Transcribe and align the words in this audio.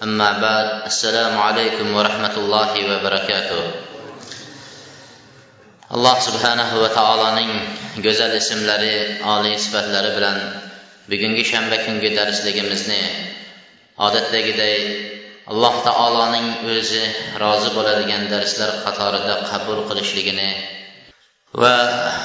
Əmmə 0.00 0.26
bəd, 0.40 0.68
əssəlamu 0.88 1.40
aleykum 1.44 1.90
və 1.92 2.06
rəhmətullahi 2.06 2.84
və 2.88 2.94
bərəkətuh. 3.02 3.66
Allah 5.92 6.22
subhənəhu 6.24 6.80
və 6.80 6.88
taalanın 6.94 7.50
gözəl 8.06 8.36
isimləri, 8.38 8.94
ali 9.34 9.52
sifətləri 9.60 10.14
bilən 10.16 10.40
bugünkü 11.10 11.44
şənbə 11.50 11.82
günkü 11.84 12.14
dərsligimizni 12.16 13.00
adətlə 14.08 14.42
gedək 14.48 14.90
Allah 15.52 15.78
taalanın 15.84 16.68
özü 16.78 17.04
razı 17.44 17.76
bo'ladigan 17.76 18.28
dərslər 18.32 18.76
qatarında 18.86 19.38
qəbul 19.52 19.84
qilishligini 19.90 20.50
və 21.60 21.76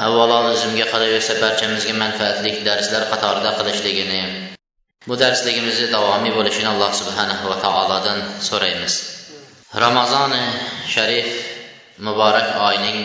əvvəla 0.08 0.42
özümgə 0.56 0.92
qarayosa 0.96 1.42
bərkəmizgə 1.44 1.96
mənfəətlik 2.04 2.62
dərslər 2.68 3.10
qatarında 3.12 3.58
qilishligini 3.60 4.55
bu 5.08 5.14
darsligimizni 5.24 5.88
davomiy 5.96 6.34
bo'lishini 6.38 6.70
alloh 6.74 6.92
subhanahu 7.02 7.46
va 7.52 7.58
taolodan 7.66 8.20
so'raymiz. 8.50 8.94
Ramazoni 9.86 10.44
sharif 10.94 11.30
muborak 12.08 12.50
oyning 12.70 13.00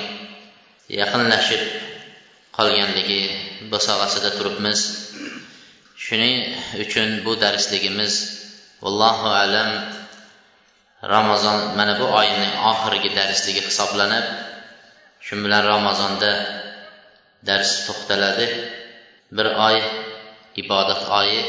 yaqinlashib 1.00 1.62
qolganligi 2.56 3.22
bo'sag'asida 3.72 4.30
turibmiz. 4.38 4.80
Shuning 6.04 6.36
uchun 6.84 7.08
bu 7.24 7.32
darsligimiz 7.44 8.14
vallohu 8.82 9.28
alam 9.42 9.70
ramazon 11.14 11.58
mana 11.78 11.94
bu 12.00 12.06
oyning 12.20 12.52
oxirgi 12.72 13.10
darsligi 13.18 13.62
hisoblanib 13.68 14.26
shu 15.26 15.34
bilan 15.44 15.62
ramazonda 15.72 16.32
dars 17.48 17.70
to'xtaladi. 17.86 18.46
Bir 19.36 19.46
oy 19.68 19.76
ibodat 20.62 21.02
oyi 21.20 21.40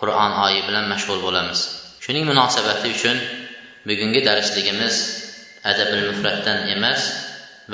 qur'on 0.00 0.32
oyi 0.46 0.60
bilan 0.68 0.84
mashg'ul 0.92 1.20
bo'lamiz. 1.26 1.60
Shuning 2.04 2.24
munosabati 2.30 2.86
uchun 2.96 3.16
bugungi 3.88 4.20
darsligimiz 4.28 4.94
adabil 5.70 6.02
mufratdan 6.10 6.58
emas 6.74 7.02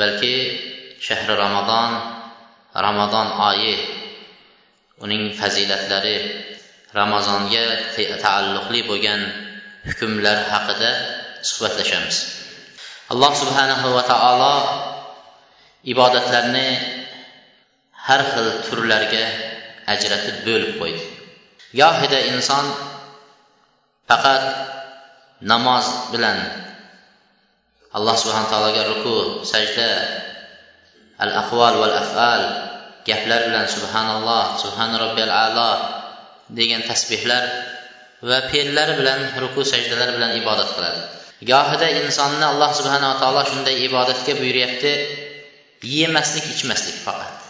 balki 0.01 0.35
shahri 1.07 1.35
ramazon 1.45 1.91
ramazon 2.87 3.29
oyi 3.51 3.75
uning 5.05 5.23
fazilatlari 5.41 6.17
ramazonga 7.01 7.65
taalluqli 8.25 8.81
bo'lgan 8.91 9.21
hukmlar 9.89 10.39
haqida 10.53 10.91
suhbatlashamiz. 11.49 12.17
Alloh 13.13 13.33
subhanahu 13.43 13.87
va 13.97 14.03
taolo 14.13 14.57
ibodatlarni 15.93 16.69
har 18.07 18.23
xil 18.33 18.49
turlarga 18.67 19.25
ajratib 19.95 20.37
bo'lib 20.47 20.73
qo'ydi. 20.81 21.22
Yahədə 21.73 22.19
insan 22.35 22.69
fəqət 24.11 25.47
namaz 25.49 25.89
bilən 26.13 26.41
Allah 27.93 28.17
Subhanahu 28.17 28.51
taala 28.53 28.85
ruku, 28.89 29.17
səcdə, 29.49 29.89
əl-əqval 31.21 31.81
və 31.81 31.89
əfəl 31.99 32.45
gəflər 33.09 33.49
bilən 33.49 33.67
subhanallah, 33.69 34.57
subhan 34.63 34.95
rabbiyal 35.01 35.33
ala 35.33 35.67
deyilən 36.53 36.87
təsbihlər 36.87 37.49
və 38.23 38.39
feillər 38.53 38.95
bilən 39.01 39.27
ruku, 39.43 39.67
səcdələr 39.67 40.15
bilən 40.17 40.39
ibadət 40.41 40.77
qılar. 40.77 41.03
Yahədə 41.43 41.89
insanını 42.05 42.47
Allah 42.53 42.71
Subhanahu 42.79 43.19
taala 43.19 43.43
şunda 43.49 43.73
ibadətə 43.89 44.37
buyuruyubdi. 44.39 44.93
Yeməslik, 45.83 46.47
içməslik 46.55 47.01
faqat. 47.03 47.49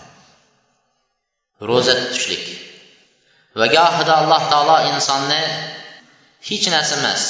Roza 1.61 1.93
tutuşlik. 1.99 2.62
Va 3.61 3.67
gohida 3.77 4.13
alloh 4.23 4.43
taolo 4.53 4.77
insonni 4.93 5.43
hech 6.49 6.67
narsa 6.75 6.95
emas 7.01 7.23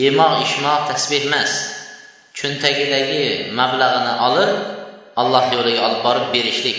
yemoq 0.00 0.32
ichmoq 0.46 0.80
tasbeh 0.90 1.22
emas 1.30 1.52
cho'ntagidagi 2.38 3.52
mablag'ini 3.58 4.12
olib 4.28 4.50
alloh 5.22 5.44
yo'liga 5.54 5.80
olib 5.88 6.00
borib 6.06 6.26
berishlik 6.34 6.78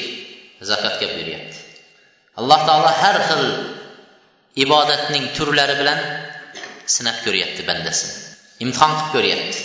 zakotga 0.69 1.05
buyuryapti 1.13 1.59
alloh 2.39 2.59
taolo 2.67 2.89
har 3.01 3.17
xil 3.29 3.43
ibodatning 4.63 5.25
turlari 5.37 5.75
bilan 5.81 5.99
sinab 6.95 7.17
ko'ryapti 7.25 7.61
bandasini 7.69 8.33
imtihon 8.63 8.91
qilib 8.97 9.11
ko'ryapti. 9.15 9.61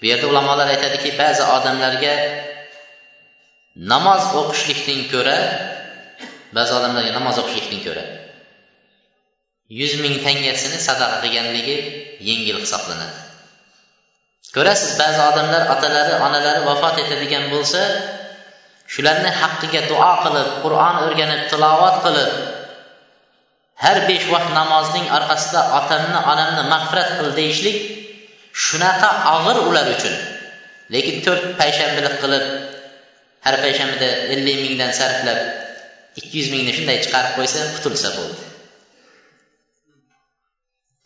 Bu 0.00 0.04
yerda 0.10 0.26
ulamolar 0.32 0.68
aytadiki 0.74 1.10
ba'zi 1.20 1.42
odamlarga 1.56 2.14
namoz 3.92 4.22
o'qishlikdan 4.40 5.00
ko'ra 5.12 5.36
ba'zi 6.56 6.72
odamlarga 6.78 7.12
namoz 7.18 7.36
o'qishlikdan 7.42 7.80
ko'ra 7.86 8.04
yuz 9.80 9.92
ming 10.04 10.14
tangasini 10.26 10.78
sadaqa 10.88 11.16
qilganligi 11.24 11.76
yengil 12.28 12.58
hisoblanadi. 12.64 13.16
Ko'rasiz 14.54 14.92
ba'zi 15.00 15.20
odamlar 15.30 15.62
otalari 15.74 16.14
onalari 16.26 16.60
vafot 16.68 16.96
etadigan 17.04 17.44
bo'lsa 17.52 17.80
shularni 18.92 19.30
haqqiga 19.40 19.80
duo 19.90 20.10
qilib 20.24 20.48
qur'on 20.64 20.96
o'rganib 21.04 21.42
tilovat 21.52 21.96
qilib 22.04 22.30
har 23.84 23.96
besh 24.08 24.26
vaqt 24.34 24.50
namozning 24.60 25.06
orqasida 25.18 25.60
otamni 25.78 26.20
onamni 26.32 26.62
mag'firat 26.72 27.10
qil 27.18 27.28
deyishlik 27.38 27.78
shunaqa 28.64 29.10
og'ir 29.34 29.56
ular 29.68 29.86
uchun. 29.96 30.14
Lekin 30.94 31.16
to'rt 31.24 31.44
payshanbalik 31.60 32.14
qilib 32.22 32.44
har 33.44 33.56
payshanbada 33.64 34.08
ellik 34.34 34.58
mingdan 34.64 34.92
sarflab 35.00 35.40
ikki 36.18 36.34
yuz 36.40 36.48
mingni 36.54 36.72
shunday 36.78 36.98
chiqarib 37.04 37.32
qo'ysa 37.38 37.60
qutulsa 37.76 38.08
bo'ldi. 38.16 38.42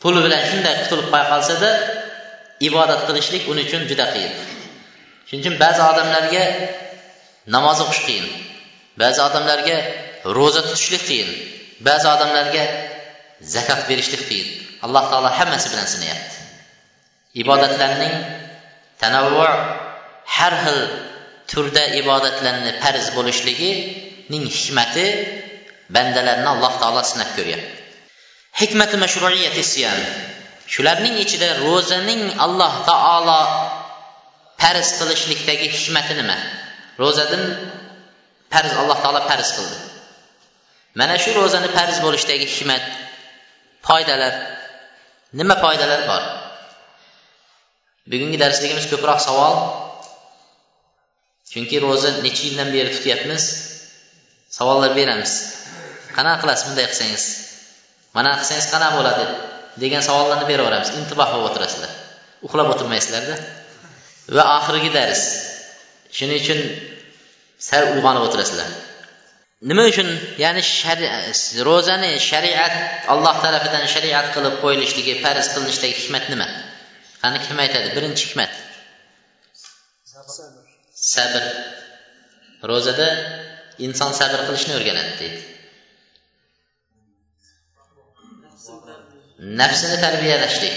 Puli 0.03 0.21
bilan 0.27 0.43
shunday 0.51 0.75
qutulib 0.83 1.09
qo'ya 1.13 1.27
qolsada 1.33 1.71
ibodat 2.69 3.01
qilishlik 3.09 3.45
uning 3.53 3.67
uchun 3.69 3.83
juda 3.91 4.07
qiyin. 4.15 4.35
Shuning 5.27 5.43
uchun 5.45 5.57
ba'zi 5.65 5.83
odamlarga 5.91 6.45
namoz 7.55 7.79
o'qish 7.85 8.03
qiyin. 8.09 8.27
Ba'zi 9.03 9.21
odamlarga 9.29 9.77
ro'za 10.39 10.63
tutishlik 10.69 11.03
qiyin. 11.11 11.31
Ba'zi 11.89 12.07
odamlarga 12.15 12.65
zakot 13.55 13.81
berishlik 13.89 14.23
qiyin. 14.31 14.49
Alloh 14.87 15.05
taolo 15.11 15.31
hammasi 15.39 15.67
bilan 15.73 15.89
sinayapti. 15.95 16.37
Ibodatlarning 17.43 18.15
tanavvu 19.01 19.47
har 20.37 20.55
xil 20.65 20.81
turda 21.51 21.85
ibodatlarni 22.01 22.73
farz 22.83 23.07
bo'lishligi 23.17 23.71
ning 24.33 24.45
hikmati 24.57 25.07
bandalarni 25.95 26.49
alloh 26.55 26.73
taolo 26.83 27.03
sinab 27.11 27.31
ko'ryapti. 27.37 27.73
Hikmati 28.61 28.97
mashruiyati 29.05 29.63
siyam. 29.73 29.99
Shularning 30.73 31.17
ichida 31.25 31.49
ro'zaning 31.67 32.23
alloh 32.45 32.75
taolo 32.89 33.41
farz 34.63 34.89
qilishlikdagi 34.99 35.67
hikmati 35.77 36.13
nima? 36.21 36.37
Ro'zadan 37.03 37.43
farz 38.53 38.73
alloh 38.81 38.99
taolo 39.05 39.21
farz 39.31 39.49
qildi. 39.57 39.77
Mana 40.99 41.17
shu 41.23 41.31
ro'zani 41.39 41.69
farz 41.77 41.97
bo'lishdagi 42.05 42.47
hikmat 42.55 42.85
foydalar. 43.87 44.35
Nima 45.39 45.55
foydalar 45.65 46.01
bor? 46.11 46.23
Bugungi 48.11 48.39
darsligimiz 48.45 48.87
ko'proq 48.93 49.21
savol. 49.27 49.55
Chunki 51.53 51.77
ro'za 51.87 52.11
necha 52.27 52.43
yildan 52.49 52.69
beri 52.75 52.91
tutyapmiz? 52.97 53.45
Savollar 54.57 54.93
beramiz. 55.01 55.33
Qanaqa 56.17 56.39
qilasiz 56.43 56.65
bunday 56.69 56.87
qilsangiz? 56.93 57.25
Mana 58.17 58.31
qilsangiz 58.41 58.67
qanaqa 58.75 58.97
bo'ladi? 58.99 59.25
Degan 59.83 60.03
savollarni 60.09 60.47
beraveramiz. 60.53 60.91
Intiboh 61.01 61.29
bo'lib 61.33 61.47
o'tirasizlar. 61.51 61.93
Uxlab 62.47 62.69
o'tirmaysizlarda. 62.73 63.37
Va 64.37 64.45
oxirgi 64.59 64.91
dars. 64.99 65.23
Shuning 66.17 66.39
uchun 66.45 66.61
sal 67.69 67.83
uyg'onib 67.95 68.23
o'tirasizlar. 68.27 68.69
Nima 69.71 69.85
uchun? 69.93 70.09
Ya'ni 70.45 70.63
ro'zani 71.69 72.11
shariat 72.31 72.75
alloh 73.13 73.37
tarafidan 73.45 73.85
shariat 73.95 74.27
qilib 74.35 74.55
qo'yilishligi 74.63 75.15
farz 75.25 75.47
qilinishdagi 75.55 75.95
hikmat 76.01 76.25
nima? 76.33 76.49
Qani 77.23 77.39
kim 77.47 77.57
aytadi? 77.65 77.89
Birinchi 77.97 78.23
hikmat. 78.27 78.53
Sabr. 81.15 81.43
Ro'zada 82.71 83.09
inson 83.85 84.13
sabr 84.21 84.41
qilishni 84.49 84.73
o'rganadi 84.79 85.13
deydi. 85.21 85.41
Nafsini 89.61 89.97
tarbiyalashlik 90.05 90.77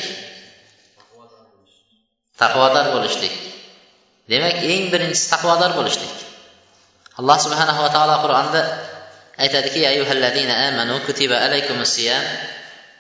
taqvodor 2.42 2.86
bo'lishlik. 2.96 3.34
Demak 4.32 4.56
eng 4.72 4.84
birinchisi 4.94 5.28
taqvodor 5.34 5.72
bo'lishlik. 5.80 6.14
Alloh 7.20 7.38
subhanahu 7.46 7.80
va 7.86 7.90
taolo 7.96 8.16
qur'onda 8.24 8.62
aytadiki 9.44 9.82
amanu 9.88 10.96
kutiba 11.08 11.36
alaykumus 11.46 11.92
siyam 11.96 12.24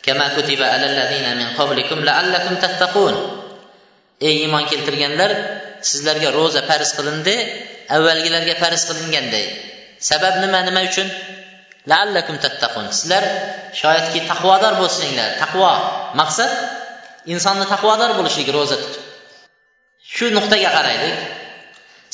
kama 0.05 0.25
kutiba 0.35 0.65
alal 0.75 0.95
ladina 0.99 1.31
min 1.39 1.47
qablikum 1.59 1.99
la'allakum 2.07 2.55
tattaqun. 2.63 3.15
Ey 4.27 4.43
iymon 4.43 4.63
keltirganlar 4.71 5.31
sizlarga 5.89 6.29
ro'za 6.39 6.61
farz 6.69 6.89
qilindi 6.97 7.35
avvalgilarga 7.95 8.55
farz 8.61 8.81
qilinganday 8.89 9.68
sabab 10.09 10.35
nima? 10.43 10.59
Nima 10.67 10.81
uchun? 10.89 11.07
Laallakum 11.91 12.35
tattaqun. 12.43 12.85
Sizlar 12.99 13.23
shoyatki 13.81 14.19
taqvodor 14.31 14.73
bo'lsinglar 14.81 15.29
taqvo. 15.43 15.71
Maqsad? 16.19 16.51
Insonni 17.33 17.65
taqvodor 17.73 18.11
bo'lishligi 18.19 18.51
ro'za 18.57 18.77
tutib. 18.83 19.03
Shu 20.15 20.25
nuqtaga 20.37 20.69
qaraylik. 20.77 21.17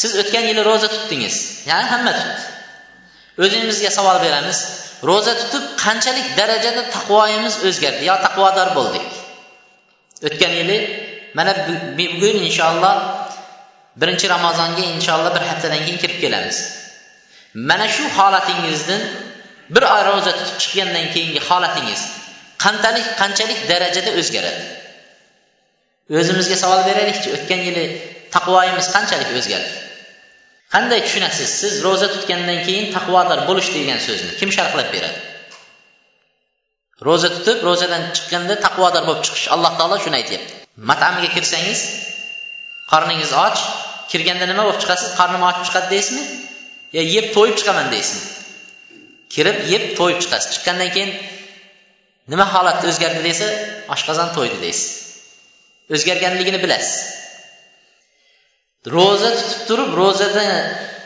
Siz 0.02 0.12
o'tgan 0.22 0.44
yili 0.50 0.62
ro'za 0.70 0.88
tutdingiz. 0.96 1.36
Ya'ni 1.70 1.88
hamma 1.94 2.12
tutdi. 2.20 2.42
O'zingizga 3.44 3.92
savol 3.98 4.18
beramiz. 4.26 4.60
Ro'za 5.10 5.34
tutib 5.42 5.64
qanchalik 5.84 6.28
darajada 6.40 6.84
taqvoyimiz 6.96 7.56
o'zgardi 7.68 8.04
yo 8.10 8.16
taqvodor 8.26 8.70
bo'ldik? 8.78 9.08
O'tgan 10.28 10.54
yili 10.60 10.78
mana 11.38 11.52
bugun 11.98 12.38
inshaalloh 12.48 12.96
birinchi 14.02 14.26
ramazonga 14.36 14.84
inshaalloh 14.96 15.32
bir 15.36 15.44
haftadan 15.52 15.82
keyin 15.86 16.00
kirib 16.04 16.20
kelamiz. 16.24 16.58
Mana 17.56 17.88
shu 17.96 18.04
holatingizdan 18.18 19.02
bir 19.76 19.84
oy 19.96 20.02
ro'za 20.10 20.32
tutib 20.40 20.58
chiqqandan 20.64 21.06
keyingi 21.14 21.42
holatingiz 21.50 22.02
qanchalik 22.64 23.08
qanchalik 23.22 23.60
darajada 23.72 24.12
o'zgaradi? 24.20 24.64
O'zimizga 26.20 26.58
savol 26.64 26.82
beraylikchi 26.90 27.30
o'tgan 27.36 27.62
yili 27.68 27.86
taqvoyimiz 28.36 28.88
qanchalik 28.96 29.30
o'zgardi? 29.40 29.72
Qanday 30.74 31.00
tushunasiz? 31.06 31.50
Siz 31.62 31.74
ro'za 31.86 32.08
tutgandan 32.16 32.60
keyin 32.68 32.86
taqvodor 32.96 33.40
bo'lish 33.50 33.70
degan 33.78 34.00
so'zni 34.08 34.32
kim 34.40 34.50
sharhlab 34.58 34.90
beradi? 34.96 35.20
Ro'za 37.08 37.30
tutib 37.36 37.58
ro'zadan 37.68 38.04
chiqqanda 38.16 38.56
taqvodor 38.66 39.04
bo'lib 39.08 39.24
chiqish 39.28 39.48
alloh 39.56 39.72
taolo 39.80 39.98
shuni 40.04 40.16
aytyapti. 40.22 40.54
Matamiga 40.90 41.30
kirsangiz 41.36 41.80
qorningiz 42.92 43.32
och 43.46 43.58
kirganda 44.12 44.46
nima 44.52 44.64
bo'lib 44.68 44.82
chiqasiz? 44.84 45.10
Qornim 45.20 45.42
ochib 45.50 45.64
chiqadi 45.68 45.88
deysizmi? 45.96 46.24
Yo 46.96 47.02
yeb 47.16 47.26
to'yib 47.36 47.56
chiqaman 47.60 47.88
deysizmi 47.94 48.36
kirib 49.36 49.58
yeb 49.72 49.84
to'yib 50.00 50.20
chiqasiz. 50.24 50.50
Chiqqandan 50.56 50.90
keyin 50.96 51.12
nima 52.32 52.46
holatda 52.54 52.86
o'zgardi 52.92 53.22
desa 53.30 53.48
oshqozon 53.96 54.30
to'ydi 54.38 54.58
deysiz. 54.66 54.90
O'zgarganligini 55.96 56.60
bilasiz. 56.66 56.96
Ro'za 58.96 59.32
tutib 59.40 59.62
turib 59.70 59.90
ro'zada 60.02 60.46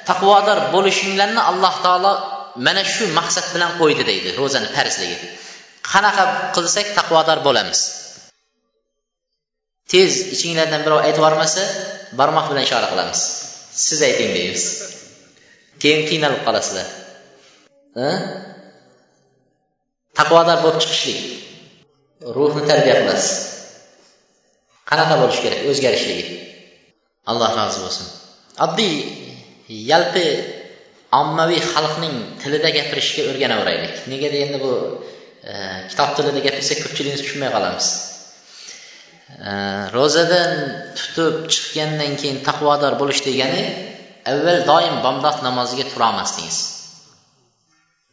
taqvodor 0.09 0.59
bo'lishinglarni 0.73 1.41
alloh 1.51 1.75
taolo 1.85 2.13
mana 2.65 2.83
shu 2.93 3.03
maqsad 3.19 3.45
bilan 3.53 3.71
qo'ydi 3.81 4.03
deydi 4.09 4.29
ro'zani 4.39 4.69
farzligi 4.75 5.17
qanaqa 5.91 6.23
qilsak 6.55 6.87
taqvodor 6.97 7.39
bo'lamiz. 7.47 7.79
Tez 9.91 10.11
ichinglardan 10.35 10.81
birov 10.85 10.99
aytib 11.07 11.21
yubormasa 11.21 11.63
barmoq 12.19 12.45
bilan 12.51 12.63
ishora 12.67 12.87
qilamiz. 12.93 13.21
Siz 13.85 13.99
ayting 14.09 14.31
deymiz. 14.37 14.63
Keyin 15.81 16.01
qiynalib 16.09 16.41
qolasizlar. 16.47 16.87
Taqvodor 20.19 20.57
bo'lib 20.63 20.81
chiqishlik. 20.83 21.19
Ruhni 22.37 22.63
tarbiya 22.69 22.95
qilasiz. 23.01 23.35
Qanaqa 24.89 25.15
bo'lishi 25.21 25.41
kerak? 25.45 25.59
O'zgarishligi. 25.71 26.25
Alloh 27.31 27.51
rozi 27.59 27.79
bo'lsin. 27.85 28.07
Oddiy 28.65 28.95
yalpi 29.91 30.25
ommaviy 31.21 31.61
xalqning 31.73 32.15
tilida 32.41 32.69
gapirishga 32.77 33.21
o'rganaveraylik. 33.29 33.95
Nega 34.11 34.29
deganda 34.33 34.59
bu 34.65 34.73
e, 35.51 35.53
kitob 35.89 36.09
tilida 36.17 36.41
gapirsak 36.47 36.77
ko'pchiligimiz 36.83 37.21
tushunmay 37.23 37.51
qolamiz. 37.55 37.87
E, 39.49 39.51
ro'zadan 39.95 40.51
tutib 40.99 41.35
chiqqandan 41.53 42.11
keyin 42.21 42.37
taqvodor 42.47 42.93
bo'lish 43.01 43.21
degani 43.29 43.63
avval 44.31 44.59
doim 44.71 44.95
bomdod 45.05 45.37
namoziga 45.47 45.85
turolmasdingiz 45.93 46.57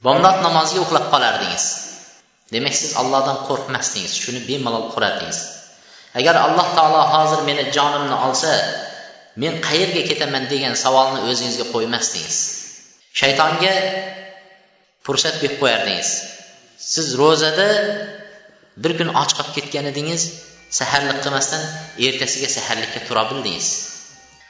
bomdod 0.06 0.38
namoziga 0.46 0.80
uxlab 0.86 1.06
qolardingiz 1.12 1.64
demak 2.54 2.74
siz 2.80 2.90
allohdan 3.00 3.38
qo'rqmasdingiz 3.48 4.12
shuni 4.22 4.40
bemalol 4.48 4.84
qurardingiz 4.94 5.38
agar 6.18 6.34
alloh 6.46 6.66
taolo 6.76 7.02
hozir 7.14 7.40
meni 7.48 7.64
jonimni 7.76 8.16
olsa 8.26 8.52
men 9.42 9.54
qayerga 9.66 10.02
ketaman 10.10 10.44
degan 10.52 10.74
savolni 10.84 11.20
o'zingizga 11.30 11.66
qo'ymasdingiz 11.74 12.36
shaytonga 13.20 13.74
fursat 15.06 15.34
berib 15.42 15.56
qo'yardingiz 15.62 16.10
siz 16.92 17.06
ro'zada 17.20 17.68
bir 18.82 18.92
kun 18.98 19.10
och 19.20 19.30
qolib 19.36 19.52
ketgan 19.56 19.86
edingiz 19.92 20.22
saharlik 20.78 21.18
qilmasdan 21.24 21.62
ertasiga 22.06 22.48
saharlikka 22.56 23.00
tura 23.08 23.22
bildingiz 23.30 23.68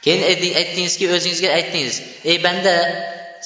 keyin 0.05 0.21
aytdingizki 0.61 1.05
o'zingizga 1.15 1.49
aytdingiz 1.57 1.95
ey 2.31 2.37
banda 2.45 2.75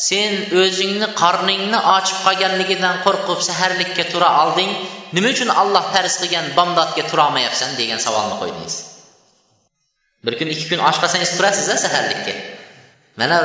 sen 0.08 0.32
o'zingni 0.62 1.08
qorningni 1.22 1.80
ochib 1.98 2.20
qolganligidan 2.28 2.96
qo'rqib 3.06 3.40
saharlikka 3.50 4.04
tura 4.14 4.30
olding 4.44 4.72
nima 5.16 5.30
uchun 5.36 5.50
alloh 5.62 5.84
farz 5.94 6.14
qilgan 6.22 6.46
bomdodga 6.58 7.04
turolmayapsan? 7.12 7.70
degan 7.80 8.00
savolni 8.06 8.36
qo'ydingiz. 8.42 8.76
Bir 10.26 10.34
kun 10.40 10.48
ikki 10.54 10.66
kun 10.72 10.80
och 10.90 10.98
qolsangiz 11.04 11.32
turasiz 11.38 11.68
a 11.76 11.78
saharlikka. 11.86 12.34
Mana 13.20 13.38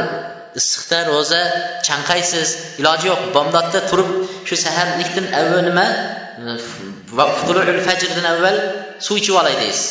issiqda 0.61 0.99
ro'za 1.11 1.43
chanqaysiz 1.89 2.49
iloji 2.81 3.07
yo'q 3.13 3.23
bomdodda 3.37 3.81
turib 3.91 4.11
shu 4.49 4.57
saharlikdan 4.65 5.27
avval 5.41 5.63
nima 5.69 5.87
fajrdan 7.89 8.27
avval 8.33 8.57
suv 9.07 9.17
ichib 9.21 9.35
olay 9.41 9.55
deysiz. 9.63 9.87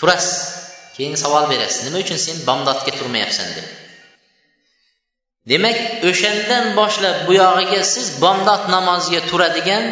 Turasiz. 0.00 0.51
Keyin 0.96 1.14
savol 1.22 1.44
berasiz. 1.52 1.80
Nima 1.86 1.98
uchun 2.04 2.18
sen 2.26 2.36
bomdodga 2.48 2.92
turmayapsan 2.98 3.48
deb? 3.56 3.66
Demak 5.50 5.78
o'shandan 6.10 6.64
boshlab 6.78 7.16
buyog'iga 7.28 7.82
siz 7.94 8.06
bomdod 8.22 8.62
namoziga 8.74 9.20
turadigan 9.30 9.84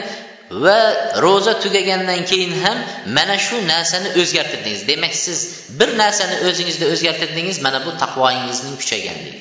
va 0.65 0.79
ro'za 1.25 1.55
tugagandan 1.63 2.21
keyin 2.31 2.53
ham 2.65 2.79
mana 3.17 3.37
shu 3.47 3.57
narsani 3.73 4.09
o'zgartirdingiz. 4.21 4.83
Demak 4.91 5.15
siz 5.25 5.39
bir 5.79 5.91
narsani 6.03 6.37
o'zingizda 6.49 6.87
o'zgartirdingiz 6.93 7.57
mana 7.67 7.79
bu 7.87 7.91
taqvoyingizning 8.03 8.77
kuchayganligi 8.83 9.41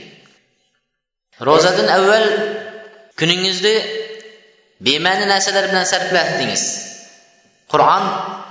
ro'zadan 1.48 1.88
avval 1.98 2.26
kuningizni 3.20 3.76
bema'ni 4.86 5.26
narsalar 5.34 5.66
bilan 5.72 5.86
sarflardingiz 5.94 6.64
qur'on 7.72 8.04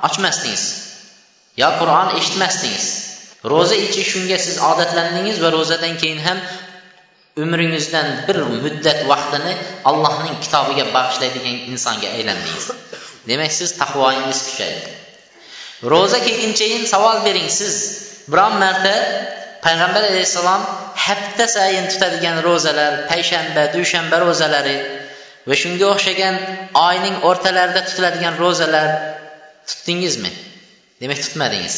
ochmasdingiz. 0.08 0.64
Yo 1.62 1.68
qur'on 1.80 2.08
eshitmasdingiz. 2.18 2.86
Ro'za 3.52 3.76
ichish 3.86 4.08
shunga 4.12 4.38
siz 4.46 4.56
odatlandingiz 4.70 5.36
va 5.44 5.48
ro'zadan 5.56 5.94
keyin 6.02 6.20
ham 6.26 6.38
umringizdan 7.42 8.06
bir 8.28 8.38
muddat 8.62 9.00
vaqtini 9.10 9.52
allohning 9.90 10.36
kitobiga 10.44 10.84
bag'ishlaydigan 10.96 11.56
insonga 11.72 12.08
aylandingiz. 12.16 12.66
Demak 13.28 13.52
siz 13.60 13.70
taqvoyingiz 13.80 14.40
kuchaydi 14.48 14.98
ro'za 15.82 16.18
kelgunchayin 16.26 16.84
savol 16.86 17.24
bering 17.24 17.50
siz. 17.50 17.74
Biron 18.28 18.54
marta 18.58 18.94
payg'ambar 19.62 20.02
alayhissalom 20.10 20.62
hafta 20.94 21.46
sayin 21.56 21.86
tutadigan 21.92 22.42
ro'zalar 22.48 22.92
payshanba 23.10 23.62
dushanba 23.74 24.16
ro'zalari 24.26 24.76
va 25.48 25.54
shunga 25.62 25.86
o'xshagan 25.94 26.34
oyning 26.88 27.16
o'rtalarida 27.28 27.80
tutiladigan 27.88 28.34
ro'zalar 28.42 28.88
tutdingizmi? 29.68 30.30
Demak 31.00 31.20
tutmadingiz. 31.24 31.76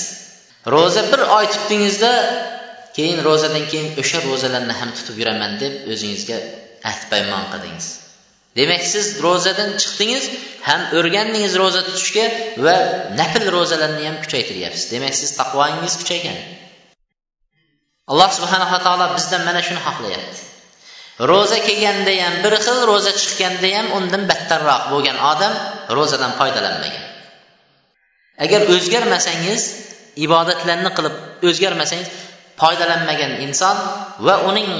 Ro'za 0.74 1.02
bir 1.12 1.20
oy 1.36 1.46
tutdingizda 1.54 2.12
keyin 2.96 3.18
ro'zadan 3.28 3.64
keyin 3.70 3.88
o'sha 4.02 4.18
ro'zalarni 4.28 4.74
ham 4.80 4.90
tutib 4.98 5.16
yuraman 5.22 5.52
deb 5.62 5.74
o'zingizga 5.92 6.38
ahd 6.90 7.02
paymon 7.12 7.44
qildingiz. 7.52 7.88
Demak 8.58 8.82
siz 8.92 9.06
ro'zadan 9.24 9.70
chiqdingiz 9.82 10.24
ham 10.68 10.80
o'rgandingiz 10.98 11.52
ro'za 11.62 11.80
tutishga 11.88 12.26
va 12.64 12.76
nafl 13.20 13.44
ro'zalarni 13.56 14.04
ham 14.08 14.16
kuchaytiryapsiz. 14.24 14.86
Demak 14.94 15.14
siz 15.20 15.30
taqvoingiz 15.40 15.94
kuchaygan. 16.00 16.38
Alloh 18.10 18.30
subhanava 18.38 18.78
taolo 18.86 19.06
bizdan 19.16 19.42
mana 19.48 19.60
shuni 19.66 19.80
xohlayapti. 19.86 20.40
Ro'za 21.30 21.58
kelganda 21.68 22.12
ham 22.24 22.34
bir 22.44 22.54
xil 22.64 22.78
ro'za 22.90 23.12
chiqqanda 23.20 23.68
ham 23.76 23.86
undan 23.98 24.22
battarroq 24.30 24.82
bo'lgan 24.92 25.16
odam 25.32 25.54
ro'zadan 25.96 26.32
foydalanmagan. 26.40 27.04
Agar 28.44 28.60
o'zgarmasangiz 28.74 29.62
ibodatlarni 30.26 30.90
qilib 30.96 31.14
o'zgarmasangiz 31.48 32.08
foydalanmagan 32.60 33.32
inson 33.46 33.76
va 34.26 34.34
uning 34.50 34.70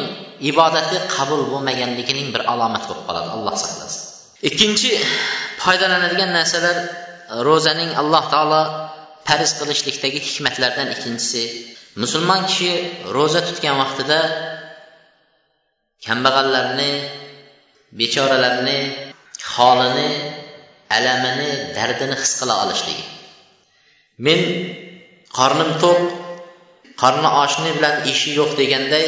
ibodati 0.51 0.97
qabul 1.17 1.41
bo'lmaganligining 1.53 2.29
bir 2.35 2.43
alomati 2.53 2.87
bo'lib 2.91 3.05
qoladi. 3.09 3.29
Alloh 3.37 3.55
saqlasin. 3.65 4.03
Ikkinchi 4.49 4.91
foydalanadigan 5.65 6.31
narsalar 6.39 6.77
ro'zaning 7.49 7.91
alloh 8.01 8.25
taolo 8.33 8.63
farz 9.29 9.51
qilishlikdagi 9.61 10.19
hikmatlardan 10.29 10.89
ikkinchisi. 10.95 11.43
Musulmon 12.03 12.41
kishi 12.49 12.73
ro'za 13.17 13.41
tutgan 13.49 13.77
vaqtida 13.83 14.21
kambag'allarni 16.07 16.93
bechoralarni 18.01 18.79
holini 19.55 20.11
alamini 20.97 21.51
dardini 21.77 22.17
his 22.23 22.33
qila 22.41 22.55
olishligi. 22.65 23.20
Men 24.27 24.41
qornim 25.39 25.71
to'q 25.83 26.01
qorni 27.03 27.31
oshni 27.43 27.71
bilan 27.77 27.97
ishi 28.13 28.31
yo'q 28.39 28.51
deganday 28.61 29.07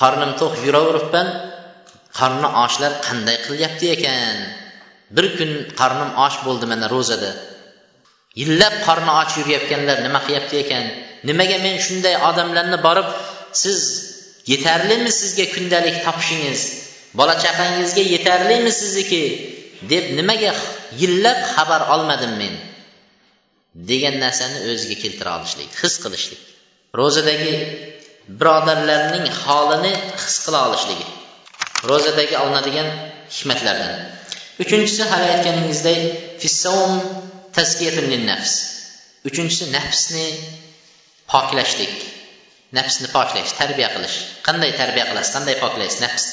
qornim 0.00 0.30
to'q 0.40 0.52
yuraveribman 0.66 1.28
qorni 2.18 2.48
ochlar 2.64 2.92
qanday 3.06 3.36
qilyapti 3.46 3.86
ekan? 3.96 4.36
Bir 5.16 5.26
kun 5.38 5.50
qornim 5.80 6.10
och 6.24 6.34
bo'ldi 6.46 6.66
mana 6.72 6.86
ro'zada. 6.94 7.30
Yillab 8.40 8.74
qorni 8.86 9.12
och 9.20 9.30
yurayotganlar 9.38 9.96
nima 10.06 10.20
qilyapti 10.26 10.56
ekan? 10.64 10.84
Nimaga 11.28 11.56
men 11.66 11.76
shunday 11.86 12.14
odamlarni 12.28 12.78
borib 12.86 13.08
siz 13.62 13.78
yetarlimi 14.52 15.10
sizga 15.20 15.46
kundalik 15.54 15.96
topishingiz? 16.06 16.60
Bola 17.18 17.34
chaqangizga 17.44 18.02
yetarlimi 18.14 18.72
sizniki? 18.80 19.24
deb 19.92 20.04
nimaga 20.18 20.52
yillab 21.00 21.38
xabar 21.54 21.80
olmadim 21.94 22.32
men? 22.40 22.54
Degan 23.74 24.16
narsani 24.24 24.58
o'ziga 24.70 24.96
keltira 25.02 25.30
olishlik 25.38 25.70
his 25.82 25.94
qilishlik. 26.02 26.42
Ro'zadagi 27.00 27.54
birodarlarning 28.40 29.26
holini 29.42 29.92
his 30.22 30.36
qila 30.44 30.58
olishligi. 30.68 31.06
Ro'zadagi 31.90 32.34
olinadigan 32.42 32.88
hikmatlardan. 33.36 33.94
Uchinchisi 34.62 35.02
hali 35.10 35.26
aytganingizdek 35.34 36.00
nafs 38.30 38.54
uchinchisi 39.28 39.64
nafsni 39.76 40.26
poklashlik 41.32 41.94
nafsni 42.72 43.08
poklash 43.16 43.52
tarbiya 43.60 43.88
qilish. 43.94 44.16
Qanday 44.46 44.72
tarbiya 44.80 45.04
qilasiz? 45.10 45.32
Qanday 45.36 45.56
poklaysiz? 45.64 46.00
Nafs. 46.04 46.24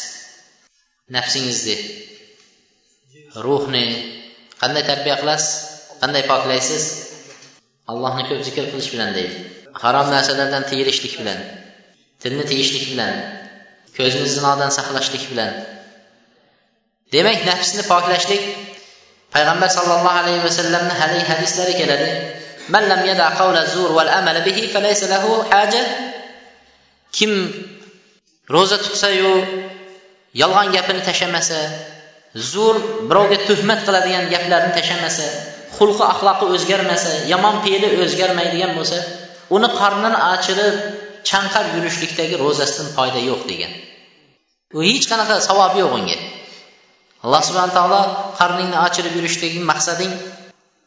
Nafsingizni 1.15 1.77
ruhni 3.46 3.86
qanday 4.62 4.84
tarbiya 4.91 5.15
qilasiz? 5.22 5.51
Qanday 6.01 6.24
poklaysiz? 6.32 6.84
allohni 7.91 8.24
ko'p 8.29 8.41
zikr 8.48 8.63
qilish 8.72 8.89
bilan 8.94 9.10
deydi. 9.17 9.36
Harom 9.82 10.08
narsalardan 10.15 10.63
tiyilishlik 10.70 11.13
bilan 11.20 11.39
tilni 12.22 12.44
tiyishlik 12.51 12.86
bilan 12.91 13.13
ko'zni 13.98 14.27
zinodan 14.36 14.72
saqlashlik 14.77 15.24
bilan. 15.32 15.51
Demak 17.13 17.39
nafsni 17.50 17.84
poklashlik 17.91 18.44
payg'ambar 19.36 19.70
sollallohu 19.77 20.17
alayhi 20.22 20.41
vasallamni 20.48 20.94
haligi 21.00 21.25
hadislari 21.32 21.74
keladi. 21.79 22.10
Man 22.74 22.84
lam 22.91 23.01
yada 23.10 23.27
qawla 23.39 23.62
zur 23.74 23.89
wal 23.98 24.12
amala 24.20 24.41
bihi 24.48 24.63
falaysa 24.74 25.06
lahu 25.13 25.32
haja. 25.51 25.84
Kim 27.17 27.32
ro'za 28.56 28.77
tutsayu 28.86 29.34
yolg'on 30.41 30.67
gapini 30.75 31.01
tashlamasa 31.10 31.60
zur 32.51 32.75
birovga 33.10 33.38
tuhmat 33.48 33.79
qiladigan 33.88 34.25
gaplarni 34.34 34.72
tashlamasa 34.77 35.27
xulqi 35.78 36.04
axloqi 36.14 36.46
o'zgarmasa 36.56 37.12
yomon 37.34 37.56
fe'li 37.66 37.88
o'zgarmaydigan 38.04 38.72
bo'lsa 38.78 38.98
uni 39.56 39.70
qornini 39.80 40.18
ochirib 40.34 40.76
chanqab 41.30 41.66
yurishlikdagi 41.76 42.36
ro'zasidan 42.44 42.88
foyda 42.98 43.20
yo'q 43.30 43.42
degan. 43.52 43.72
U 44.78 44.80
hech 44.88 45.06
qanaqa 45.12 45.36
savob 45.50 45.74
yo'q 45.82 45.92
unga. 46.00 46.18
Alloh 47.26 47.42
subhana 47.48 47.72
taolo 47.78 48.02
qorningni 48.40 48.78
ochirib 48.88 49.14
yurishdagi 49.18 49.60
maqsading 49.72 50.14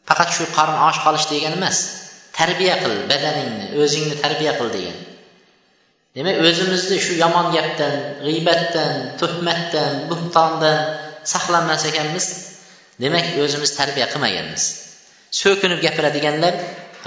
faqat 0.09 0.29
shu 0.35 0.45
qorn 0.57 0.75
och 0.87 0.97
qolish 1.05 1.25
degani 1.31 1.57
emas 1.61 1.77
tarbiya 2.37 2.75
qil 2.83 2.93
badaningni 3.11 3.65
o'zingni 3.81 4.15
tarbiya 4.23 4.53
qil 4.59 4.69
degan. 4.77 4.97
Demak 6.15 6.35
o'zimizni 6.47 6.97
shu 7.05 7.13
yomon 7.23 7.47
gapdan 7.55 7.93
g'iybatdan 8.25 8.93
tuhmatdan 9.19 9.91
buhtondan 10.09 10.77
saqlanmas 11.33 11.83
ekanmiz. 11.91 12.25
Demak 13.03 13.25
o'zimiz 13.43 13.71
tarbiya 13.79 14.07
qilmaganmiz. 14.13 14.63
So'kinib 15.41 15.79
gapiradiganlar 15.85 16.53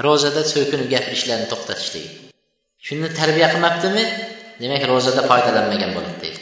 ro'zada 0.07 0.43
so'kinib 0.52 0.88
gapirishlarini 0.95 1.47
to'xtatishligi 1.52 2.11
shuni 2.87 3.09
tarbiya 3.21 3.49
qilmabdimi? 3.52 4.04
Demak 4.62 4.83
ro'zada 4.93 5.23
foydalanmagan 5.31 5.90
bo'ladi 5.97 6.19
deydi. 6.25 6.40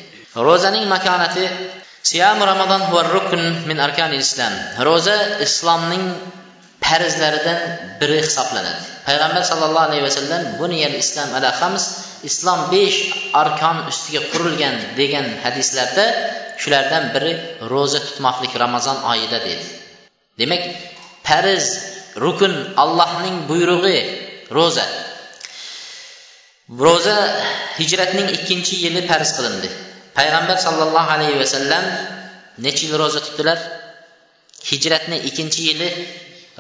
Ro'zaning 0.49 0.85
makonati 0.95 1.45
siyamu 2.11 2.43
ramazon 2.53 2.83
rukn 3.15 3.43
min 3.69 3.79
arkani 3.87 4.17
islam. 4.25 4.53
Ro'za 4.89 5.17
islomning 5.47 6.05
farzlaridan 6.85 7.59
biri 8.01 8.19
hisoblanadi. 8.27 8.83
Payg'ambar 9.09 9.43
sallallohu 9.51 9.87
alayhi 9.89 10.05
vasallam 10.09 10.43
buniyal 10.61 10.97
islom 11.03 11.29
ala 11.39 11.51
xams 11.61 11.85
islom 12.29 12.61
besh 12.75 12.99
arkon 13.43 13.77
ustiga 13.91 14.21
qurilgan 14.33 14.75
degan 14.99 15.27
hadislarda 15.45 16.05
shulardan 16.63 17.05
biri 17.15 17.33
ro'za 17.73 18.01
tutmoqlik 18.07 18.53
ramazon 18.65 18.99
oyida 19.13 19.39
dedi 19.49 19.65
demak 20.41 20.63
farz 21.29 21.67
rukun 22.25 22.55
allohning 22.83 23.37
buyrug'i 23.49 23.99
ro'za. 24.57 24.87
Ro'za 26.85 27.17
hijratning 27.79 28.29
ikkinchi 28.37 28.75
yili 28.85 29.01
farz 29.11 29.31
qilindi. 29.37 29.69
Payg'ambar 30.19 30.57
sollallohu 30.67 31.11
alayhi 31.17 31.39
vasallam 31.43 31.85
necha 32.65 32.83
yil 32.87 32.95
ro'za 33.03 33.21
tutdilar? 33.27 33.59
Hijratni 34.71 35.17
ikkinchi 35.29 35.61
yili 35.69 35.89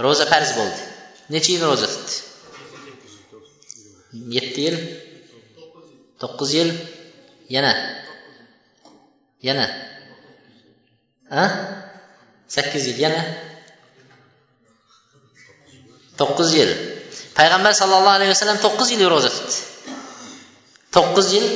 ro'za 0.05 0.25
farz 0.33 0.51
bo'ldi. 0.59 0.83
Necha 1.35 1.51
yil 1.55 1.63
ro'za 1.71 1.87
tutdi? 1.95 2.15
Yetti 4.37 4.61
yil. 4.67 4.77
To'qqiz 6.21 6.51
yil. 6.59 6.71
Yana. 7.55 7.73
Yana. 9.47 9.67
A 11.43 11.43
sakkiz 12.55 12.85
yil. 12.89 12.99
Yana. 13.07 13.23
To'qqiz 16.23 16.51
yil. 16.59 16.71
Payg'ambar 17.39 17.73
sallallohu 17.81 18.17
alayhi 18.19 18.33
vasallam 18.35 18.59
to'qqiz 18.67 18.89
yil 18.95 19.03
ro'za 19.15 19.31
tutdi. 19.37 19.57
To'qqiz 20.97 21.27
yil 21.37 21.47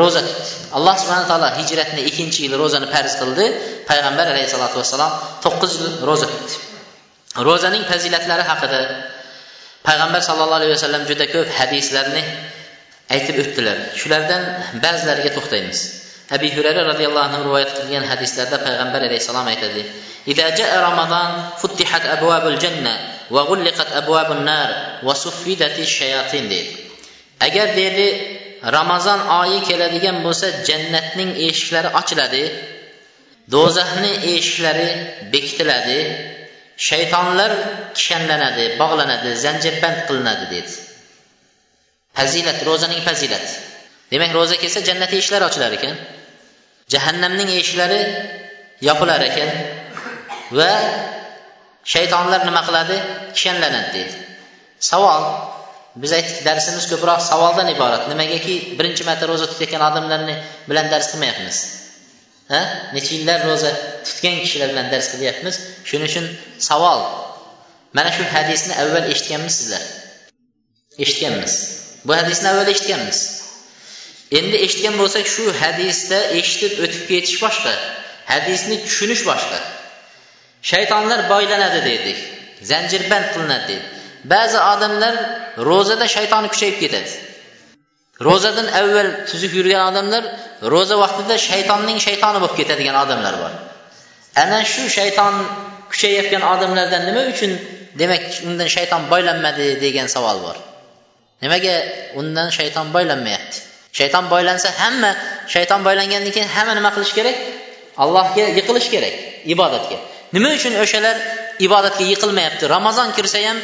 ro'za 0.00 0.20
tutdi. 0.28 0.48
Alloh 0.76 0.94
subhana 1.02 1.24
taolo 1.30 1.48
hijratni 1.58 2.02
ikkinchi 2.10 2.38
yil 2.46 2.54
ro'zani 2.62 2.86
farz 2.94 3.12
qildi. 3.20 3.44
Payg'ambar 3.90 4.26
alayhissalotu 4.32 4.76
vassalom 4.82 5.12
to'qqiz 5.44 5.72
yil 5.78 5.86
ro'za 6.08 6.26
tutdi. 6.32 6.54
Ro'zaning 7.48 7.84
fazilatlari 7.90 8.44
haqida 8.50 8.80
payg'ambar 9.88 10.20
sallallohu 10.28 10.60
alayhi 10.60 10.74
vasallam 10.76 11.02
juda 11.10 11.26
ko'p 11.34 11.48
hadislarni 11.58 12.22
aytib 13.14 13.36
o'tdilar. 13.42 13.76
Shulardan 14.00 14.42
ba'zilariga 14.84 15.30
to'xtaymiz. 15.36 15.78
Abi 16.36 16.48
hurayra 16.56 16.82
roziyallohu 16.90 17.26
anhu 17.28 17.40
rivoyat 17.48 17.70
qilgan 17.78 18.04
hadislarda 18.10 18.56
payg'ambar 18.66 19.00
alayhissalom 19.08 19.46
aytadi 19.52 19.82
va 23.30 24.34
nar 24.48 24.70
va 25.06 25.14
deydi. 26.52 26.76
Agar 27.46 27.68
deydi 27.76 28.08
ramazon 28.76 29.20
oyi 29.40 29.58
keladigan 29.68 30.16
bo'lsa 30.26 30.46
jannatning 30.68 31.30
eshiklari 31.48 31.88
ochiladi 32.00 32.44
do'zaxni 33.54 34.12
eshiklari 34.34 34.88
bekitiladi 35.32 36.00
shaytonlar 36.88 37.52
kishanlanadi 37.96 38.64
bog'lanadi 38.80 39.30
zanjirband 39.44 39.98
qilinadi 40.08 40.46
dedi 40.54 40.72
fazilat 42.18 42.58
ro'zaning 42.68 43.00
fazilati 43.08 43.52
demak 44.12 44.30
ro'za 44.38 44.56
kelsa 44.62 44.80
jannat 44.88 45.10
eshiklari 45.18 45.44
ochilar 45.50 45.70
ekan 45.78 45.94
jahannamning 46.92 47.50
eshiklari 47.60 48.00
yopilar 48.88 49.20
ekan 49.30 49.50
va 50.58 50.72
shaytonlar 51.84 52.40
nima 52.48 52.62
qiladi? 52.68 52.96
Kishanlanadi 53.36 53.90
deydi. 53.96 54.16
Savol. 54.90 55.22
Biz 56.02 56.12
aytdik 56.18 56.44
darsimiz 56.48 56.84
ko'proq 56.92 57.20
savoldan 57.30 57.68
iborat. 57.74 58.02
Nimagaki 58.12 58.54
birinchi 58.78 59.02
marta 59.08 59.24
ro'za 59.30 59.46
tutayotgan 59.50 59.82
odamlarni 59.90 60.34
bilan 60.70 60.86
dars 60.92 61.06
qilmayapmiz? 61.12 61.56
Ha? 62.52 62.60
Necha 62.94 63.12
yillar 63.16 63.38
ro'za 63.48 63.70
tutgan 64.06 64.36
kishilar 64.44 64.68
bilan 64.72 64.86
dars 64.92 65.06
qilyapmiz? 65.12 65.56
Shuning 65.88 66.08
uchun 66.10 66.26
savol. 66.68 67.00
Mana 67.96 68.10
shu 68.16 68.22
hadisni 68.34 68.74
avval 68.82 69.04
eshitganmisizlar? 69.12 69.82
Eshitganmiz. 71.04 71.52
Bu 72.06 72.12
hadisni 72.20 72.48
avval 72.52 72.68
eshitganmiz. 72.74 73.18
Endi 74.38 74.56
eshitgan 74.66 74.94
bo'lsak 75.00 75.26
shu 75.34 75.44
hadisda 75.62 76.18
eshitib 76.38 76.72
o'tib 76.84 77.02
ketish 77.10 77.38
boshqa 77.44 77.74
hadisni 78.32 78.76
tushunish 78.86 79.22
boshqa. 79.30 79.58
Shaytonlar 80.70 81.20
boylanadi 81.32 81.80
dedik 81.90 82.18
zanjirband 82.70 83.26
qilinadi. 83.34 83.64
Deydi 83.68 83.98
ba'zi 84.24 84.58
odamlar 84.72 85.14
ro'zada 85.68 86.06
shaytoni 86.16 86.48
kuchayib 86.52 86.76
ketadi. 86.82 87.10
Ro'zadan 88.26 88.68
avval 88.80 89.08
tuzuk 89.28 89.52
yurgan 89.58 89.82
odamlar 89.90 90.22
ro'za 90.74 90.96
vaqtida 91.04 91.34
shaytonning 91.48 91.98
shaytoni 92.06 92.38
bo'lib 92.42 92.56
ketadigan 92.60 92.96
odamlar 93.04 93.34
bor. 93.42 93.52
Ana 94.42 94.58
shu 94.72 94.82
shayton 94.98 95.34
kuchayayotgan 95.92 96.42
odamlardan 96.52 97.02
nima 97.08 97.22
uchun 97.32 97.50
demak 98.00 98.22
undan 98.48 98.68
shayton 98.76 99.02
boylanmadi 99.12 99.66
degan 99.84 100.06
savol 100.14 100.38
bor. 100.46 100.56
Nimaga 101.42 101.74
undan 102.20 102.48
shayton 102.58 102.86
boylanmayapti? 102.96 103.58
Shayton 103.98 104.24
boylansa 104.32 104.68
hamma 104.80 105.10
shayton 105.54 105.80
boylangandan 105.86 106.32
keyin 106.36 106.50
hamma 106.56 106.72
nima 106.78 106.90
qilish 106.96 107.12
kerak? 107.18 107.36
Allohga 108.02 108.44
yiqilish 108.58 108.88
kerak 108.94 109.14
ibodatga. 109.52 109.98
Nima 110.34 110.50
uchun 110.58 110.74
o'shalar 110.84 111.16
ibodatga 111.66 112.04
yiqilmayapti? 112.12 112.64
Ramazon 112.74 113.08
kirsa 113.16 113.38
ham 113.48 113.58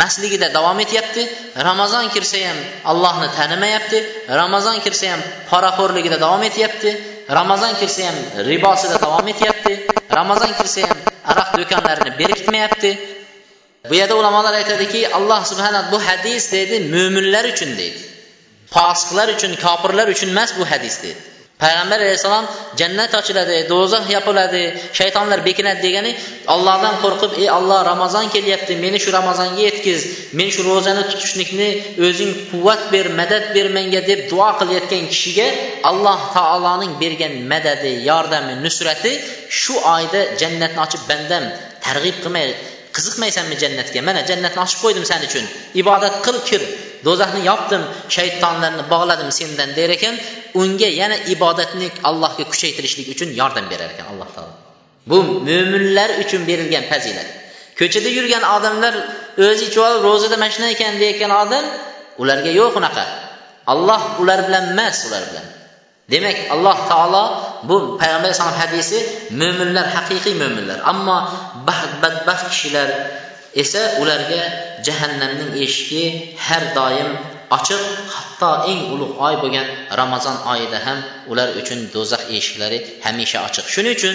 mastligida 0.00 0.48
davom 0.56 0.78
etyapti. 0.84 1.22
Ramazon 1.68 2.06
kirsa 2.14 2.38
ham 2.48 2.58
allohni 2.90 3.28
tanimayapti. 3.38 3.98
Ramazon 4.40 4.78
kirsa 4.84 5.06
ham 5.12 5.20
poraxo'rligida 5.50 6.18
davom 6.24 6.42
etyapti. 6.50 6.90
Ramazon 7.38 7.72
kirsa 7.80 8.02
ham 8.08 8.16
ribosida 8.50 8.96
davom 9.04 9.26
etyapti. 9.34 9.72
Ramazon 10.18 10.52
kirsa 10.58 10.80
ham 10.88 10.98
aroq 11.30 11.48
do'konlarini 11.60 12.10
berkitmayapti. 12.20 12.90
Bu 13.90 13.94
yerda 13.94 14.14
ulamolar 14.20 14.54
aytadiki 14.60 15.00
alloh 15.16 15.40
subhana 15.50 15.80
bu 15.92 15.98
hadis 16.08 16.52
deydi 16.52 16.76
mo'minlar 16.94 17.44
uchun 17.52 17.70
deydi 17.80 18.00
fosiqlar 18.74 19.28
uchun 19.36 19.52
kofirlar 19.64 20.06
uchun 20.14 20.28
emas 20.34 20.50
bu 20.58 20.64
hadis 20.72 20.96
deydi 21.02 21.20
Peyğəmbər 21.58 22.02
əleyhissalam 22.04 22.44
cənnət 22.78 23.14
açıladı, 23.18 23.54
dozaq 23.66 24.04
yapıladı, 24.12 24.60
şeytanlar 24.94 25.40
bekilədi 25.42 25.82
deyəni 25.82 26.12
Allahdan 26.54 27.00
qorxub, 27.02 27.34
ey 27.34 27.48
Allah 27.50 27.80
Ramazan 27.88 28.30
gəliyəbdi, 28.30 28.76
məni 28.78 29.00
şu 29.02 29.12
Ramazanğa 29.12 29.58
yetkiz, 29.58 30.06
men 30.38 30.52
şu 30.54 30.64
rozanı 30.68 31.08
tutuşnikni 31.10 31.68
özün 31.98 32.30
quvvat 32.52 32.86
ber, 32.92 33.10
mədəd 33.20 33.50
ber 33.56 33.72
mənə 33.74 34.04
deyib 34.06 34.24
dua 34.30 34.52
qılayotgan 34.60 35.10
kişiyə 35.10 35.48
Allah 35.90 36.30
Taala'nın 36.38 36.94
bergan 37.02 37.34
mədədi, 37.50 37.96
yardımı, 38.06 38.60
nusrəti 38.62 39.18
şu 39.50 39.82
ayda 39.96 40.24
cənnətni 40.38 40.84
açıb 40.86 41.10
bəndəm 41.10 41.50
tərğib 41.82 42.22
qılmay 42.22 42.54
qiziqmaysanmi 42.98 43.56
jannatga? 43.62 44.00
Mana 44.08 44.20
jannatni 44.30 44.60
ochib 44.64 44.78
qo'ydim 44.84 45.04
san 45.10 45.20
uchun. 45.28 45.44
Ibodat 45.82 46.14
qil 46.26 46.36
kir. 46.48 46.62
Do'zaxni 47.06 47.40
yopdim 47.50 47.82
shaytonlarni 48.16 48.84
bog'ladim 48.92 49.30
sendan 49.38 49.70
der 49.78 49.90
ekan 49.96 50.14
unga 50.60 50.88
yana 51.00 51.16
ibodatni 51.34 51.86
allohga 52.08 52.44
kuchaytirishlik 52.52 53.06
uchun 53.14 53.28
yordam 53.40 53.66
berar 53.72 53.90
ekan 53.94 54.06
alloh 54.12 54.28
taolo. 54.36 54.54
Bu 55.10 55.18
mo'minlar 55.48 56.10
uchun 56.22 56.42
berilgan 56.50 56.84
fazilat. 56.92 57.28
Ko'chada 57.78 58.10
yurgan 58.18 58.44
odamlar 58.56 58.94
o'zi 59.46 59.62
ichib 59.68 59.82
olib 59.88 60.02
ro'zada 60.08 60.36
mana 60.42 60.52
shunday 60.54 60.72
ekan 60.76 60.92
deyayotgan 61.00 61.32
odam 61.42 61.64
ularga 62.22 62.50
yo'q 62.60 62.72
unaqa. 62.80 63.04
Alloh 63.72 64.02
ular 64.22 64.38
bilan 64.46 64.64
emas 64.74 64.98
ular 65.08 65.22
bilan. 65.30 65.46
Demak 66.12 66.36
alloh 66.54 66.76
taolo 66.90 67.24
bu 67.68 67.76
payg'ambar 68.00 68.28
alayhisalom 68.28 68.58
hadisi 68.64 68.98
mo'minlar 69.40 69.86
haqiqiy 69.96 70.34
mo'minlar 70.42 70.78
ammo 70.92 71.18
badbaxt 72.02 72.46
kishilar 72.52 72.88
esa 73.62 73.82
ularga 74.02 74.42
jahannamning 74.86 75.52
eshigi 75.64 76.04
har 76.46 76.62
doim 76.78 77.08
ochiq 77.56 77.82
hatto 78.14 78.50
eng 78.70 78.80
ulug' 78.94 79.16
oy 79.26 79.34
bo'lgan 79.42 79.66
ramazon 80.00 80.36
oyida 80.52 80.78
ham 80.86 80.98
ular 81.32 81.48
uchun 81.60 81.78
do'zax 81.94 82.22
eshiklari 82.36 82.78
hamisha 83.04 83.38
ochiq. 83.48 83.64
Shuning 83.74 83.94
uchun 83.98 84.14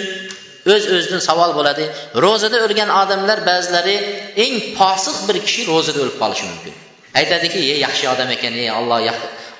o'z 0.72 0.84
öz 0.86 0.86
o'zidan 0.96 1.22
savol 1.30 1.52
bo'ladi 1.60 1.86
ro'zada 2.26 2.58
o'lgan 2.66 2.90
odamlar 3.02 3.40
ba'zilari 3.50 3.96
eng 4.44 4.54
posiq 4.80 5.18
bir 5.28 5.38
kishi 5.46 5.62
ro'zada 5.72 6.00
o'lib 6.04 6.18
qolishi 6.22 6.46
mumkin. 6.52 6.74
Aytadiki 7.20 7.60
ey 7.74 7.80
yaxshi 7.86 8.06
odam 8.14 8.30
ekan 8.36 8.54
ey 8.64 8.70
olloh 8.80 9.00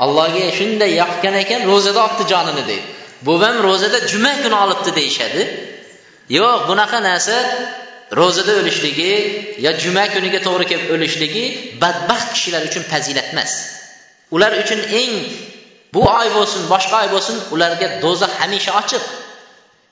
allohga 0.04 0.46
shunday 0.60 0.92
yoqqan 1.02 1.36
ekan 1.44 1.62
ro'zada 1.72 2.00
olibdi 2.06 2.24
jonini 2.34 2.64
deydi. 2.70 2.88
Buvam 3.28 3.56
ro'zada 3.68 3.98
juma 4.12 4.34
kuni 4.44 4.56
olibdi 4.64 4.92
deyishadi. 5.00 5.42
Yo'q 6.38 6.60
bunaqa 6.70 7.00
narsa 7.10 7.38
ro'zada 8.20 8.54
o'lishligi 8.62 9.12
yo 9.66 9.72
juma 9.84 10.04
kuniga 10.14 10.40
to'g'ri 10.48 10.66
kelib 10.72 10.90
o'lishligi 10.96 11.46
badbaxt 11.82 12.30
kishilar 12.36 12.62
uchun 12.70 12.84
fazilat 12.92 13.28
emas. 13.34 13.52
Ular 14.36 14.52
uchun 14.64 14.80
eng 15.02 15.14
bu 15.94 16.02
oy 16.20 16.28
bo'lsin 16.38 16.62
boshqa 16.74 16.96
oy 17.04 17.10
bo'lsin 17.16 17.36
ularga 17.54 17.88
do'zax 18.04 18.32
hamisha 18.42 18.72
ochiq. 18.82 19.04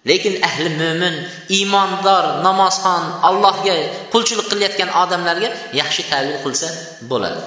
Lekin 0.10 0.34
ahli 0.50 0.70
mo'min 0.82 1.16
iymondor 1.58 2.24
namozxon 2.48 3.04
allohga 3.30 3.76
qulchilik 4.14 4.48
qilayotgan 4.52 4.90
odamlarga 5.04 5.50
yaxshi 5.82 6.02
tavil 6.12 6.38
qilsa 6.44 6.68
bo'ladi. 7.12 7.42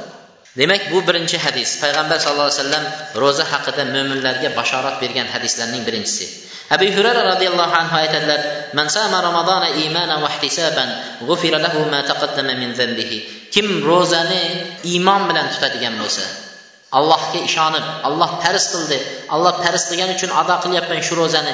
Demak 0.59 0.83
bu 0.93 0.99
birinchi 1.09 1.39
hadis. 1.45 1.71
Payg'ambar 1.83 2.19
sallallohu 2.23 2.51
alayhi 2.51 2.61
vasallam 2.63 2.85
ro'za 3.23 3.45
haqida 3.53 3.83
mo'minlarga 3.95 4.49
bashorat 4.59 4.97
bergan 5.03 5.27
hadislarning 5.35 5.83
birinchisi. 5.89 6.27
Abu 6.71 6.87
hurara 6.97 7.23
roziyallohu 7.33 7.75
anhu 7.81 7.95
aytadilar 8.03 8.41
man 8.79 8.89
sama 8.89 9.19
ramazona 9.29 9.69
imanan 9.85 10.23
va 10.25 10.31
ihtisaban 10.35 10.89
g'ufira 11.29 11.59
lahu 11.67 11.81
ma 11.93 12.01
taqaddama 12.11 12.55
min 12.63 12.71
zambihi 12.81 13.19
kim 13.55 13.67
ro'zani 13.91 14.43
iymon 14.93 15.23
bilan 15.29 15.47
tutadigan 15.53 15.95
bo'lsa 16.03 16.25
allohga 16.99 17.41
ishonib 17.49 17.85
alloh 18.09 18.31
farz 18.43 18.65
qildi 18.73 18.99
alloh 19.35 19.55
farz 19.65 19.83
qilgani 19.91 20.13
uchun 20.17 20.31
ado 20.41 20.55
qilyapman 20.65 21.01
shu 21.07 21.15
ro'zani 21.21 21.53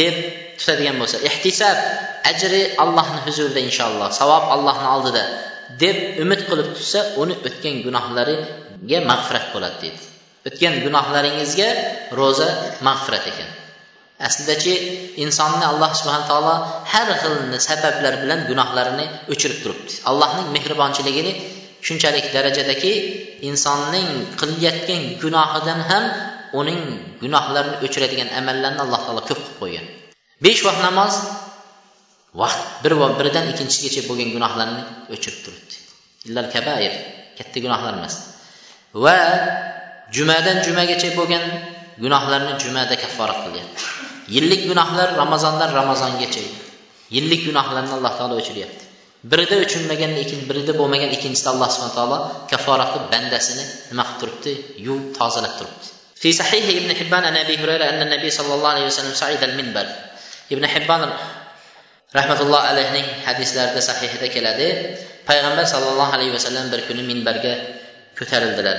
deb 0.00 0.14
tutadigan 0.58 0.96
bo'lsa 1.00 1.16
ehtisab 1.28 1.78
ajri 2.30 2.62
allohni 2.84 3.20
huzurida 3.26 3.60
inshaalloh 3.68 4.08
savob 4.20 4.44
allohni 4.54 4.88
oldida 4.96 5.24
deb 5.82 5.96
umid 6.22 6.40
qilib 6.48 6.68
tutsa 6.76 7.00
uni 7.22 7.34
o'tgan 7.48 7.76
gunohlariga 7.86 8.98
mag'firat 9.10 9.46
bo'ladi 9.54 9.78
deydi. 9.82 10.02
O'tgan 10.48 10.74
gunohlaringizga 10.84 11.68
ro'za 12.18 12.48
mag'firat 12.86 13.24
ekan. 13.32 13.50
Aslidachi 14.28 14.74
insonni 15.24 15.64
alloh 15.72 15.90
subhana 16.00 16.26
taolo 16.30 16.54
har 16.92 17.08
xil 17.22 17.34
sabablar 17.68 18.14
bilan 18.22 18.40
gunohlarini 18.50 19.06
o'chirib 19.32 19.58
turibdi. 19.62 19.92
Allohning 20.10 20.48
mehribonchiligini 20.56 21.32
shunchalik 21.86 22.26
darajadaki 22.34 22.92
insonning 23.48 24.08
qilayotgan 24.40 25.02
gunohidan 25.22 25.80
ham 25.90 26.04
uning 26.60 26.80
gunohlarini 27.22 27.76
o'chiradigan 27.86 28.28
amallarni 28.40 28.80
alloh 28.84 29.00
taolo 29.06 29.22
ko'p 29.28 29.40
qilib 29.40 29.56
qo'ygan. 29.62 29.86
Besh 30.44 30.60
vaqt 30.66 30.80
namoz 30.88 31.12
vaqt 32.41 32.61
bir 32.83 32.93
biridan 33.19 33.45
ikkinchisigacha 33.51 34.01
bo'lgan 34.09 34.29
gunohlarni 34.35 34.81
o'chirib 35.13 35.39
turibdi 35.45 35.75
illal 36.27 36.47
kabair 36.55 36.93
katta 37.37 37.57
gunohlar 37.65 37.93
emas 37.99 38.15
va 39.03 39.17
jumadan 40.15 40.57
jumagacha 40.67 41.09
bo'lgan 41.19 41.43
gunohlarni 42.03 42.53
jumada 42.63 42.95
kafforat 43.03 43.39
qilyapti 43.45 43.83
yillik 44.35 44.61
gunohlar 44.69 45.07
ramazondan 45.21 45.69
ramazongacha 45.79 46.43
yillik 47.15 47.41
gunohlarni 47.49 47.91
alloh 47.97 48.13
taolo 48.19 48.35
o'chiryapti 48.41 48.83
birida 49.31 49.55
o'chirmagan 49.63 50.11
lekin 50.19 50.39
birida 50.49 50.73
bo'lmagan 50.79 51.09
ikkinchisida 51.15 51.49
alloh 51.53 51.69
subhana 51.75 51.93
taolo 51.99 52.17
kafforat 52.51 52.89
qilib 52.93 53.09
bandasini 53.13 53.63
nima 53.89 54.03
qilib 54.07 54.19
turibdi 54.21 54.51
yuvib 54.85 55.05
tozalab 55.19 55.55
turibdi 55.59 55.93
في 56.23 56.31
صحيح 56.31 56.65
ابن 56.79 56.89
حبان 56.99 57.23
عن 57.29 57.35
ابي 57.37 57.55
هريره 57.61 57.85
ان 57.93 58.01
النبي 58.01 58.29
صلى 58.29 58.53
الله 58.55 58.69
عليه 58.69 58.85
وسلم 58.85 59.13
صعد 59.13 59.43
المنبر 59.43 59.87
ابن 60.51 60.67
حبان 60.67 61.01
rəhmətullah 62.16 62.70
əleyhinin 62.72 63.08
hədislərdə 63.26 63.82
səhihdə 63.84 64.30
elədi. 64.40 64.68
Peyğəmbər 65.28 65.66
sallallahu 65.68 66.16
əleyhi 66.16 66.34
və 66.34 66.40
səlləm 66.40 66.70
bir 66.72 66.86
günü 66.88 67.04
minbərə 67.04 67.54
kötərildilər. 68.16 68.78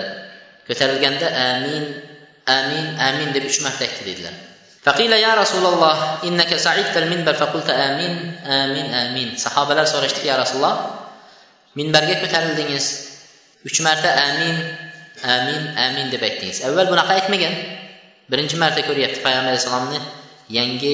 Kötərilgəndə 0.69 1.29
əmin, 1.43 1.85
əmin, 2.49 2.87
əmin 3.07 3.33
deyib 3.35 3.49
üç 3.49 3.61
mərtə 3.65 3.89
dedilər. 4.01 4.33
Fəqilə 4.85 5.19
ya 5.19 5.35
Rasulullah, 5.37 6.23
innəkə 6.25 6.57
sa'idtəl 6.61 7.09
minbər 7.11 7.37
fəqultə 7.37 7.73
əmin, 7.85 8.13
əmin, 8.57 8.93
əmin. 9.03 9.33
Sahabələr 9.41 9.89
soruşdu 9.89 10.23
ki, 10.23 10.29
ya 10.31 10.37
Rasulullah, 10.39 10.79
minbərə 11.77 12.15
kötərildiniz. 12.23 12.87
Üç 13.67 13.81
mərtə 13.85 14.13
əmin, 14.23 14.61
əmin, 15.35 15.67
əmin 15.85 16.13
deyib 16.13 16.25
etdiniz. 16.29 16.63
Əvvəl 16.69 16.93
bunaqa 16.93 17.19
etməgən. 17.25 17.59
Birinci 18.31 18.57
mərtə 18.61 18.85
görəyətdi 18.87 19.21
Peyğəmbər 19.25 19.59
sallallahu 19.59 19.89
əleyhi 19.89 19.99
və 19.99 20.07
səlləmin 20.07 20.55
yəngi 20.55 20.93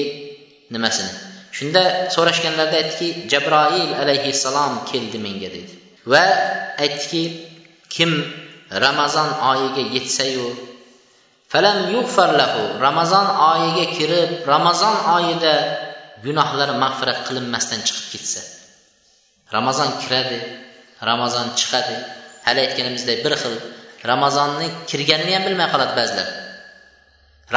niməsini, 0.74 1.25
shunda 1.56 1.82
so'rashganlarida 2.14 2.76
aytdiki 2.82 3.08
jabroil 3.32 3.90
alayhissalom 4.02 4.72
keldi 4.90 5.18
menga 5.26 5.48
dedi. 5.56 5.72
Va 6.12 6.24
aytdiki 6.84 7.22
kim 7.94 8.10
ramazon 8.84 9.30
oyiga 9.50 9.82
yetsayu 9.96 10.46
falam 11.52 11.76
lahu 12.40 12.62
ramazon 12.86 13.26
oyiga 13.52 13.86
kirib 13.96 14.30
ramazon 14.52 14.96
oyida 15.16 15.54
gunohlari 16.24 16.74
mag'firat 16.84 17.18
qilinmasdan 17.26 17.80
chiqib 17.86 18.06
ketsa. 18.12 18.40
Ramazon 19.56 19.90
kiradi 20.02 20.38
ramazon 21.10 21.46
chiqadi. 21.58 21.96
Hali 22.46 22.60
aytganimizdek 22.66 23.18
bir 23.24 23.34
xil 23.42 23.54
ramazonni 24.10 24.68
kirganini 24.90 25.32
ham 25.36 25.44
bilmay 25.48 25.68
qoladi 25.72 25.94
ba'zilar. 26.00 26.28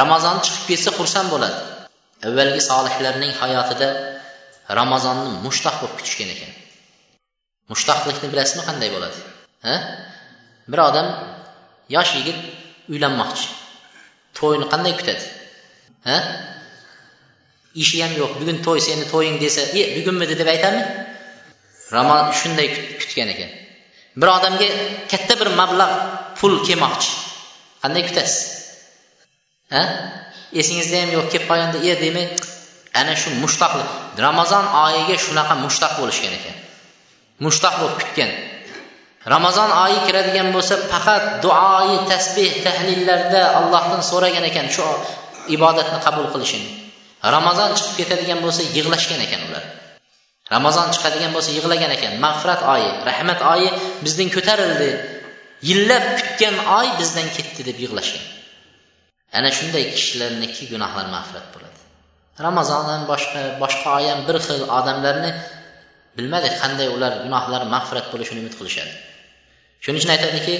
Ramazon 0.00 0.36
chiqib 0.44 0.64
ketsa 0.70 0.90
xursand 0.98 1.28
bo'ladi. 1.34 1.58
Avvalgi 2.26 2.60
solihlarning 2.70 3.32
hayotida 3.40 3.88
ramazonni 4.78 5.30
mushtaq 5.46 5.76
bo'lib 5.80 5.94
kutishgan 5.98 6.30
ekan. 6.34 6.50
Mushtaqlikni 7.72 8.28
bilasizmi 8.32 8.62
qanday 8.68 8.88
bo'ladi? 8.94 9.18
Ha? 9.66 9.74
Bir 10.70 10.80
odam 10.88 11.06
yosh 11.96 12.12
yigit 12.18 12.38
uylanmoqchi. 12.92 13.46
To'yni 14.38 14.66
qanday 14.72 14.94
kutadi? 15.00 15.24
Ha? 16.08 16.18
Ishi 17.82 18.02
ham 18.02 18.12
yo'q. 18.20 18.32
Bugun 18.40 18.58
to'y 18.66 18.80
seni 18.88 19.04
to'ying 19.12 19.36
desa 19.44 19.62
e 19.80 19.82
bugunmidi 19.96 20.34
deb 20.40 20.48
aytadimi 20.54 20.84
ramazon 21.96 22.32
shunday 22.40 22.68
kutgan 23.00 23.28
ekan. 23.34 23.50
Bir 24.20 24.28
odamga 24.36 24.68
katta 25.10 25.34
bir 25.40 25.48
mablag' 25.60 25.96
pul 26.38 26.54
kelmoqchi. 26.66 27.10
Qanday 27.82 28.02
kutasiz? 28.08 28.38
Ha? 29.74 29.82
Esingizda 30.60 30.96
ham 31.02 31.10
yo'q 31.16 31.26
kelib 31.32 31.46
qolganda 31.50 31.78
e 31.90 31.94
demay 32.04 32.26
ana 33.00 33.14
shu 33.20 33.30
mushtoqlik 33.42 33.88
ramazon 34.26 34.64
oyiga 34.84 35.16
shunaqa 35.26 35.54
mushtaq 35.64 35.92
bo'lishgan 36.00 36.32
ekan. 36.38 36.56
Mushtaq 37.44 37.74
bo'lib 37.80 37.96
kutgan. 38.00 38.30
Ramazon 39.34 39.70
oyi 39.84 39.98
kiradigan 40.06 40.48
bo'lsa 40.56 40.74
faqat 40.92 41.24
duoyi 41.44 41.96
tasbeh 42.10 42.52
tahlillarda 42.66 43.42
allohdan 43.58 44.02
so'ragan 44.10 44.44
ekan 44.50 44.66
shu 44.76 44.84
ibodatni 45.56 45.98
qabul 46.06 46.26
qilishini. 46.32 46.68
Ramazon 47.36 47.70
chiqib 47.76 47.94
ketadigan 48.00 48.40
bo'lsa 48.44 48.62
yig'lashgan 48.76 49.20
ekan 49.26 49.40
ular. 49.48 49.64
Ramazon 50.54 50.88
chiqadigan 50.94 51.30
bo'lsa 51.36 51.50
yig'lagan 51.56 51.92
ekan. 51.96 52.12
Mag'firat 52.24 52.60
oyi 52.74 52.90
rahmat 53.08 53.40
oyi 53.54 53.68
bizdan 54.04 54.28
ko'tarildi. 54.36 54.90
Yillab 55.68 56.04
kutgan 56.18 56.56
oy 56.78 56.86
bizdan 57.00 57.28
ketdi 57.36 57.62
deb 57.68 57.76
yig'lashgan. 57.84 58.24
Ana 59.38 59.50
shunday 59.58 59.84
kishilarniki 59.94 60.62
gunohlar 60.72 61.06
mag'firat 61.16 61.46
bo'ladi. 61.54 61.78
Ramazondan 62.46 63.00
boshqa 63.10 63.40
boshqa 63.62 63.88
oy 63.98 64.06
ham 64.10 64.20
bir 64.28 64.36
xil 64.46 64.60
odamlarni 64.78 65.30
bilmadik 66.16 66.54
qanday 66.62 66.88
ular 66.96 67.12
gunohlari 67.24 67.66
mag'firat 67.74 68.06
bo'lishini 68.12 68.40
umid 68.42 68.54
qilishadi. 68.58 68.92
Shuning 69.82 70.00
uchun 70.00 70.12
aytadiki 70.16 70.54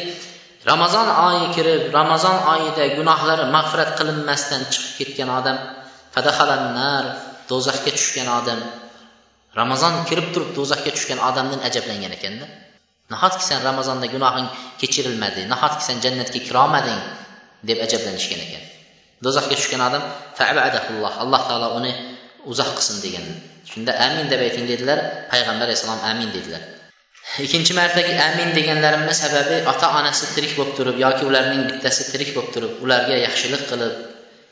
ramazon 0.71 1.09
oyi 1.27 1.47
kirib 1.57 1.83
ramazon 1.99 2.37
oyida 2.53 2.85
gunohlari 2.99 3.45
mag'firat 3.57 3.91
qilinmasdan 3.99 4.63
chiqib 4.73 4.93
ketgan 4.99 5.31
odam 5.39 5.57
fadahalannar 6.15 7.05
do'zaxga 7.51 7.91
tushgan 7.99 8.29
odam 8.39 8.61
ramazon 9.61 9.95
kirib 10.09 10.27
turib 10.35 10.51
do'zaxga 10.59 10.91
tushgan 10.97 11.21
odamdan 11.29 11.61
ajablangan 11.69 12.13
ekanda. 12.19 12.47
Nahotki 13.13 13.45
sen 13.51 13.59
ramazonda 13.69 14.07
gunohing 14.15 14.49
kechirilmadi 14.81 15.43
nahotki 15.53 15.83
sen 15.89 15.97
jannatga 16.05 16.41
kirolmading 16.47 17.01
deb 17.69 17.79
ajablanishgan 17.87 18.41
ekan. 18.47 18.63
Do'zaxga 19.25 19.55
tushgan 19.59 19.83
odam 19.89 20.03
alloh 21.23 21.43
taolo 21.49 21.69
uni 21.79 21.93
uzoq 22.53 22.71
qilsin 22.79 22.99
degan. 23.05 23.25
Shunda 23.71 23.93
amin 24.07 24.27
deb 24.33 24.41
ayting 24.47 24.67
dedilar 24.73 24.99
payg'ambar 25.33 25.67
alayhissalom 25.69 26.01
amin 26.11 26.29
dedilar. 26.37 26.63
Ikkinchi 27.45 27.73
martagi 27.81 28.15
amin 28.29 28.49
deganlarimni 28.59 29.15
sababi 29.23 29.57
ota 29.73 29.89
onasi 29.99 30.25
tirik 30.35 30.53
bo'lib 30.59 30.73
turib 30.79 30.97
yoki 31.05 31.25
ularning 31.31 31.63
bittasi 31.71 32.03
tirik 32.13 32.31
bo'lib 32.37 32.51
turib 32.55 32.73
ularga 32.85 33.17
yaxshilik 33.27 33.63
qilib 33.71 33.95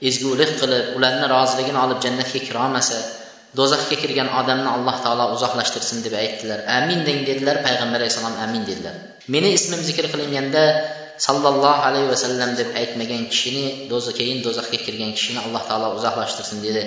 ezgulik 0.09 0.53
qilib 0.61 0.87
ularni 0.99 1.27
roziligini 1.35 1.79
olib 1.85 1.99
jannatga 2.05 2.41
kirolmasa 2.49 2.99
do'zaxga 3.59 3.97
kirgan 4.03 4.29
odamni 4.41 4.69
alloh 4.77 4.97
taolo 5.05 5.25
uzoqlashtirsin 5.37 5.99
deb 6.07 6.15
aytdilar. 6.23 6.59
Amin 6.79 7.01
deng 7.09 7.21
dedilar 7.29 7.57
payg'ambar 7.67 7.99
alayhissalom 8.01 8.37
amin 8.45 8.63
dedilar. 8.71 8.95
Meni 9.35 9.49
ismim 9.59 9.81
zikr 9.89 10.05
qilinganda 10.13 10.63
sallallohu 11.27 11.81
alayhi 11.89 12.09
vasallam 12.15 12.51
deb 12.61 12.71
aytmagan 12.81 13.23
kishini 13.33 13.91
do'za 13.91 14.13
keyin 14.19 14.39
do'zaxga 14.47 14.79
kirgan 14.87 15.11
kishini 15.17 15.39
alloh 15.47 15.63
taolo 15.69 15.89
uzoqlashtirsin 15.99 16.59
dedi. 16.67 16.83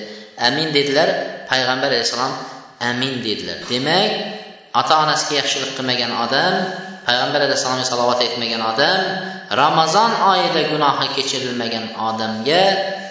Amin 0.47 0.67
dedilar. 0.77 1.09
Payg'ambar 1.51 1.89
alayhissalom 1.91 2.33
amin 2.89 3.13
dedilar. 3.25 3.57
Demak 3.71 4.11
ota 4.79 4.93
onasiga 5.03 5.33
yaxshilik 5.41 5.71
qilmagan 5.77 6.11
odam 6.23 6.53
payg'ambar 7.07 7.39
alayhissalomga 7.45 7.85
salovat 7.91 8.19
aytmagan 8.25 8.61
odam 8.71 8.99
ramazon 9.61 10.11
oyida 10.31 10.61
gunohi 10.71 11.07
kechirilmagan 11.15 11.85
odamga 12.09 12.63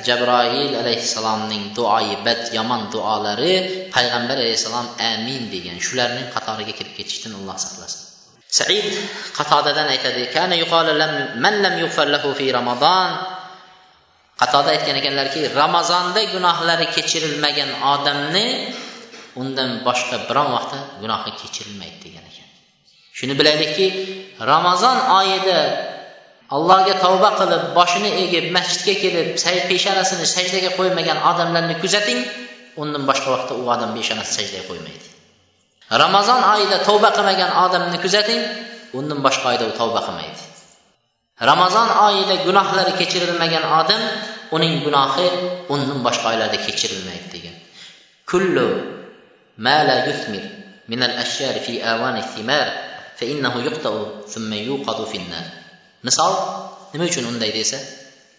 jabroil 0.07 0.73
alayhissalomning 0.83 1.65
duoyi 1.77 2.15
bad 2.27 2.41
yomon 2.57 2.83
duolari 2.95 3.55
payg'ambar 3.97 4.37
alayhissalom 4.43 4.87
amin 5.13 5.43
degan 5.55 5.77
shularning 5.87 6.29
qatoriga 6.35 6.73
kirib 6.79 6.95
ketishdan 6.99 7.33
alloh 7.39 7.59
saqlasin. 7.67 8.10
Said 8.59 8.87
qatodadan 9.39 9.87
aytadi 9.95 10.23
kana 10.35 10.57
man 11.45 11.55
lam 11.65 11.75
lahu 12.15 12.29
fi 12.39 12.47
ramazon 12.59 13.11
qatoda 14.41 14.69
aytgan 14.75 14.97
ekanlarki 15.01 15.41
ramazonda 15.63 16.21
gunohlari 16.35 16.87
kechirilmagan 16.97 17.71
odamni 17.95 18.47
undan 19.43 19.71
boshqa 19.87 20.17
biron 20.29 20.49
vaqtda 20.57 20.79
gunohi 21.03 21.31
kechirilmaydi 21.41 21.99
degan 22.05 22.25
ekan. 22.31 22.49
Shuni 23.19 23.35
bilaylikki 23.41 23.87
ramazon 24.53 24.97
oyida 25.21 25.59
allohga 26.57 26.95
tavba 27.05 27.31
qilib 27.41 27.63
boshini 27.79 28.11
egib 28.25 28.45
masjidga 28.57 28.95
kelib 29.03 29.29
peshonasini 29.71 30.27
sajdaga 30.37 30.71
qo'ymagan 30.79 31.19
odamlarni 31.31 31.77
kuzating 31.83 32.21
undan 32.83 33.03
boshqa 33.11 33.29
vaqtda 33.35 33.53
u 33.63 33.65
odam 33.75 33.91
peshonasi 33.99 34.33
sajdaga 34.39 34.65
qo'ymaydi. 34.71 35.10
Ramazon 35.91 36.41
oyida 36.55 36.77
tavba 36.89 37.11
qilmagan 37.17 37.51
odamni 37.65 37.99
kuzating 38.05 38.43
undan 38.99 39.19
boshqa 39.27 39.47
oyda 39.53 39.65
u 39.71 39.73
tavba 39.81 40.01
qilmaydi. 40.07 40.41
Ramazon 41.51 41.89
oyida 42.07 42.35
gunohlari 42.47 42.93
kechirilmagan 43.01 43.65
odam 43.81 44.03
uning 44.57 44.75
gunohi 44.87 45.27
undan 45.75 45.99
boshqa 46.07 46.27
oylarda 46.33 46.59
kechirilmaydi 46.67 47.29
degan. 47.35 47.57
Kullu 48.31 48.67
ma 49.65 49.77
la 49.89 49.97
yuthmir 50.07 50.45
min 50.91 51.01
al-ashjar 51.09 51.55
fi 51.67 51.73
awani 51.93 52.23
thimar 52.33 52.67
fa 53.19 53.25
innahu 53.33 53.59
yuqta'u 53.67 54.01
thumma 54.33 54.59
yuqadu 54.69 55.05
fi 55.11 55.17
an-nar 55.23 55.47
misol 56.07 56.33
nima 56.93 57.05
uchun 57.11 57.25
unday 57.31 57.53
desa 57.59 57.79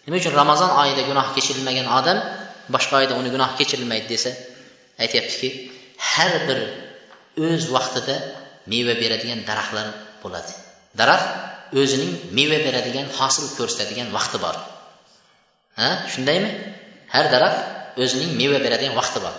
nima 0.04 0.16
uchun 0.20 0.34
ramazon 0.40 0.70
oyida 0.82 1.02
gunoh 1.10 1.26
kechirilmagan 1.34 1.86
odam 1.98 2.18
boshqa 2.74 2.94
oyda 3.00 3.14
uni 3.20 3.30
gunoh 3.34 3.50
kechirilmaydi 3.58 4.08
desa 4.14 4.30
aytyaptiki 5.02 5.48
har 6.10 6.32
bir 6.48 6.58
o'z 7.36 7.64
vaqtida 7.76 8.16
meva 8.72 8.94
beradigan 9.02 9.40
daraxtlar 9.48 9.88
bo'ladi. 10.22 10.52
Daraxt 11.00 11.28
o'zining 11.80 12.12
meva 12.38 12.58
beradigan 12.66 13.06
hosil 13.18 13.46
ko'rsatadigan 13.58 14.08
vaqti 14.16 14.38
bor. 14.44 14.56
Ha 15.80 15.88
shundaymi? 16.12 16.50
Har 17.14 17.26
daraxt 17.34 17.98
o'zining 18.02 18.30
meva 18.40 18.58
beradigan 18.64 18.94
vaqti 19.00 19.18
bor. 19.24 19.34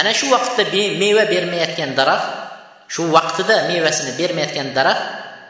Ana 0.00 0.12
shu 0.18 0.26
vaqtda 0.34 0.64
meva 1.02 1.24
bermayotgan 1.32 1.90
daraxt 2.00 2.28
shu 2.94 3.02
vaqtida 3.16 3.56
mevasini 3.70 4.12
bermayotgan 4.20 4.68
daraxt 4.78 5.04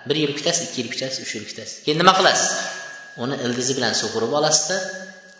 bir 0.08 0.16
yil 0.22 0.32
kutasiz 0.38 0.68
ikki 0.68 0.78
yil 0.82 0.90
kutasiz 0.94 1.18
uch 1.24 1.32
yil 1.36 1.46
kutasiz. 1.50 1.76
Keyin 1.84 1.98
nima 2.02 2.12
qilasiz? 2.18 2.50
Uni 3.24 3.36
ildizi 3.46 3.72
bilan 3.78 3.94
sug'urib 4.00 4.32
olasizda 4.38 4.76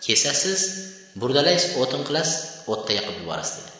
kesasiz 0.05 0.59
burdalaysiz 1.21 1.71
o'tin 1.81 2.01
qilasiz 2.07 2.39
o'tda 2.71 2.91
yoqib 2.97 3.15
yuborasiz 3.21 3.55
dedi. 3.59 3.74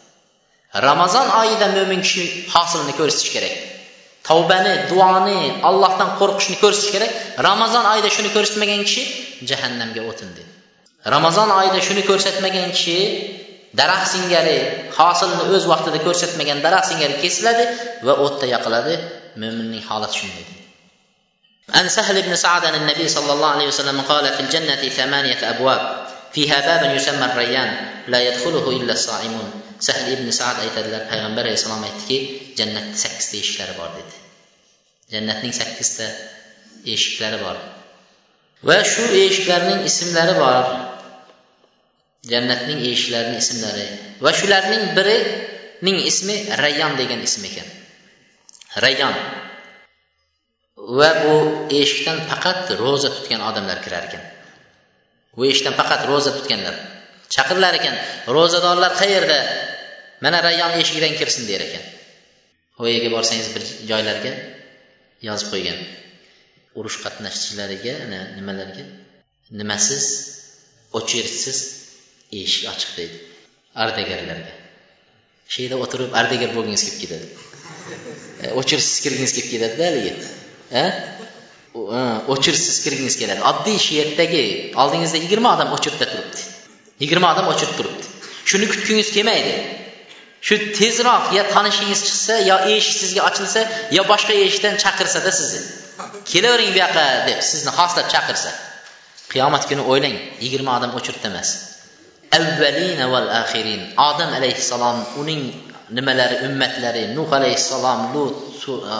ramazon 0.87 1.27
oyida 1.41 1.67
mo'min 1.77 2.01
kishi 2.05 2.23
hosilni 2.53 2.93
ko'rsatish 2.99 3.31
kerak 3.35 3.55
tavbani 4.29 4.73
duoni 4.91 5.39
allohdan 5.69 6.09
qo'rqishni 6.19 6.57
ko'rsatish 6.63 6.93
kerak 6.95 7.11
ramazon 7.47 7.85
oyida 7.93 8.09
shuni 8.15 8.29
ko'rsatmagan 8.35 8.81
kishi 8.87 9.03
jahannamga 9.49 10.01
o'tin 10.09 10.29
dedi 10.37 10.51
ramazon 11.15 11.49
oyida 11.59 11.79
shuni 11.87 12.03
ko'rsatmagan 12.09 12.69
kishi 12.77 12.97
daraxt 13.79 14.09
singari 14.15 14.57
hosilni 14.97 15.43
o'z 15.55 15.63
vaqtida 15.71 15.99
ko'rsatmagan 16.07 16.57
daraxt 16.65 16.87
singari 16.91 17.15
kesiladi 17.23 17.65
va 18.07 18.13
o'tda 18.25 18.45
yoqiladi 18.55 18.93
mo'minning 19.41 19.83
holati 19.89 20.15
shunday 20.21 20.45
deydi 20.49 20.59
عن 21.77 21.89
سهل 21.89 22.21
بن 22.21 22.35
سعد 22.35 22.65
عن 22.65 22.75
النبي 22.75 23.07
صلى 23.07 23.33
الله 23.33 23.49
عليه 23.55 23.67
وسلم 23.67 24.01
قال 24.01 24.25
في 24.35 24.39
الجنة 24.39 24.81
ثمانية 24.99 25.49
أبواب 25.49 25.81
fiha 26.34 26.58
babun 26.68 26.90
yusamma 26.98 27.26
rayyan 27.40 27.70
la 28.12 28.18
yadkhuluhu 28.28 28.70
illa 28.78 28.94
saimun 29.06 29.48
sahl 29.86 30.06
ibn 30.14 30.26
saad 30.32 30.56
aytadilar 30.64 31.02
payg'ambar 31.10 31.44
alayhissalom 31.46 31.82
aytdiki 31.88 32.18
jannatni 32.58 32.96
sakkizta 33.04 33.36
eshiklari 33.42 33.74
bor 33.80 33.90
dedi. 33.98 34.16
Jannatning 35.12 35.54
sakkizta 35.60 36.06
eshiklari 36.94 37.38
bor. 37.44 37.56
Va 38.68 38.78
shu 38.92 39.04
eshiklarning 39.24 39.84
ismlari 39.90 40.34
bor. 40.42 40.64
Jannatning 42.32 42.80
eshiklarining 42.90 43.38
ismlari. 43.44 43.86
Va 44.24 44.32
shularning 44.38 44.84
birining 44.98 45.98
ismi 46.10 46.36
rayyon 46.62 46.96
degan 47.00 47.20
ism 47.28 47.44
ekan. 47.50 47.68
Rayyon 48.84 49.14
va 50.98 51.10
bu 51.22 51.34
eshikdan 51.80 52.18
faqat 52.30 52.74
ro'za 52.82 53.10
tutgan 53.16 53.42
odamlar 53.50 53.78
kirar 53.84 54.08
ekan. 54.08 54.24
Bu 55.36 55.42
eshikdan 55.50 55.74
faqat 55.80 56.00
ro'za 56.10 56.30
tutganlar. 56.36 56.74
Chaqirilar 57.34 57.74
ekan 57.80 57.96
ro'zadorlar 58.36 58.92
qayerda? 59.02 59.38
Mana 60.24 60.38
rayyon 60.46 60.72
eshigidan 60.80 61.14
kirsin 61.20 61.44
der 61.50 61.60
ekan. 61.68 61.84
U 62.80 62.88
yerga 62.94 63.10
borsangiz 63.16 63.48
bir 63.54 63.64
joylarga 63.90 64.32
yozib 65.28 65.48
qo'ygan. 65.54 65.78
Urush 66.78 66.98
qatnashchilariga 67.04 67.94
nimalarga? 68.38 68.84
Nimasiz? 69.60 70.06
O'chirsiz 70.98 71.58
eshik 72.40 72.64
ochiq 72.72 72.90
deydi. 72.98 73.18
Ardagarlarga. 73.82 74.54
Shu 75.50 75.58
yerda 75.64 75.76
o'tirib 75.84 76.16
ardagar 76.20 76.50
bo'lgingiz 76.56 76.82
kelib 76.86 77.00
ketadi. 77.02 77.26
E, 78.44 78.46
o'chirsiz 78.60 78.96
kirgingiz 79.04 79.32
kelib 79.36 79.50
ketadida 79.54 79.84
haligi. 79.88 80.12
E, 81.76 82.02
o'chirsiz 82.32 82.76
kirgingiz 82.84 83.16
keladi. 83.20 83.40
Oddiy 83.50 83.78
shiyatdagi 83.86 84.42
oldingizda 84.82 85.18
yigirma 85.24 85.48
odam 85.56 85.72
o'chirda 85.76 86.06
turibdi. 86.12 86.44
Yigirma 87.02 87.32
odam 87.34 87.50
o'chirib 87.52 87.74
turibdi. 87.78 88.06
Shuni 88.50 88.66
kutgingiz 88.72 89.08
kelmaydi. 89.16 89.54
Shu 90.46 90.56
tezroq 90.78 91.24
yo 91.38 91.42
tanishingiz 91.54 92.00
chiqsa 92.08 92.34
yo 92.50 92.56
eshik 92.74 92.96
sizga 93.02 93.22
ochilsa 93.28 93.60
yo 93.96 94.02
boshqa 94.12 94.34
eshikdan 94.46 94.74
chaqirsada 94.84 95.32
sizni. 95.40 95.62
Kelavering 96.30 96.70
bu 96.74 96.80
yoqqa 96.84 97.04
deb 97.28 97.38
sizni 97.50 97.70
xoslab 97.78 98.06
chaqirsa 98.14 98.50
qiyomat 99.32 99.62
kuni 99.70 99.82
o'ylang 99.92 100.16
yigirma 100.44 100.70
odam 100.78 100.92
o'chirdi 100.98 101.26
emas. 101.32 101.50
Avvalina 102.38 103.06
val 103.12 103.28
axirin. 103.42 103.82
Odam 104.08 104.30
alayhissalom 104.38 104.98
uning 105.22 105.42
nimalari 105.90 106.36
ummatlari 106.48 107.02
nuh 107.16 107.30
alayhissalom 107.38 108.00
lut 108.14 108.36
e, 108.68 108.98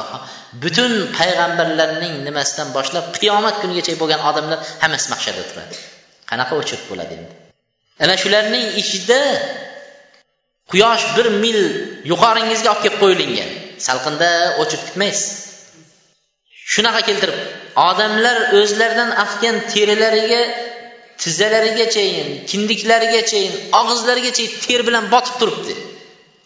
butun 0.62 0.92
payg'ambarlarning 1.18 2.14
nimasidan 2.26 2.68
boshlab 2.76 3.06
qiyomat 3.18 3.56
kunigacha 3.62 3.94
bo'lgan 4.02 4.20
odamlar 4.30 4.58
hammasi 4.82 5.06
mahshada 5.12 5.42
turadi. 5.50 5.76
Qanaqa 6.30 6.52
o'chirib 6.60 6.84
bo'ladi 6.90 7.12
endi? 7.18 7.32
Ana 8.04 8.14
shularning 8.22 8.66
ichida 8.82 9.20
quyosh 10.72 11.04
bir 11.16 11.26
mil 11.44 11.60
yuqoringizga 12.12 12.68
olib 12.74 12.82
kelib 12.84 12.98
qo'yilgan. 13.02 13.50
Salqinda 13.86 14.30
o'chib 14.62 14.80
kutmaysiz 14.86 15.26
shunaqa 16.72 17.00
keltirib 17.08 17.38
odamlar 17.88 18.36
o'zlaridan 18.60 19.10
afgan 19.24 19.56
terilariga 19.72 20.42
tizzalarigachayin 21.22 22.28
kindiklarigachayin 22.50 23.54
og'izlarigacha 23.80 24.44
ter 24.64 24.80
bilan 24.88 25.04
botib 25.14 25.34
turibdi. 25.40 25.74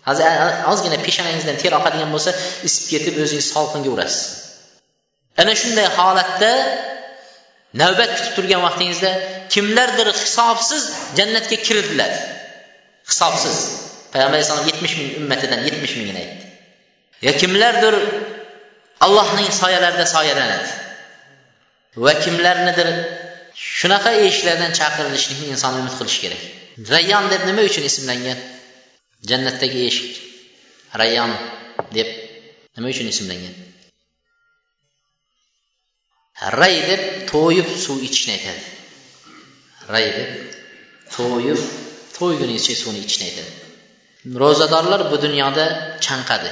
Hozir 0.09 0.27
ozgina 0.73 0.99
peshonangizdan 1.07 1.57
ter 1.63 1.73
oqadigan 1.79 2.11
bo'lsa 2.15 2.31
isib 2.69 2.85
ketib 2.93 3.15
o'zingiz 3.25 3.49
salqinga 3.55 3.91
urasiz. 3.97 4.23
Ana 5.41 5.55
shunday 5.63 5.89
holatda 5.99 6.53
navbat 7.83 8.11
kutib 8.17 8.33
turgan 8.37 8.63
vaqtingizda 8.67 9.11
kimlardir 9.55 10.09
hisobsiz 10.23 10.83
jannatga 11.19 11.57
kirdilar. 11.67 12.13
Hisobsiz. 13.11 13.57
Payg'ambar 14.13 14.37
alayhissalom 14.37 14.67
yetmish 14.71 14.95
ming 15.01 15.11
ummatidan 15.21 15.61
yetmish 15.69 15.95
mingini 15.99 16.21
aytdi. 16.25 16.45
Yo 17.27 17.33
kimlardir 17.43 17.95
allohning 19.07 19.51
soyalarida 19.63 20.07
soyalanadi. 20.15 20.71
Va 22.05 22.13
kimlarnidir 22.25 22.89
shunaqa 23.79 24.11
eshiklardan 24.27 24.73
chaqirilishlikni 24.81 25.47
inson 25.55 25.73
umid 25.81 25.95
qilishi 25.99 26.21
kerak. 26.25 26.43
Rayyon 26.95 27.25
deb 27.33 27.43
nima 27.49 27.63
uchun 27.71 27.85
ismlangan? 27.91 28.39
Jannatdagi 29.29 29.81
eshik 29.91 30.13
rayyon 31.01 31.33
deb 31.97 32.09
nima 32.77 32.89
uchun 32.93 33.09
ismlangan? 33.13 33.55
Ray 36.61 36.77
deb 36.89 37.03
to'yib 37.33 37.69
suv 37.85 37.99
ichishni 38.07 38.33
aytadi. 38.39 38.63
Ray 39.93 40.07
deb 40.19 40.31
to'yib 41.17 41.61
to'ygunicha 42.17 42.75
suvni 42.83 43.01
ichishni 43.05 43.27
aytadi. 43.31 43.53
Ro'zadorlar 44.43 45.03
bu 45.11 45.17
dunyoda 45.25 45.67
chanqadi. 46.07 46.51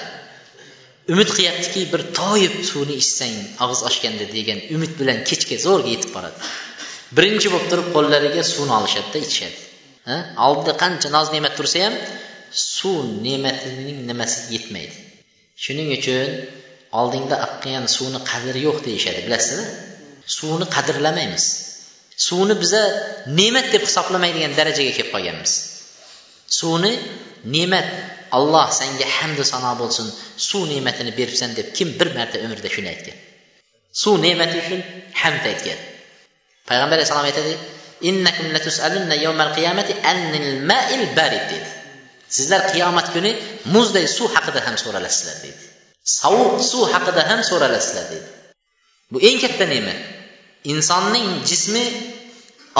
Umid 1.12 1.28
qilyaptiki 1.36 1.82
bir 1.92 2.02
toyib 2.20 2.54
suvni 2.70 2.94
ichsang 3.02 3.36
og'iz 3.64 3.80
ochganda 3.88 4.26
degan 4.36 4.58
umid 4.76 4.92
bilan 5.00 5.18
kechga 5.28 5.56
zo'rga 5.66 5.90
yetib 5.94 6.10
boradi. 6.16 6.38
Birinchi 7.16 7.48
bo'lib 7.52 7.68
turib 7.72 7.88
qo'llariga 7.96 8.42
suvni 8.52 8.74
olishadida 8.78 9.18
ichishadi. 9.26 9.58
Oldida 10.46 10.72
qancha 10.82 11.08
noz 11.16 11.32
ne'mat 11.34 11.54
tursa 11.58 11.78
ham 11.84 11.94
suv 12.52 12.98
ne'matining 13.26 13.98
nimasi 14.10 14.38
yetmaydi. 14.54 14.96
Shuning 15.64 15.88
uchun 15.98 16.28
oldingda 17.00 17.36
oqqan 17.46 17.84
suvni 17.96 18.20
qadri 18.30 18.60
yo'q 18.66 18.78
deyishadi 18.88 19.20
bilasizmi? 19.26 19.66
Suvni 20.36 20.66
qadrlamaymiz. 20.76 21.44
Suvni 22.26 22.54
biza 22.62 22.82
ne'mat 23.38 23.66
deb 23.74 23.82
hisoblamaydigan 23.88 24.52
darajaga 24.58 24.92
kelib 24.96 25.10
qolganmiz. 25.14 25.52
Suvni 26.58 26.92
ne'mat 27.54 27.88
alloh 28.36 28.68
senga 28.80 29.06
hamdu 29.16 29.42
sano 29.52 29.72
bo'lsin 29.80 30.06
suv 30.48 30.62
ne'matini 30.72 31.12
beribsan 31.18 31.50
deb 31.58 31.68
kim 31.76 31.88
bir 31.98 32.08
marta 32.18 32.36
umrida 32.46 32.68
shuni 32.74 32.88
aytgan? 32.94 33.16
Suv 34.02 34.14
ne'mati 34.26 34.56
uchun 34.62 34.80
hamd 35.22 35.44
aytgan. 35.52 35.78
Payg'ambar 36.68 36.96
alayhissalom 36.96 37.28
aytadi 37.30 37.48
dedi. 37.52 37.58
Sizlar 42.36 42.62
qiyomat 42.72 43.08
kuni 43.14 43.32
muzday 43.74 44.06
suv 44.16 44.28
haqida 44.36 44.60
ham 44.66 44.76
so'ralasizlar 44.84 45.36
deydi. 45.44 45.64
Sovuq 46.20 46.54
suv 46.70 46.84
haqida 46.94 47.22
ham 47.30 47.40
so'ralasizlar 47.50 48.06
deydi. 48.12 48.28
Bu 49.12 49.18
eng 49.28 49.38
katta 49.44 49.64
ne'mat. 49.72 49.98
Insonning 50.72 51.28
jismi 51.50 51.84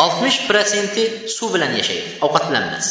oltmish 0.03 0.39
protsenti 0.49 1.05
suv 1.37 1.49
bilan 1.55 1.73
yashaydi 1.81 2.09
ovqat 2.27 2.45
bilan 2.51 2.65
emas. 2.71 2.89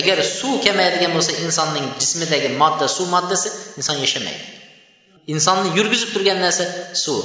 Agar 0.00 0.18
suv 0.38 0.54
kamayadigan 0.64 1.12
bo'lsa 1.16 1.32
insonning 1.44 1.86
jismidagi 2.00 2.48
modda 2.62 2.86
suv 2.96 3.06
moddasi 3.14 3.48
inson 3.78 3.96
yashamaydi. 4.04 4.44
Insonni 5.32 5.68
yurgizib 5.78 6.10
turgan 6.14 6.38
narsa 6.44 6.64
suv. 7.04 7.24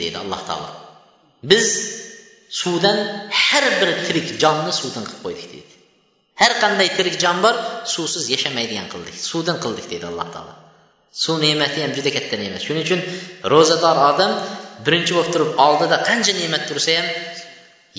Deydi 0.00 0.16
alloh 0.22 0.40
taolo. 0.48 0.70
Biz 1.50 1.66
suvdan 2.60 2.98
har 3.42 3.64
bir 3.80 3.90
tirik 4.06 4.28
jonni 4.42 4.72
suvdan 4.80 5.04
qilib 5.08 5.22
qo'ydik 5.26 5.46
deydi. 5.52 5.72
Har 6.42 6.52
qanday 6.62 6.88
tirik 6.96 7.16
jon 7.24 7.38
bor 7.44 7.54
suvsiz 7.94 8.24
yashamaydigan 8.34 8.88
qildik. 8.92 9.16
Suvdan 9.30 9.56
qildik 9.64 9.86
deydi 9.92 10.06
alloh 10.10 10.28
taolo. 10.34 10.54
Suv 11.22 11.36
ne'mati 11.44 11.78
ham 11.84 11.92
juda 11.96 12.10
katta 12.16 12.36
ne'mat. 12.42 12.60
Shuning 12.66 12.84
uchun 12.88 13.00
ro'zador 13.52 13.98
odam 14.10 14.32
birinchi 14.86 15.12
bo'lib 15.16 15.30
turib 15.34 15.50
oldida 15.66 15.96
qancha 16.08 16.32
ne'mat 16.40 16.62
tursa 16.70 16.90
ham 16.98 17.06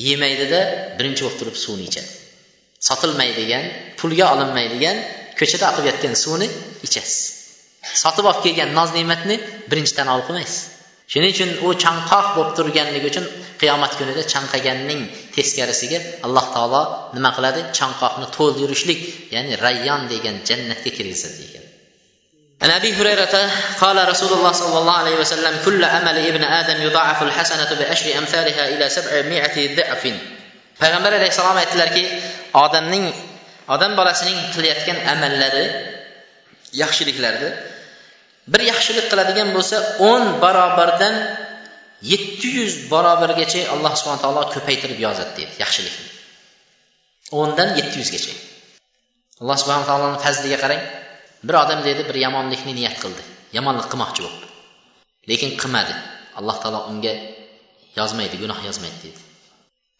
yemaydida 0.07 0.59
birinchi 0.97 1.21
bo'lib 1.25 1.37
turib 1.41 1.57
suvni 1.63 1.85
ichadi. 1.89 2.11
Sotilmaydigan 2.87 3.63
pulga 3.99 4.25
olinmaydigan 4.33 4.97
ko'chada 5.39 5.65
oqib 5.71 5.85
yotgan 5.89 6.13
suvni 6.23 6.47
ichasiz. 6.87 7.21
Sotib 8.03 8.25
olib 8.29 8.41
kelgan 8.45 8.69
noz 8.79 8.89
ne'matni 8.97 9.35
birinchidan 9.71 10.07
olib 10.13 10.25
qo'ymaysiz. 10.29 10.61
shuning 11.12 11.32
uchun 11.34 11.50
u 11.66 11.68
chanqoq 11.84 12.26
bo'lib 12.36 12.52
turganligi 12.58 13.06
uchun 13.12 13.26
qiyomat 13.60 13.92
kunida 13.98 14.22
chanqaganning 14.32 15.02
teskarisiga 15.34 15.98
alloh 16.26 16.44
taolo 16.54 16.82
nima 17.16 17.30
qiladi 17.36 17.60
chanqoqni 17.78 18.26
to'ldirishlik 18.36 19.00
ya'ni 19.34 19.52
rayyon 19.66 20.00
degan 20.12 20.36
jannatga 20.48 20.90
kirgizadi 20.96 21.38
degan 21.44 21.66
عن 22.62 22.70
ابي 22.70 22.90
هريره 22.98 23.34
قال 23.80 24.08
رسول 24.08 24.32
الله 24.32 24.52
صلى 24.52 24.78
الله 24.78 24.96
عليه 25.02 25.16
وسلم 25.22 25.54
كل 25.64 25.84
عمل 25.84 26.16
ابن 26.30 26.44
ادم 26.44 26.78
يضاعف 26.82 27.22
الحسنه 27.22 27.70
بعشر 27.80 28.18
امثالها 28.18 28.64
الى 28.68 28.86
سبعمائه 28.96 29.76
ضعف 29.78 30.02
payg'ambar 30.82 31.12
alayhissalom 31.18 31.58
aytdilarki 31.62 32.04
odamning 32.64 33.06
odam 33.74 33.92
bolasining 33.98 34.38
qilayotgan 34.54 34.98
amallari 35.12 35.64
yaxshiliklarni 36.82 37.50
bir 38.51 38.61
yaxshilik 38.71 39.05
qiladigan 39.11 39.49
bo'lsa 39.55 39.77
o'n 40.09 40.23
barobardan 40.43 41.15
yetti 42.11 42.47
yuz 42.59 42.73
barobargacha 42.93 43.61
alloh 43.73 43.93
subhana 43.99 44.19
taolo 44.23 44.41
ko'paytirib 44.55 44.99
yozadi 45.05 45.31
deydi 45.37 45.53
yaxshilikni. 45.63 46.07
O'ndan 47.39 47.69
yetti 47.79 47.95
yuzgacha. 48.01 48.33
Alloh 49.41 49.57
subhana 49.61 49.85
taoloni 49.89 50.19
fazliga 50.25 50.57
qarang. 50.63 50.81
Bir 51.47 51.55
odam 51.63 51.79
deydi 51.87 52.01
bir 52.09 52.17
yomonlikni 52.25 52.73
niyat 52.79 52.97
qildi. 53.03 53.23
Yomonlik 53.57 53.87
qilmoqchi 53.91 54.21
bo'ldi. 54.25 54.45
Lekin 55.29 55.51
qilmadi 55.61 55.93
alloh 56.39 56.57
taolo 56.63 56.79
unga 56.91 57.13
yozmaydi 57.99 58.35
gunoh 58.43 58.59
yozmaydi 58.67 58.99
deydi. 59.05 59.21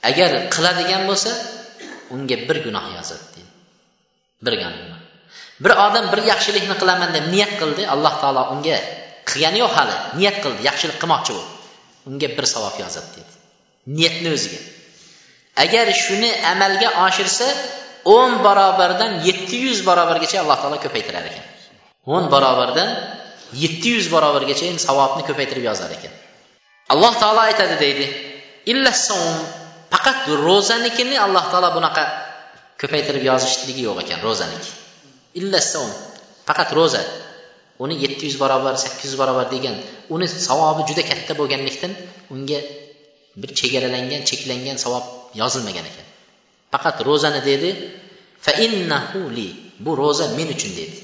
Agar 0.09 0.29
qiladigan 0.55 1.03
bo'lsa 1.09 1.31
unga 2.15 2.35
bir 2.47 2.57
gunoh 2.65 2.85
yozadi 2.97 3.25
deydi. 3.35 3.51
Bir 4.45 4.53
gunoh 4.61 5.02
bir 5.63 5.71
odam 5.85 6.05
bir 6.13 6.21
yaxshilikni 6.31 6.75
qilaman 6.81 7.09
deb 7.15 7.25
niyat 7.33 7.53
qildi 7.61 7.83
alloh 7.93 8.13
taolo 8.21 8.43
unga 8.53 8.77
qilgani 9.29 9.59
yo'q 9.63 9.73
hali 9.77 9.95
niyat 10.19 10.37
qildi 10.43 10.61
yaxshilik 10.69 10.97
qilmoqchi 11.01 11.31
bo'ldi. 11.37 11.51
Unga 12.09 12.27
bir 12.37 12.45
savob 12.53 12.75
yozadi 12.83 13.09
dedi. 13.17 13.33
Niyatni 13.95 14.29
o'ziga. 14.35 14.59
Agar 15.63 15.85
shuni 16.03 16.29
amalga 16.51 16.89
oshirsa 17.05 17.47
o'n 18.17 18.31
barobardan 18.45 19.11
yetti 19.27 19.55
yuz 19.65 19.79
barobargacha 19.89 20.37
alloh 20.43 20.57
taolo 20.61 20.77
ko'paytirar 20.85 21.25
ekan. 21.31 21.45
O'n 22.13 22.23
barobardan 22.33 22.89
yetti 23.63 23.89
yuz 23.95 24.07
barobargacha 24.15 24.65
savobni 24.87 25.23
ko'paytirib 25.29 25.63
yozar 25.69 25.91
ekan. 25.97 26.13
Alloh 26.93 27.13
taolo 27.21 27.41
aytadi 27.49 27.75
deydi 27.83 28.05
faqat 29.93 30.27
ro'zanikini 30.47 31.15
alloh 31.25 31.45
taolo 31.51 31.69
bunaqa 31.77 32.03
ko'paytirib 32.81 33.23
yozishligi 33.31 33.81
yo'q 33.87 33.97
ekan 34.03 34.19
ro'zaniki. 34.27 34.82
Illasavm 35.39 35.91
faqat 36.47 36.69
ro'za. 36.79 37.03
Uni 37.83 37.95
yetti 38.03 38.23
yuz 38.29 38.37
barobar 38.43 38.75
sakkiz 38.83 39.11
yuz 39.11 39.17
barobar 39.21 39.47
degan 39.55 39.75
uni 40.13 40.27
savobi 40.47 40.81
juda 40.89 41.03
katta 41.09 41.33
bo'lganlikdan 41.39 41.91
unga 42.33 42.59
bir 43.41 43.49
chegaralangan 43.59 44.21
cheklangan 44.29 44.77
savob 44.83 45.05
yozilmagan 45.41 45.85
ekan. 45.91 46.05
Faqat 46.73 46.97
ro'zani 47.07 47.41
dedi 47.49 47.69
fa 48.45 48.51
innahu 48.65 49.21
li 49.37 49.49
bu 49.83 49.91
ro'za 50.01 50.25
men 50.37 50.47
uchun 50.55 50.71
dedi. 50.79 50.97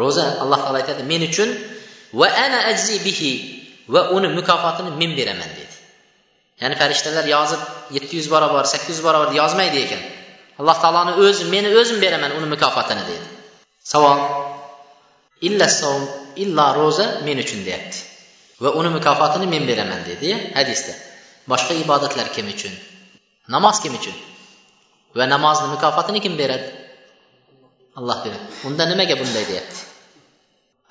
Ro'za 0.00 0.24
alloh 0.42 0.58
taolo 0.64 0.78
aytadi 0.82 1.02
men 1.12 1.22
uchun 1.30 1.50
va 2.20 2.28
ana 2.44 2.58
ajzi 2.72 2.96
bihi 3.06 3.32
va 3.94 4.00
uni 4.16 4.28
mukofotini 4.38 4.90
men 5.00 5.10
beraman 5.18 5.50
dedi. 5.58 5.74
Ya'ni 6.60 6.74
farishtalar 6.80 7.26
yozib 7.36 7.60
yetti 7.96 8.12
yuz 8.18 8.28
barobar 8.34 8.64
sakkiz 8.72 8.94
yuz 8.96 9.04
barobar 9.08 9.30
yozmaydi 9.40 9.78
ekan. 9.86 10.02
Alloh 10.60 10.76
taoloni 10.82 11.12
o'zi 11.24 11.44
meni 11.54 11.68
o'zim 11.80 11.98
beraman 12.04 12.30
uni 12.38 12.46
mukofotini 12.54 13.04
dedi. 13.12 13.26
Savol: 13.86 14.18
"Illa 15.48 15.68
savm, 15.80 16.04
illa 16.42 16.64
roza 16.74 17.06
men 17.26 17.38
uchun" 17.44 17.60
deyapti. 17.66 17.98
Və 18.62 18.72
onun 18.78 18.96
mükafatını 18.96 19.46
men 19.52 19.66
verəmən 19.68 20.02
dedi 20.08 20.32
hədisdə. 20.56 20.94
Başqa 21.52 21.76
ibadətlər 21.82 22.32
kim 22.34 22.48
üçün? 22.54 22.72
Namaz 23.54 23.78
kim 23.84 23.94
üçün? 23.98 24.16
Və 25.18 25.28
namazın 25.30 25.70
mükafatını 25.74 26.20
kim 26.24 26.34
verədi? 26.40 26.72
Allah 28.00 28.24
verir. 28.24 28.40
Onda 28.68 28.88
niməgə 28.90 29.18
bunday 29.20 29.46
deyədi? 29.52 29.84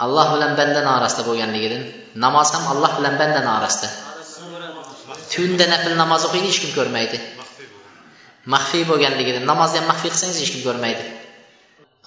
Allah 0.06 0.32
bilən 0.34 0.56
bəndən 0.60 0.88
arasında 0.94 1.28
bo'lganligini, 1.28 1.66
gedin. 1.66 1.84
Namaz 2.28 2.54
ham 2.56 2.72
Allah 2.76 2.96
bilən 3.00 3.20
bəndən 3.22 3.52
arasında. 3.58 3.92
Tunda 5.34 5.68
nəfil 5.74 5.98
namaz 6.00 6.30
oxuyun, 6.30 6.48
heç 6.48 6.64
kim 6.64 6.74
görməydi. 6.80 7.20
Maxfi 8.56 8.88
bo'lganligini, 8.88 9.46
namazni 9.52 9.82
ham 9.82 9.88
maxfi 9.92 10.10
qilsangiz 10.14 10.42
hech 10.46 10.56
kim 10.56 10.66
ko'rmaydi 10.70 11.06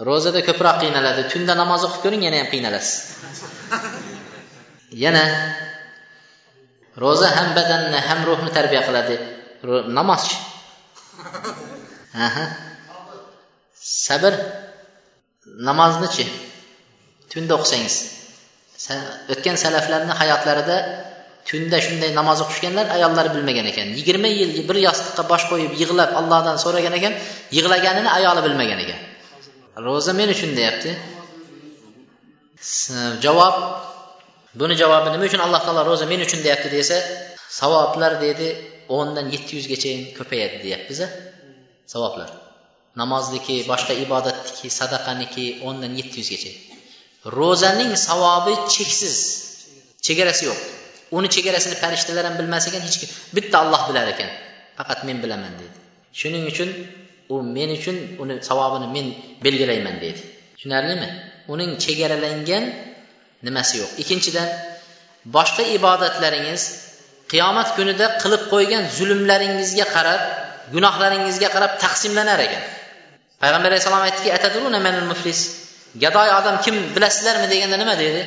ro'zada 0.06 0.40
ko'proq 0.48 0.76
qiynaladi 0.82 1.22
tunda 1.32 1.54
namoz 1.62 1.82
o'qib 1.86 2.00
ko'ring 2.04 2.22
yana 2.26 2.38
ham 2.42 2.48
qiynalasiz. 2.54 2.94
Yana 5.04 5.24
ro'za 7.04 7.28
ham 7.36 7.48
badanni 7.58 7.98
ham 8.08 8.20
ruhni 8.28 8.50
tarbiya 8.58 8.82
qiladi. 8.88 9.16
Namozchi 9.98 10.36
sabr 14.06 14.32
namoznichi 15.68 16.24
tunda 17.32 17.52
o'qisangiz. 17.58 17.96
O'tgan 19.32 19.56
salaflarni 19.64 20.14
hayotlarida 20.20 20.76
tunda 21.48 21.78
shunday 21.86 22.10
namoz 22.20 22.38
o'qishganlar 22.44 22.86
ayollari 22.96 23.30
bilmagan 23.34 23.66
ekan. 23.72 23.88
Yigirma 23.98 24.30
yil 24.38 24.50
bir 24.68 24.78
yostiqqa 24.86 25.22
bosh 25.32 25.44
qo'yib 25.50 25.72
yig'lab 25.82 26.10
allohdan 26.20 26.56
so'ragan 26.64 26.94
ekan 26.98 27.14
yig'laganini 27.56 28.10
ayoli 28.18 28.40
bilmagan 28.46 28.80
ekan. 28.84 29.00
Ro'za 29.86 30.12
men 30.18 30.28
uchun 30.34 30.50
deyapti 30.58 30.90
javob 33.24 33.56
buni 34.60 34.74
javobi 34.82 35.08
nima 35.14 35.24
uchun 35.30 35.42
alloh 35.46 35.60
taolo 35.66 35.82
ro'za 35.90 36.06
men 36.12 36.20
uchun 36.26 36.40
deyapti 36.46 36.68
desa 36.76 36.96
savoblar 37.60 38.12
deydi 38.24 38.48
o'ndan 38.96 39.26
yetti 39.34 39.52
yuzgacha 39.58 39.92
ko'payadi 40.18 40.56
deyapmiz 40.64 41.00
savoblar. 41.92 42.28
Namozniki 43.00 43.56
boshqa 43.70 43.92
ibodatniki 44.04 44.68
sadaqaniki 44.80 45.44
o'ndan 45.68 45.92
yetti 46.00 46.16
yuzgacha. 46.20 46.52
Ro'zaning 47.38 47.92
savobi 48.08 48.54
cheksiz. 48.74 49.16
Chegarasi 50.06 50.42
yo'q. 50.48 50.60
Uni 51.16 51.28
chegarasini 51.34 51.76
farishtalar 51.82 52.24
ham 52.28 52.34
bilmas 52.40 52.64
ekan 52.68 52.82
hech 52.86 52.98
kim. 53.00 53.10
Bitta 53.36 53.56
olloh 53.64 53.82
bilar 53.88 54.06
ekan. 54.14 54.30
Faqat 54.78 55.00
men 55.08 55.18
bilaman 55.24 55.54
deydi 55.60 55.78
shuning 56.20 56.44
uchun 56.52 56.70
u 57.34 57.36
men 57.56 57.70
uchun 57.78 57.96
uni 58.22 58.34
savobini 58.48 58.86
men 58.96 59.06
belgilayman 59.44 59.96
deydi. 60.02 60.20
Tushunarlimi? 60.56 61.08
Uning 61.52 61.70
chegaralangan 61.84 62.64
nimasi 63.46 63.74
yo'q? 63.80 63.90
Ikkinchidan 64.02 64.48
boshqa 65.36 65.62
ibodatlaringiz 65.76 66.62
qiyomat 67.32 67.68
kunida 67.76 68.06
qilib 68.22 68.42
qo'ygan 68.52 68.82
zulmlaringizga 68.98 69.86
qarab 69.94 70.22
gunohlaringizga 70.74 71.48
qarab 71.54 71.72
taqsimlanar 71.84 72.40
ekan. 72.46 72.64
Payg'ambar 73.42 73.68
alayhissalom 73.72 74.02
aytdiki 74.08 74.30
gadoy 76.04 76.28
odam 76.38 76.56
kim 76.64 76.74
bilasizlarmi 76.94 77.46
deganda 77.52 77.76
nima 77.82 77.94
dedi? 78.04 78.22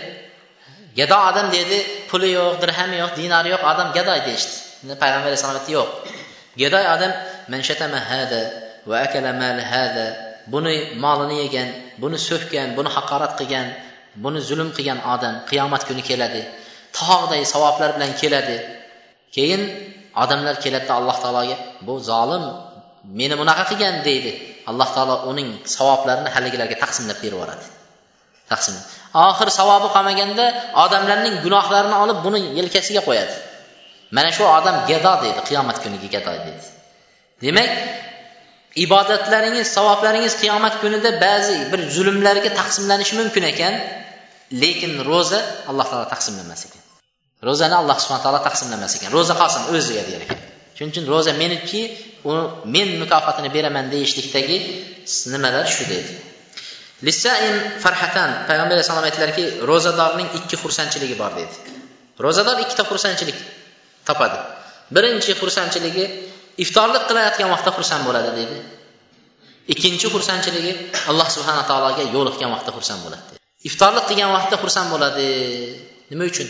Gado 1.00 1.18
odam 1.30 1.48
dedi 1.58 1.78
puli 2.10 2.30
yo'q 2.38 2.56
dirhami 2.62 2.96
yo'q 3.02 3.12
dinori 3.20 3.50
yo'q 3.54 3.64
odam 3.72 3.88
gadoy 3.98 4.20
deyishdi. 4.28 4.54
Payg'ambar 5.02 5.28
alayhissalom 5.30 5.58
aytdi 5.60 5.72
yo'q. 5.78 5.90
Gadoy 6.62 6.86
odam 6.96 7.12
va 8.90 8.96
akala 9.06 9.32
mal 9.42 9.60
hada 9.72 10.08
buni 10.54 10.76
molini 11.04 11.36
yegan 11.44 11.70
buni 12.02 12.18
so'kkan 12.30 12.68
buni 12.78 12.90
haqorat 12.96 13.34
qilgan 13.40 13.68
buni 14.24 14.40
zulm 14.50 14.70
qilgan 14.78 15.00
odam 15.14 15.34
qiyomat 15.50 15.82
kuni 15.90 16.04
keladi. 16.10 16.42
Tog'day 16.98 17.42
savoblar 17.54 17.90
bilan 17.96 18.12
keladi. 18.22 18.58
Keyin 19.36 19.62
odamlar 20.24 20.56
keladida 20.64 20.94
alloh 21.00 21.18
taologa 21.24 21.58
bu 21.88 21.94
zolim 22.10 22.44
meni 23.20 23.36
bunaqa 23.42 23.64
qilgan 23.72 23.96
deydi. 24.08 24.32
Alloh 24.70 24.90
taolo 24.96 25.16
uning 25.32 25.50
savoblarini 25.76 26.30
haligilarga 26.36 26.76
taqsimlab 26.84 27.18
berib 27.24 27.36
yuboradi 27.38 27.66
taqsim. 28.52 28.76
Oxir 29.28 29.50
savobi 29.60 29.88
qolmaganda 29.96 30.46
odamlarning 30.84 31.36
gunohlarini 31.46 31.98
olib 32.04 32.18
buni 32.26 32.40
yelkasiga 32.60 33.02
qo'yadi. 33.08 33.36
Mana 34.16 34.30
shu 34.36 34.44
odam 34.58 34.76
gado 34.90 35.14
deydi 35.24 35.40
qiyomat 35.48 35.78
kuniga 35.84 36.08
gado 36.16 36.32
deydi. 36.46 36.64
Demak 37.44 37.70
ibodatlaringiz 38.76 39.68
savoblaringiz 39.76 40.34
qiyomat 40.42 40.76
kunida 40.82 41.12
ba'zi 41.26 41.58
bir 41.72 41.82
zulmlarga 41.96 42.50
taqsimlanishi 42.60 43.16
mumkin 43.22 43.44
ekan. 43.52 43.74
Lekin 44.62 44.94
ro'za 45.10 45.40
alloh 45.70 45.86
taolo 45.92 46.08
taqsimlamas 46.14 46.62
ekan. 46.68 46.82
Ro'zani 47.48 47.76
alloh 47.82 47.98
subhana 48.04 48.24
taolo 48.26 48.40
taqsimlamas 48.48 48.94
ekan. 48.98 49.10
Ro'za 49.18 49.34
qolsin 49.42 49.62
o'ziga 49.76 50.04
der 50.10 50.22
ekan. 50.26 50.40
Shuning 50.76 50.92
uchun 50.94 51.06
ro'za 51.14 51.32
meniki 51.42 51.82
uni 52.30 52.44
men 52.76 52.90
mukofotini 53.02 53.50
beraman 53.56 53.86
deyishlikdagi 53.94 54.58
nimalar 55.34 55.66
shu 55.76 55.84
deydi. 55.92 56.14
Lissain 57.08 57.56
farhatan 57.84 58.30
payg'ambar 58.48 58.76
alayhissalom 58.78 59.06
aytdilarki 59.10 59.44
ro'zadorning 59.70 60.30
ikki 60.38 60.56
xursandchiligi 60.64 61.16
bor 61.22 61.32
deydi. 61.40 61.56
Ro'zador 62.26 62.58
ikkita 62.64 62.84
xursandchilik 62.92 63.38
topadi. 64.08 64.38
Birinchi 64.96 65.32
xursandchiligi 65.42 66.06
iftorlik 66.64 67.04
qilayotgan 67.10 67.50
vaqtda 67.54 67.72
xursand 67.78 68.04
bo'ladi 68.08 68.32
deydi. 68.38 68.58
Ikkinchi 69.74 70.08
xursandchiligi 70.14 70.74
alloh 71.10 71.28
subhana 71.36 71.64
taologa 71.70 72.04
yo'liqqan 72.16 72.50
vaqtda 72.56 72.72
xursand 72.78 73.02
bo'ladi 73.06 73.42
iftorlik 73.68 74.06
qilgan 74.10 74.32
vaqtda 74.38 74.58
xursand 74.64 74.90
bo'ladi. 74.94 75.28
Nima 76.12 76.26
uchun? 76.32 76.48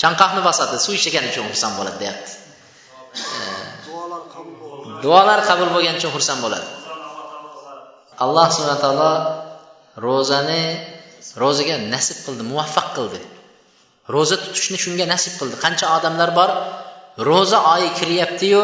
Chanqoqni 0.00 0.40
bosadi 0.48 0.76
suv 0.84 0.94
ichgani 0.98 1.28
uchun 1.32 1.48
xursand 1.52 1.74
bo'ladi 1.78 1.98
deyapti. 2.02 2.32
Duolar 5.04 5.40
qabul 5.48 5.68
bo'lgani 5.74 5.96
uchun 6.00 6.12
xursand 6.16 6.40
bo'ladi. 6.44 6.68
Alloh 8.24 8.46
subhana 8.56 8.78
taolo 8.84 9.12
ro'zani 10.06 10.62
ro'zaga 11.42 11.76
nasib 11.94 12.18
qildi 12.26 12.42
muvaffaq 12.50 12.88
qildi. 12.96 13.20
Ro'za 14.14 14.36
tutishni 14.44 14.78
shunga 14.84 15.04
nasib 15.14 15.34
qildi. 15.40 15.56
Qancha 15.64 15.86
odamlar 15.96 16.30
bor 16.38 16.50
ro'za 17.28 17.58
oyi 17.74 17.88
kiryaptiyu 17.98 18.62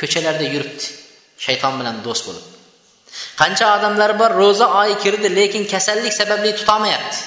ko'chalarda 0.00 0.46
yuribdi. 0.54 0.84
Shayton 1.44 1.74
bilan 1.80 1.96
do'st 2.06 2.22
bo'lib. 2.28 2.46
Qancha 3.40 3.66
odamlar 3.76 4.10
bor 4.20 4.30
ro'za 4.42 4.66
oyi 4.82 4.94
kirdi 5.04 5.28
lekin 5.38 5.62
kasallik 5.72 6.12
sababli 6.20 6.50
tutolmayapti 6.60 7.18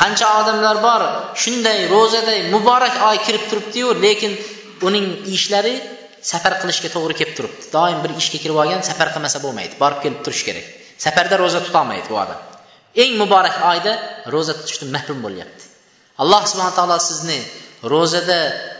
qancha 0.00 0.26
odamlar 0.40 0.76
bor 0.86 1.02
shunday 1.42 1.78
ro'zaday 1.94 2.40
muborak 2.54 2.94
oy 3.08 3.16
kirib 3.26 3.44
turibdiyu 3.50 3.88
lekin 4.04 4.32
uning 4.88 5.06
ishlari 5.36 5.74
safar 6.30 6.54
qilishga 6.62 6.88
to'g'ri 6.96 7.14
kelib 7.20 7.34
turibdi. 7.38 7.64
Doim 7.76 7.98
bir 8.04 8.12
ishga 8.20 8.38
kirib 8.44 8.56
olgan 8.62 8.82
safar 8.90 9.08
qilmasa 9.14 9.38
bo'lmaydi. 9.44 9.74
Borib 9.82 10.00
kelib 10.04 10.20
turish 10.26 10.42
kerak. 10.48 10.66
Safarda 11.04 11.36
ro'za 11.42 11.60
tutolmaydi 11.66 12.06
bu 12.12 12.16
odam. 12.24 12.40
Eng 13.02 13.12
muborak 13.22 13.56
oyda 13.72 13.92
ro'za 14.34 14.54
tutishdan 14.58 14.90
mahrum 14.96 15.18
bo'lyapti. 15.26 15.62
Alloh 16.22 16.42
subhana 16.50 16.74
taolo 16.78 16.98
sizni 17.10 17.38
ro'zada 17.92 18.38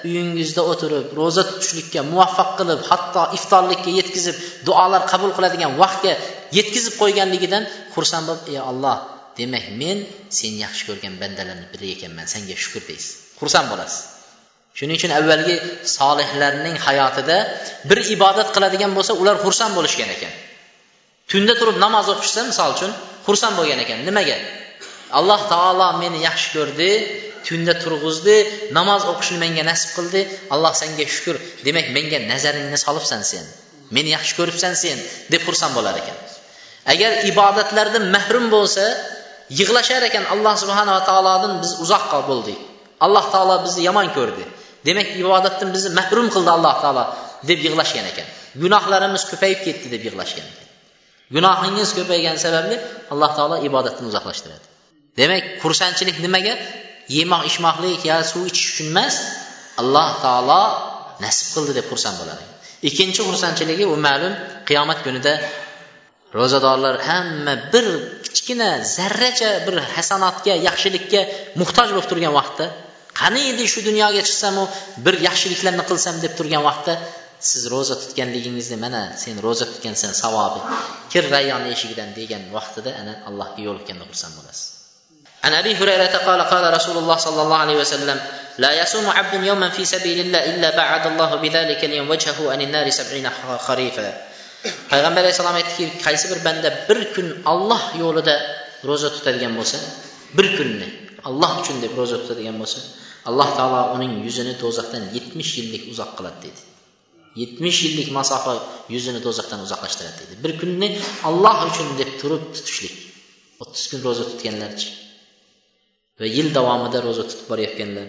uyingizda 0.09 0.63
o'tirib 0.71 1.07
ro'za 1.21 1.43
tutishlikka 1.51 2.01
muvaffaq 2.13 2.51
qilib 2.59 2.81
hatto 2.91 3.23
iftorlikka 3.39 3.91
yetkazib 3.99 4.37
duolar 4.67 5.03
qabul 5.13 5.31
qiladigan 5.37 5.73
vaqtga 5.83 6.13
yetkazib 6.59 6.95
qo'yganligidan 7.03 7.65
xursand 7.95 8.25
bo'lib 8.29 8.47
ey 8.55 8.61
olloh 8.71 8.99
demak 9.39 9.67
men 9.83 9.99
seni 10.39 10.59
yaxshi 10.65 10.83
ko'rgan 10.89 11.15
bandalarni 11.23 11.67
biri 11.75 11.89
ekanman 11.97 12.27
senga 12.35 12.57
shukur 12.65 12.83
deysiz. 12.91 13.13
Xursand 13.41 13.67
bo'lasiz. 13.73 14.01
Shuning 14.79 14.97
uchun 15.01 15.13
avvalgi 15.19 15.57
solihlarning 15.97 16.77
hayotida 16.87 17.37
bir 17.89 17.99
ibodat 18.15 18.49
qiladigan 18.55 18.93
bo'lsa 18.97 19.13
ular 19.23 19.37
xursand 19.45 19.73
bo'lishgan 19.79 20.11
ekan. 20.17 20.33
Tunda 21.31 21.55
turib 21.61 21.77
namoz 21.85 22.07
o'qishsa 22.15 22.41
misol 22.51 22.71
uchun 22.77 22.91
xursand 23.27 23.55
bo'lgan 23.59 23.81
ekan. 23.85 23.99
Nimaga? 24.09 24.39
Alloh 25.19 25.41
taolo 25.53 25.89
meni 26.03 26.19
yaxshi 26.29 26.49
ko'rdi 26.57 26.91
tunda 27.47 27.75
turg'izdi 27.83 28.37
namoz 28.79 29.03
o'qishni 29.13 29.39
menga 29.45 29.65
nasib 29.71 29.91
qildi. 29.97 30.21
Alloh 30.55 30.73
senga 30.81 31.05
shukur 31.15 31.37
demak 31.67 31.87
menga 31.97 32.19
nazaringni 32.33 32.79
solibsan 32.87 33.23
sen. 33.31 33.45
Meni 33.97 34.11
yaxshi 34.17 34.35
ko'ribsan 34.39 34.75
sen 34.83 34.99
deb 35.33 35.43
xursand 35.47 35.73
bo'lar 35.79 35.95
ekan. 36.03 36.19
Agar 36.93 37.11
ibodatlardan 37.31 38.05
mahrum 38.17 38.47
bo'lsa 38.55 38.85
yig'lashar 39.59 40.03
ekan 40.09 40.25
alloh 40.35 40.55
subhanava 40.63 41.01
taolodan 41.09 41.55
biz 41.63 41.73
uzoqqa 41.85 42.19
bo'ldik. 42.31 42.59
Alloh 43.05 43.25
taolo 43.35 43.57
bizni 43.67 43.83
yomon 43.89 44.09
ko'rdi. 44.17 44.45
Demak 44.89 45.09
ibodatdan 45.23 45.69
bizni 45.75 45.91
mahrum 46.01 46.27
qildi 46.35 46.51
alloh 46.57 46.75
taolo 46.85 47.05
deb 47.51 47.59
yig'lashgan 47.67 48.07
ekan. 48.13 48.29
Gunohlarimiz 48.63 49.23
ko'payib 49.31 49.61
ketdi 49.67 49.87
deb 49.95 50.03
yig'lashgan 50.09 50.47
ekan. 50.53 50.69
Gunohingiz 51.35 51.91
ko'paygani 51.99 52.39
sababli 52.47 52.77
alloh 53.13 53.31
taolo 53.39 53.57
ibodatdan 53.69 54.05
uzoqlashtiradi. 54.11 54.65
Demak 55.21 55.45
xursandchilik 55.63 56.17
nimaga? 56.27 56.55
Yemoq 57.19 57.43
ichmoqlik 57.51 58.03
yo 58.11 58.19
suv 58.31 58.43
ichish 58.51 58.69
uchun 58.73 58.89
emas 58.95 59.15
alloh 59.81 60.11
taolo 60.25 60.63
nasib 61.25 61.47
qildi 61.55 61.73
deb 61.79 61.87
xursand 61.91 62.17
bo'ladi. 62.21 62.45
Ikkinchi 62.89 63.21
xursandchiligi 63.29 63.85
u 63.93 63.97
ma'lum 64.07 64.35
qiyomat 64.69 64.99
kunida 65.07 65.33
ro'zadorlar 66.39 66.97
hamma 67.09 67.55
bir 67.73 67.87
kichkina 68.25 68.69
zarracha 68.97 69.51
bir 69.67 69.77
hasanotga 69.95 70.55
yaxshilikka 70.69 71.21
muhtoj 71.61 71.89
bo'lib 71.95 72.09
turgan 72.13 72.33
vaqtda 72.41 72.67
qani 73.21 73.41
endi 73.51 73.65
shu 73.73 73.81
dunyoga 73.89 74.23
chiqsamu 74.29 74.65
bir 75.05 75.15
yaxshiliklarni 75.29 75.85
qilsam 75.91 76.15
deb 76.25 76.33
turgan 76.39 76.63
vaqtda 76.69 76.95
siz 77.51 77.63
ro'za 77.75 77.95
tutganligingizni 78.03 78.77
mana 78.85 79.03
sen 79.23 79.35
ro'za 79.47 79.67
tutgansan 79.73 80.13
savobi 80.23 80.61
kir 81.13 81.25
rayyon 81.35 81.65
eshigidan 81.75 82.11
degan 82.19 82.43
vaqtida 82.57 82.91
ana 83.01 83.15
allohga 83.29 83.61
yo'liqqanda 83.69 84.05
xursand 84.11 84.35
bo'lasiz. 84.39 84.84
عن 85.44 85.54
ابي 85.54 85.76
هريره 85.76 86.18
قال 86.28 86.42
قال 86.42 86.74
رسول 86.74 86.98
الله 86.98 87.18
صلى 87.18 87.42
الله 87.42 87.58
عليه 87.58 87.78
وسلم 87.78 88.22
لا 88.58 88.72
يصوم 88.82 89.10
عبد 89.10 89.44
يوما 89.44 89.70
في 89.70 89.86
سبيل 89.86 90.20
الله 90.20 90.46
الا 90.56 90.70
بعد 90.78 91.08
الله 91.08 91.36
بذلك 91.36 91.84
اليوم 91.84 92.10
وجهه 92.10 92.52
عن 92.52 92.62
النار 92.62 92.90
سبعين 92.90 93.30
خريفا 93.60 94.30
payg'ambar 94.92 95.24
alayhissalom 95.24 95.56
aytdiki 95.62 95.86
qaysi 96.06 96.26
bir 96.32 96.40
banda 96.48 96.70
bir 96.90 97.00
kun 97.16 97.28
olloh 97.52 97.84
yo'lida 98.04 98.36
ro'za 98.90 99.10
tutadigan 99.16 99.54
bo'lsa 99.60 99.78
bir 100.38 100.48
kunni 100.58 100.88
alloh 101.30 101.52
uchun 101.62 101.78
deb 101.84 101.94
ro'za 102.00 102.18
tutadigan 102.22 102.58
bo'lsa 102.62 102.80
alloh 103.30 103.50
taolo 103.58 103.82
uning 103.96 104.14
yuzini 104.26 104.54
do'zaxdan 104.64 105.04
yetmish 105.16 105.52
yillik 105.60 105.84
uzoq 105.94 106.12
qiladi 106.18 106.40
dedi 106.46 106.62
yetmish 107.42 107.80
yillik 107.86 108.10
masofa 108.20 108.54
yuzini 108.96 109.20
do'zaxdan 109.28 109.60
uzoqlashtiradi 109.66 110.18
dedi 110.22 110.34
bir 110.44 110.52
kunni 110.62 110.88
alloh 111.30 111.58
uchun 111.70 111.88
deb 112.02 112.12
turib 112.22 112.44
tutishlik 112.56 112.96
o'ttiz 113.64 113.84
kun 113.92 114.00
ro'za 114.08 114.24
tutganlarchi 114.32 114.90
va 116.21 116.27
yil 116.37 116.49
davomida 116.59 116.99
ro'za 117.07 117.25
tutib 117.31 117.47
borayotganlar. 117.53 118.09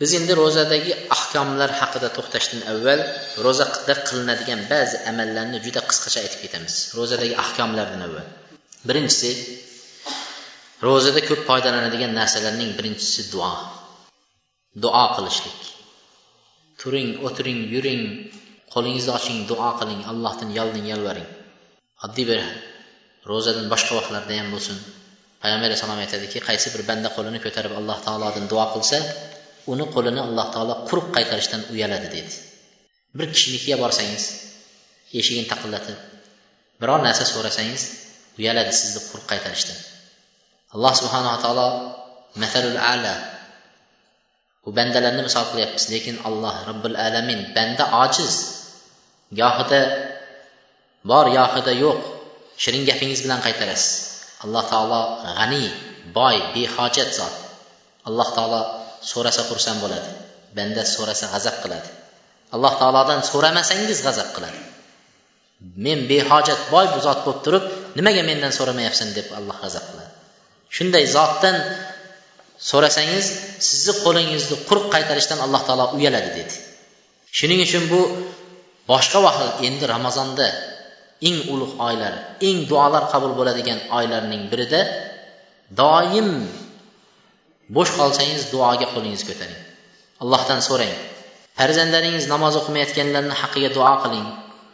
Biz 0.00 0.10
endi 0.18 0.32
ro'zadagi 0.42 0.92
ahkomlar 1.16 1.70
haqida 1.80 2.08
to'xtashdan 2.16 2.62
avval 2.72 3.00
ro'zada 3.46 3.94
qilinadigan 4.08 4.60
ba'zi 4.72 4.96
amallarni 5.10 5.58
juda 5.66 5.80
qisqacha 5.88 6.18
aytib 6.24 6.40
ketamiz. 6.44 6.74
Ro'zadagi 6.98 7.34
ahkomlardan 7.44 8.02
avval. 8.06 8.28
Birinchisi 8.88 9.30
ro'zada 10.86 11.20
ko'p 11.28 11.40
foydalanadigan 11.48 12.12
narsalarning 12.20 12.70
birinchisi 12.78 13.22
duo. 13.32 13.52
Duo 14.84 15.04
qilishlik. 15.16 15.60
Turing 16.80 17.10
o'tiring 17.26 17.60
yuring 17.74 18.02
qo'lingizni 18.74 19.12
oching 19.18 19.38
duo 19.50 19.70
qiling 19.80 20.00
allohdan 20.10 20.50
yolning 20.58 20.86
yalvaring. 20.92 21.28
Oddiy 22.06 22.26
bir 22.30 22.40
ro'zadan 23.30 23.66
boshqa 23.72 23.92
vaqtlarda 23.98 24.32
ham 24.40 24.48
bo'lsin. 24.54 24.76
Payg'ambar 25.42 25.66
alayhissalom 25.68 26.00
aytadiki 26.04 26.38
qaysi 26.48 26.66
bir 26.74 26.82
banda 26.90 27.08
qo'lini 27.16 27.38
ko'tarib 27.44 27.72
alloh 27.80 27.98
taolodan 28.06 28.44
duo 28.52 28.64
qilsa 28.74 28.98
uni 29.72 29.84
qo'lini 29.94 30.20
alloh 30.26 30.46
taolo 30.54 30.74
quruq 30.88 31.06
qaytarishdan 31.16 31.62
uyaladi 31.72 32.08
dedi. 32.16 32.32
Bir 33.18 33.26
kishinikiga 33.34 33.76
borsangiz 33.82 34.24
eshigini 35.20 35.46
taqillatib 35.52 35.98
biror 36.80 37.00
narsa 37.06 37.24
so'rasangiz 37.32 37.82
uyaladi 38.38 38.72
sizni 38.80 39.00
quruq 39.10 39.26
qaytarishdan. 39.32 39.78
Alloh 40.74 40.92
subhanava 41.00 41.38
taolo 41.44 41.68
matalul 42.42 42.78
ala 42.92 43.14
bu 44.64 44.70
bandalarni 44.78 45.22
misol 45.28 45.44
qilyapmiz 45.50 45.84
lekin 45.94 46.16
alloh 46.28 46.54
robbil 46.68 46.96
alamin 47.06 47.40
banda 47.56 47.84
ojiz 48.04 48.34
gohida 49.40 49.80
bor 51.10 51.26
yohida 51.38 51.72
yo'q 51.84 51.98
shirin 52.62 52.82
gapingiz 52.90 53.20
bilan 53.24 53.40
qaytarasiz. 53.46 54.09
Alloh 54.44 54.64
taolo 54.72 55.00
g'aniy 55.24 55.68
boy 56.16 56.36
behojat 56.54 57.10
zot. 57.18 57.34
Alloh 58.08 58.28
taolo 58.36 58.60
so'rasa 59.10 59.42
xursand 59.48 59.78
bo'ladi 59.84 60.10
banda 60.56 60.82
so'rasa 60.94 61.26
g'azab 61.32 61.56
qiladi. 61.62 61.88
Alloh 62.54 62.72
taolodan 62.80 63.20
so'ramasangiz 63.30 63.98
g'azab 64.06 64.28
qiladi. 64.36 64.60
Men 65.84 65.98
behojat 66.10 66.60
boy 66.72 66.86
bu 66.94 66.98
zot 67.06 67.20
bo'lib 67.26 67.40
turib 67.44 67.64
nimaga 67.98 68.22
mendan 68.30 68.52
so'ramayapsan 68.58 69.08
deb 69.18 69.28
alloh 69.38 69.56
g'azab 69.62 69.84
qiladi. 69.90 70.12
Shunday 70.76 71.04
zotdan 71.16 71.56
so'rasangiz 72.70 73.26
sizni 73.68 73.92
qo'lingizni 74.04 74.56
quruq 74.68 74.86
qaytarishdan 74.94 75.38
alloh 75.44 75.62
taolo 75.68 75.86
uyaladi 75.96 76.30
dedi. 76.38 76.54
Shuning 77.38 77.60
uchun 77.66 77.84
bu 77.92 78.00
boshqa 78.90 79.18
vaqt 79.26 79.62
endi 79.66 79.84
ramazonda 79.94 80.46
eng 81.28 81.38
ulug' 81.54 81.76
oylar 81.88 82.14
eng 82.48 82.58
duolar 82.70 83.04
qabul 83.12 83.32
bo'ladigan 83.38 83.78
oylarning 83.98 84.42
birida 84.52 84.80
doim 85.80 86.28
bo'sh 87.76 87.92
qolsangiz 87.98 88.42
duoga 88.52 88.86
qo'lingizni 88.94 89.26
ko'taring. 89.30 89.60
Allohdan 90.22 90.60
so'rang. 90.68 90.94
Farzandlaringiz 91.58 92.26
namoz 92.34 92.54
o'qimayotganlarni 92.60 93.34
haqqiga 93.42 93.70
duo 93.76 93.92
qiling. 94.04 94.26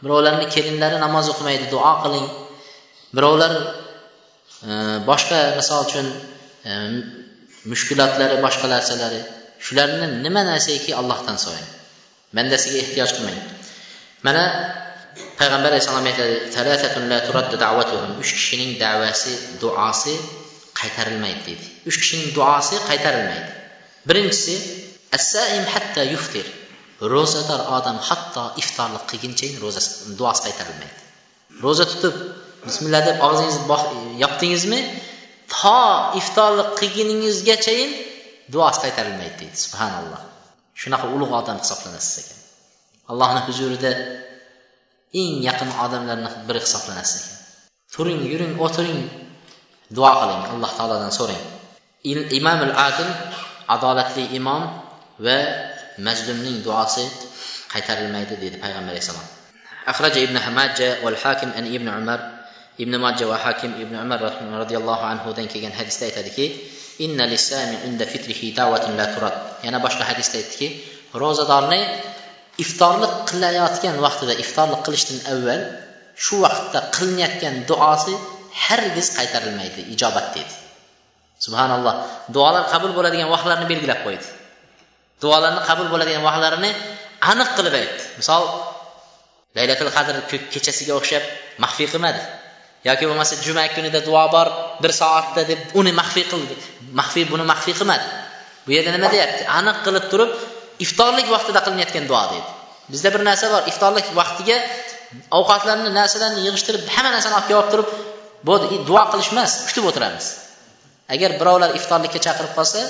Birovlarni 0.05 0.47
kelinlari 0.55 0.99
namoz 1.07 1.27
o'qimaydi 1.33 1.67
duo 1.75 1.93
qiling. 2.05 2.27
Birovlar 3.17 3.53
e, 4.71 4.73
boshqa 5.11 5.41
misol 5.59 5.81
uchun 5.87 6.07
e, 6.71 6.73
mushkulotlari 7.71 8.37
boshqa 8.47 8.67
narsalari. 8.75 9.21
Shularni 9.67 10.07
nima 10.25 10.43
narsaki 10.51 10.91
allohdan 11.01 11.37
so'rang. 11.45 11.69
Bandasiga 12.37 12.79
ehtiyoj 12.85 13.11
qilmang. 13.17 13.39
Mana 14.27 14.45
payg'ambar 15.41 15.71
alayhissalom 15.73 16.07
aytadi 16.11 16.35
uch 18.23 18.33
kishining 18.39 18.71
da'vasi 18.83 19.33
duosi 19.63 20.15
qaytarilmaydi 20.81 21.43
deydi 21.49 21.67
uch 21.89 21.97
kishining 22.01 22.29
duosi 22.39 22.75
qaytarilmaydi. 22.89 23.51
Birinchisi 24.09 24.55
assaim 25.17 25.65
hatta 25.75 26.03
yuftir. 26.15 26.47
Ro'zador 27.13 27.63
odam 27.77 27.99
hatto 28.09 28.45
iftorlik 28.63 29.05
qilguncha 29.11 29.47
ro'zasi 29.65 29.91
duosi 30.21 30.41
qaytarilmaydi. 30.47 31.01
Ro'za 31.65 31.85
tutib 31.93 32.15
bismillah 32.69 33.03
deb 33.09 33.17
og'zingizni 33.27 33.77
yopdingizmi? 34.23 34.81
To 35.57 35.81
iftorlik 36.21 36.71
qilguningizgachayin 36.81 37.91
duosi 38.55 38.79
qaytarilmaydi 38.85 39.37
deydi 39.43 39.59
subhanalloh. 39.65 40.23
Shunaqa 40.81 41.07
ulug' 41.15 41.35
odam 41.41 41.57
hisoblanasiz 41.63 42.15
ekan. 42.23 42.39
Allohni 43.11 43.41
huzurida 43.49 43.91
eng 45.22 45.34
yaqin 45.48 45.70
odamlarni 45.86 46.30
biri 46.48 46.60
hisoblanasiz 46.66 47.22
ekan 47.22 47.38
turing 47.94 48.20
yuring 48.32 48.54
o'tiring 48.66 49.02
duo 49.96 50.12
qiling 50.20 50.42
alloh 50.54 50.72
taolodan 50.78 51.12
so'rang 51.20 51.44
imom 52.40 52.60
al 52.68 52.74
adil 52.88 53.10
adolatli 53.76 54.24
imom 54.40 54.64
va 55.26 55.38
mazlumning 56.08 56.58
duosi 56.66 57.06
qaytarilmaydi 57.74 58.36
dedi 58.44 58.58
payg'ambar 58.64 58.94
alayhissalom 58.96 59.28
أخرج 59.82 60.18
ابن 60.18 60.38
ماجه 60.54 61.02
والحاكم 61.04 61.50
أن 61.58 61.66
ابن 61.76 61.88
عمر 61.90 62.20
ابن 62.80 62.94
ماجه 63.02 63.26
وحاكم 63.26 63.72
ابن 63.82 63.96
عمر 63.96 64.22
رضي 64.62 64.78
الله 64.78 65.00
عنه 65.06 65.24
dan 65.34 65.46
kelgan 65.50 65.74
hadisda 65.74 66.06
aytadiki 66.06 66.46
inna 67.02 67.26
lissami 67.26 67.90
inda 67.90 68.06
fitrihi 68.06 68.54
da'watun 68.54 68.94
la 68.94 69.10
turad 69.10 69.34
yana 69.66 69.82
boshqa 69.82 70.06
hadisda 70.06 70.38
aytdiki 70.38 70.68
ro'zadorni 71.18 71.82
iftorlik 72.65 73.13
qilayotgan 73.31 73.97
vaqtida 74.05 74.35
iftorlik 74.45 74.81
qilishdan 74.87 75.19
avval 75.33 75.63
shu 76.25 76.37
vaqtda 76.45 76.79
qilinayotgan 76.97 77.55
duosi 77.71 78.15
hargiz 78.65 79.07
qaytarilmaydi 79.19 79.81
ijobat 79.95 80.27
deydi. 80.35 80.55
Subhanalloh. 81.45 81.95
Duolar 82.35 82.65
qabul 82.73 82.93
bo'ladigan 82.99 83.29
vaqtlarni 83.35 83.67
belgilab 83.73 84.01
qo'ydi. 84.07 84.27
Duolarni 85.23 85.61
qabul 85.69 85.89
bo'ladigan 85.93 86.23
vaqtlarini 86.29 86.71
aniq 87.31 87.51
qilib 87.57 87.75
aytdi. 87.81 88.03
Misol 88.21 88.43
laylatul 89.57 89.91
qadr 89.97 90.15
kechasiga 90.55 90.93
o'xshab 91.01 91.25
maxfiy 91.63 91.89
qilmadi. 91.93 92.21
Yoki 92.89 93.05
bo'lmasa 93.09 93.35
juma 93.47 93.65
kunida 93.77 94.01
duo 94.09 94.25
bor 94.35 94.49
bir 94.83 94.93
soatda 95.01 95.43
deb 95.51 95.61
uni 95.81 95.93
maxfiy 96.01 96.25
qildi 96.33 96.55
maxfiy 97.01 97.25
buni 97.33 97.45
maxfiy 97.53 97.75
qilmadi. 97.79 98.07
Bu 98.67 98.71
yerda 98.77 98.91
nima 98.97 99.09
deyapti? 99.15 99.43
Aniq 99.59 99.77
qilib 99.87 100.05
turib 100.13 100.31
iftorlik 100.85 101.29
vaqtida 101.35 101.61
qilinayotgan 101.67 102.05
duo 102.11 102.23
deydi. 102.33 102.49
Bizda 102.93 103.09
bir 103.15 103.23
narsa 103.29 103.47
bor 103.55 103.63
iftorlik 103.71 104.07
vaqtiga 104.21 104.57
ovqatlarni 105.39 105.91
narsalarni 106.01 106.41
yig'ishtirib 106.47 106.83
hamma 106.95 107.11
narsani 107.17 107.35
olib 107.39 107.49
kelib 107.51 107.69
turib 107.73 107.89
bo'ldi 108.49 108.81
duo 108.89 109.03
qilish 109.13 109.31
emas 109.35 109.53
kutib 109.69 109.85
o'tiramiz. 109.91 110.27
Agar 111.15 111.31
birovlar 111.41 111.71
iftorlikka 111.79 112.21
chaqirib 112.27 112.53
qolsa 112.59 112.81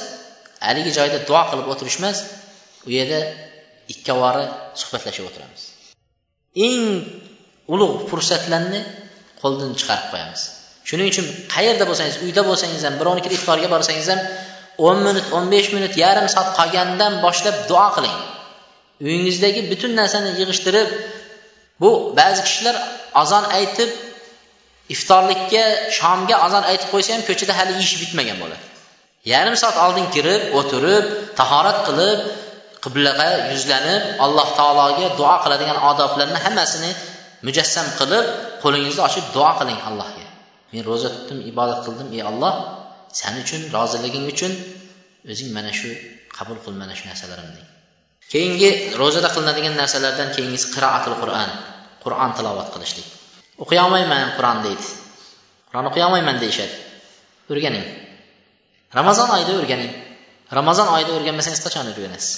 haligi 0.66 0.92
joyda 0.98 1.18
duo 1.28 1.42
qilib 1.50 1.66
o'tirish 1.72 1.98
emas 2.00 2.18
u 2.86 2.90
yerda 2.96 3.20
ikkovori 3.92 4.44
suhbatlashib 4.80 5.24
o'tiramiz. 5.28 5.62
Eng 6.68 6.84
ulug' 7.74 7.96
fursatlarni 8.10 8.80
qo'ldan 9.42 9.72
chiqarib 9.80 10.08
qo'yamiz. 10.12 10.42
Shuning 10.88 11.08
uchun 11.12 11.26
qayerda 11.54 11.84
bo'lsangiz 11.90 12.16
uyda 12.26 12.42
bo'lsangiz 12.48 12.82
ham 12.86 12.94
birovnikida 13.00 13.34
iftorga 13.38 13.68
borsangiz 13.74 14.08
ham 14.12 14.20
o'n 14.78 14.98
minut 15.06 15.26
o'n 15.36 15.46
besh 15.52 15.68
minut 15.76 15.94
yarim 16.04 16.28
soat 16.34 16.48
qolgandan 16.58 17.12
boshlab 17.24 17.56
duo 17.70 17.86
qiling. 17.96 18.18
Uyingizdagi 19.06 19.60
butun 19.70 19.92
narsani 20.00 20.30
yig'ishtirib 20.40 20.88
bu 21.80 21.90
ba'zi 22.18 22.40
kishilar 22.46 22.76
azon 23.22 23.44
aytib 23.58 23.90
iftorlikka 24.94 25.64
shomga 25.98 26.36
azon 26.46 26.64
aytib 26.70 26.88
qo'ysa 26.94 27.10
ham 27.14 27.22
ko'chada 27.28 27.52
hali 27.58 27.72
ish 27.84 27.94
bitmagan 28.02 28.36
bo'ladi. 28.42 28.64
Yarim 29.32 29.56
soat 29.62 29.76
oldin 29.86 30.06
kirib 30.14 30.42
o'tirib 30.58 31.04
tahorat 31.38 31.78
qilib 31.88 32.18
qiblaga 32.84 33.28
yuzlanib 33.52 34.02
alloh 34.24 34.48
taologa 34.58 35.06
duo 35.18 35.34
qiladigan 35.44 35.78
odoblarni 35.90 36.38
hammasini 36.46 36.90
mujassam 37.46 37.86
qilib 38.00 38.24
qo'lingizni 38.62 39.02
ochib 39.08 39.24
duo 39.36 39.50
qiling 39.58 39.80
allohga. 39.88 40.26
Men 40.72 40.82
ro'za 40.90 41.08
tutdim 41.14 41.38
ibodat 41.50 41.80
qildim 41.86 42.08
ey 42.16 42.22
olloh 42.30 42.54
san 43.18 43.34
uchun 43.42 43.62
roziliging 43.76 44.26
uchun 44.32 44.52
o'zing 45.32 45.50
mana 45.56 45.72
shu 45.78 45.90
qabul 46.36 46.58
qil 46.64 46.74
mana 46.82 46.94
shu 46.98 47.04
narsalarimni. 47.10 47.62
Keyingi 48.32 48.70
ro'zada 49.00 49.28
qilinadigan 49.34 49.74
narsalardan 49.80 50.28
keyingisi 50.36 50.66
qiroatul 50.74 51.16
qur'on 51.22 51.50
qur'on 52.04 52.30
tilovat 52.38 52.68
qilishlik. 52.74 53.06
O'qiy 53.62 53.78
olmayman 53.84 54.34
qur'on 54.38 54.58
deydi. 54.66 54.86
Qur'on 55.68 55.86
o'qiy 55.90 56.02
olmayman 56.08 56.36
deyishadi. 56.42 56.74
O'rganing. 57.52 57.86
Ramazon 58.98 59.28
oyida 59.36 59.52
o'rganing. 59.60 59.92
Ramazon 60.58 60.88
oyida 60.96 61.12
o'rganmasangiz 61.18 61.60
qachon 61.66 61.86
o'rganasiz? 61.92 62.34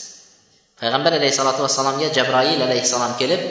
Payg'ambar 0.81 1.12
alayhissalotu 1.18 1.61
vassalomga 1.66 2.09
jabroil 2.16 2.61
alayhissalom 2.66 3.12
kelib 3.20 3.43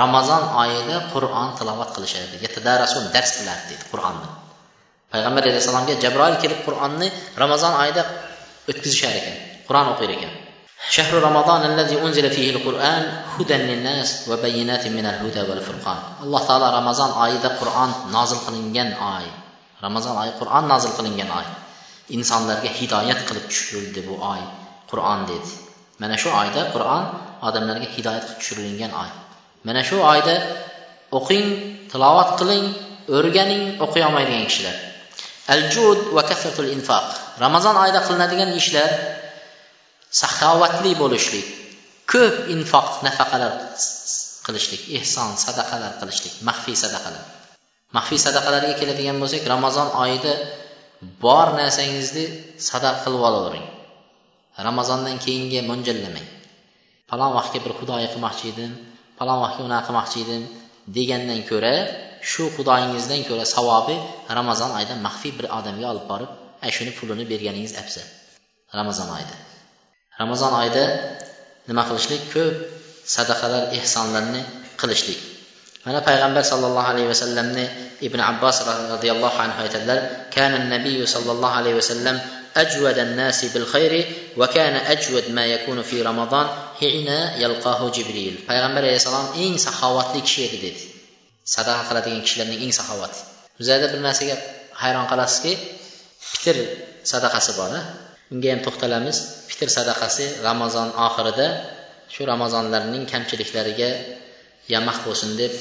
ramazon 0.00 0.42
oyida 0.62 0.96
qur'on 1.12 1.48
tilovat 1.58 1.90
qilishadi 1.96 2.40
yatadarasun 2.44 3.04
dars 3.14 3.30
qilardi 3.36 3.64
deydi 3.70 3.84
qur'onni 3.92 4.28
payg'ambar 5.14 5.42
alayhissalomga 5.50 5.94
jabroil 6.04 6.36
kelib 6.42 6.60
qur'onni 6.66 7.08
ramazon 7.42 7.72
oyida 7.82 8.02
o'tkazishar 8.70 9.14
ekan 9.20 9.36
qur'on 9.68 9.86
o'qir 9.94 10.10
ekan. 10.16 10.32
Shahru 10.94 11.18
ramazon 11.28 11.64
allazi 11.68 11.96
unzila 12.06 12.28
fihi 12.36 12.50
alquran 12.54 13.04
hudan 13.34 13.62
linnas 13.70 14.28
va 14.28 14.36
bayyinatin 14.44 14.92
min 14.98 15.06
alhuda 15.12 15.48
wal 15.48 15.62
furqan. 15.68 15.98
Alloh 16.24 16.42
taolo 16.48 16.68
ramazon 16.78 17.10
oyida 17.24 17.48
qur'on 17.60 17.90
nozil 18.16 18.40
qilingan 18.46 18.90
oy. 19.16 19.26
Ramazon 19.86 20.14
oyi 20.22 20.32
qur'on 20.40 20.64
nozil 20.72 20.92
qilingan 20.98 21.30
oy. 21.40 21.46
Insonlarga 22.16 22.70
hidoyat 22.78 23.20
qilib 23.28 23.44
tushirildi 23.50 24.00
bu 24.08 24.14
oy 24.32 24.42
qur'on 24.90 25.20
dedi. 25.30 25.50
Mana 26.02 26.16
shu 26.22 26.28
oyda 26.42 26.62
qur'on 26.74 27.04
odamlarga 27.48 27.88
hidoyat 27.96 28.24
qilib 28.26 28.40
tushirilgan 28.40 28.92
oy. 29.02 29.10
Mana 29.66 29.82
shu 29.88 29.96
oyda 30.12 30.34
o'qing 31.18 31.46
tilovat 31.92 32.30
qiling 32.40 32.66
o'rganing 33.16 33.62
o'qiy 33.84 34.02
olmaydigan 34.08 34.46
kishilar. 34.50 34.76
Al 35.52 35.62
jud 35.74 35.98
va 36.16 36.22
kasratul 36.30 36.70
infoq 36.76 37.06
ramazon 37.44 37.76
oyida 37.82 38.00
qilinadigan 38.06 38.50
ishlar 38.60 38.90
saxovatli 40.20 40.92
bo'lishlik 41.02 41.46
ko'p 42.12 42.34
infoq 42.54 42.88
nafaqalar 43.06 43.52
qilishlik 44.46 44.82
ehson 44.98 45.30
sadaqalar 45.44 45.92
qilishlik 46.00 46.34
maxfiy 46.48 46.76
sadaqalar. 46.84 47.24
Maxfiy 47.96 48.20
sadaqalarga 48.26 48.74
keladigan 48.80 49.16
bo'lsak 49.22 49.42
ramazon 49.54 49.88
oyida 50.04 50.32
bor 51.24 51.46
narsangizni 51.60 52.24
sadaqa 52.68 52.98
qilib 53.04 53.22
olavering. 53.28 53.66
Ramazondan 54.68 55.16
keyinga 55.24 55.60
mo'ljallamang. 55.70 56.28
Falon 57.10 57.30
vaqtga 57.38 57.58
bir 57.64 57.72
xudoyi 57.78 58.08
qilmoqchi 58.12 58.44
edim 58.52 58.72
falon 59.18 59.38
vaqtga 59.44 59.62
unaqa 59.68 59.84
qilmoqchi 59.88 60.18
edim 60.24 60.42
degandan 60.96 61.40
ko'ra 61.50 61.74
shu 62.31 62.43
xudoyingizdan 62.55 63.21
ko'ra 63.29 63.45
savobi 63.55 63.95
ramazon 64.39 64.71
oyida 64.77 64.93
maxfiy 65.05 65.33
bir 65.39 65.45
odamga 65.57 65.87
olib 65.93 66.05
borib 66.11 66.31
ana 66.61 66.71
shuni 66.77 66.91
pulini 66.97 67.25
berganingiz 67.31 67.73
afzal 67.81 68.07
ramazon 68.79 69.09
oyida 69.17 69.35
ramazon 70.21 70.53
oyida 70.61 70.83
nima 71.69 71.83
qilishlik 71.89 72.23
ko'p 72.33 72.55
sadaqalar 73.15 73.63
ehsonlarni 73.77 74.41
qilishlik 74.81 75.19
mana 75.85 75.99
payg'ambar 76.09 76.43
sollallohu 76.51 76.89
alayhi 76.93 77.09
vasallamni 77.13 77.65
ibn 78.07 78.19
abbos 78.31 78.57
roziyallohu 78.93 79.37
anhu 79.45 79.59
aytadilar 79.65 79.99
kana 80.35 80.57
nabiy 80.73 80.99
sollallohu 81.15 81.55
alayhi 81.61 81.79
vasallam 81.81 82.17
أجود 82.57 82.97
الناس 82.97 83.45
بالخير 83.45 83.93
وكان 84.37 84.75
أجود 84.75 85.31
ما 85.31 85.45
يكون 85.45 85.81
في 85.81 86.01
رمضان 86.01 86.47
حين 86.79 87.07
يلقاه 87.37 87.89
جبريل 87.89 88.35
payg'ambar 88.49 88.83
alayhissalom 88.83 89.27
eng 89.37 89.53
saxovatli 89.65 90.21
kishi 90.25 90.41
edi 90.47 90.57
dedi 90.65 90.92
Sadaqa 91.44 91.82
qiladigan 91.88 92.22
kishilarning 92.26 92.60
eng 92.64 92.72
saxovati. 92.78 93.18
Bu 93.58 93.62
bir 93.92 94.00
narsaga 94.08 94.36
hayron 94.82 95.06
qolasizki 95.10 95.52
fitr 96.30 96.56
sadaqasi 97.12 97.52
bor 97.60 97.72
unga 98.32 98.48
ham 98.52 98.60
to'xtalamiz. 98.66 99.16
Fitr 99.50 99.68
sadaqasi 99.78 100.24
ramazon 100.48 100.88
oxirida 101.06 101.46
shu 102.14 102.22
ramazonlarning 102.32 103.04
kamchiliklariga 103.12 103.90
yamaq 104.74 104.98
bo'lsin 105.06 105.30
deb 105.40 105.52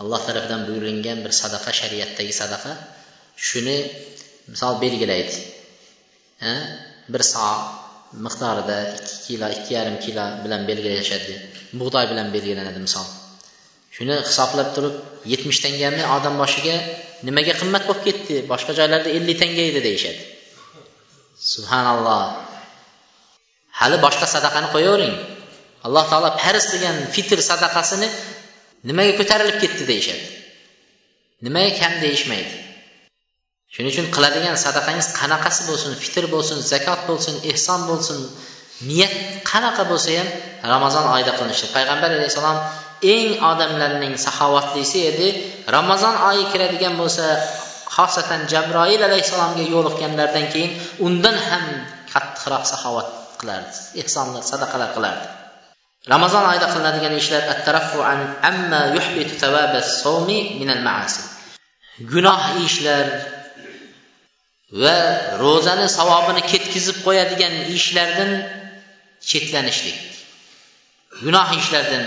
alloh 0.00 0.20
tarafidan 0.26 0.60
buyurilgan 0.68 1.18
bir 1.24 1.32
sadaqa 1.42 1.70
shariatdagi 1.80 2.32
sadaqa. 2.42 2.72
Shuni 3.46 3.78
misol 4.52 4.74
belgilaydi. 4.84 5.36
Bir 7.12 7.22
so 7.32 7.46
miqdorida 8.26 8.78
ikki 8.98 9.16
kilo 9.26 9.46
ikki 9.56 9.72
yarim 9.78 9.96
kilo 10.04 10.24
bilan 10.44 10.62
belgilashadi. 10.68 11.34
Bug'doy 11.80 12.04
bilan 12.12 12.28
belgilanadi 12.34 12.80
misol. 12.86 13.06
Shuni 13.96 14.14
hisoblab 14.28 14.68
turib 14.76 14.94
yetmish 15.32 15.60
tangani 15.64 16.02
odam 16.16 16.34
boshiga 16.42 16.76
nimaga 17.26 17.54
qimmat 17.60 17.82
bo'lib 17.88 18.02
ketdi? 18.08 18.36
Boshqa 18.52 18.72
joylarda 18.78 19.10
ellik 19.16 19.36
tanga 19.42 19.62
edi 19.70 19.80
deyishadi. 19.88 20.20
Subhanalloh. 21.52 22.24
Hali 23.80 23.96
boshqa 24.06 24.26
sadaqani 24.34 24.68
qo'yavering. 24.74 25.14
Alloh 25.86 26.04
taolo 26.10 26.30
farz 26.42 26.64
qilgan 26.72 26.96
fitr 27.14 27.38
sadaqasini 27.50 28.08
nimaga 28.88 29.12
ko'tarilib 29.20 29.56
ketdi 29.62 29.84
deyishadi. 29.92 30.24
Nimaga 31.46 31.70
kam 31.80 31.94
deyishmaydi. 32.04 32.52
Shuning 33.74 33.90
uchun 33.94 34.06
qiladigan 34.14 34.56
sadaqangiz 34.64 35.08
qanaqasi 35.20 35.62
bo'lsin 35.68 35.92
fitr 36.02 36.24
bo'lsin 36.34 36.58
zakot 36.72 37.00
bo'lsin 37.08 37.34
ehson 37.52 37.80
bo'lsin 37.90 38.18
niyat 38.88 39.12
qanaqa 39.50 39.82
bo'lsa 39.90 40.10
ham 40.18 40.28
ramazon 40.72 41.04
oyida 41.14 41.32
qilinishi. 41.38 41.66
Payg'ambar 41.76 42.10
alayhissalom 42.16 42.58
eng 43.02 43.40
odamlarning 43.50 44.14
saxovatlisi 44.26 44.98
edi. 45.10 45.28
Ramazon 45.76 46.14
oyi 46.30 46.44
kiradigan 46.52 46.94
bo'lsa 47.00 47.26
xosatan 47.96 48.40
jabroil 48.52 49.02
alayhissalomga 49.08 49.64
yo'liqqanlaridan 49.74 50.46
keyin 50.52 50.72
undan 51.06 51.36
ham 51.48 51.64
qattiqroq 52.12 52.64
saxovat 52.72 53.08
qilardi 53.40 53.76
ehsonlar 54.02 54.42
sadaqalar 54.52 54.90
qilardi. 54.96 55.26
Ramazon 56.12 56.44
oyida 56.50 56.66
qilinadigan 56.72 57.14
ishlar 57.22 57.42
amma 58.50 58.80
sawmi 60.02 60.38
min 60.60 60.68
al 60.76 60.82
maasi 60.88 61.22
gunoh 62.12 62.42
ishlar 62.66 63.06
va 64.82 64.96
ro'zani 65.42 65.86
savobini 65.98 66.42
ketkizib 66.52 66.96
qo'yadigan 67.06 67.54
ishlardan 67.76 68.30
chetlanishlik. 69.30 69.98
Gunoh 71.24 71.48
ishlardan 71.60 72.04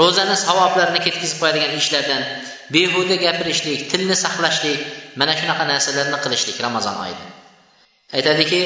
ro'zani 0.00 0.36
savoblarini 0.46 1.00
ketkazib 1.06 1.38
qo'yadigan 1.42 1.72
ishlardan 1.80 2.22
behuda 2.74 3.16
gapirishlik 3.24 3.80
tilni 3.92 4.16
saqlashlik 4.24 4.80
mana 5.20 5.32
shunaqa 5.40 5.64
narsalarni 5.72 6.18
qilishlik 6.24 6.56
ramazon 6.66 6.96
oyida. 7.04 7.24
Aytadiki 8.16 8.60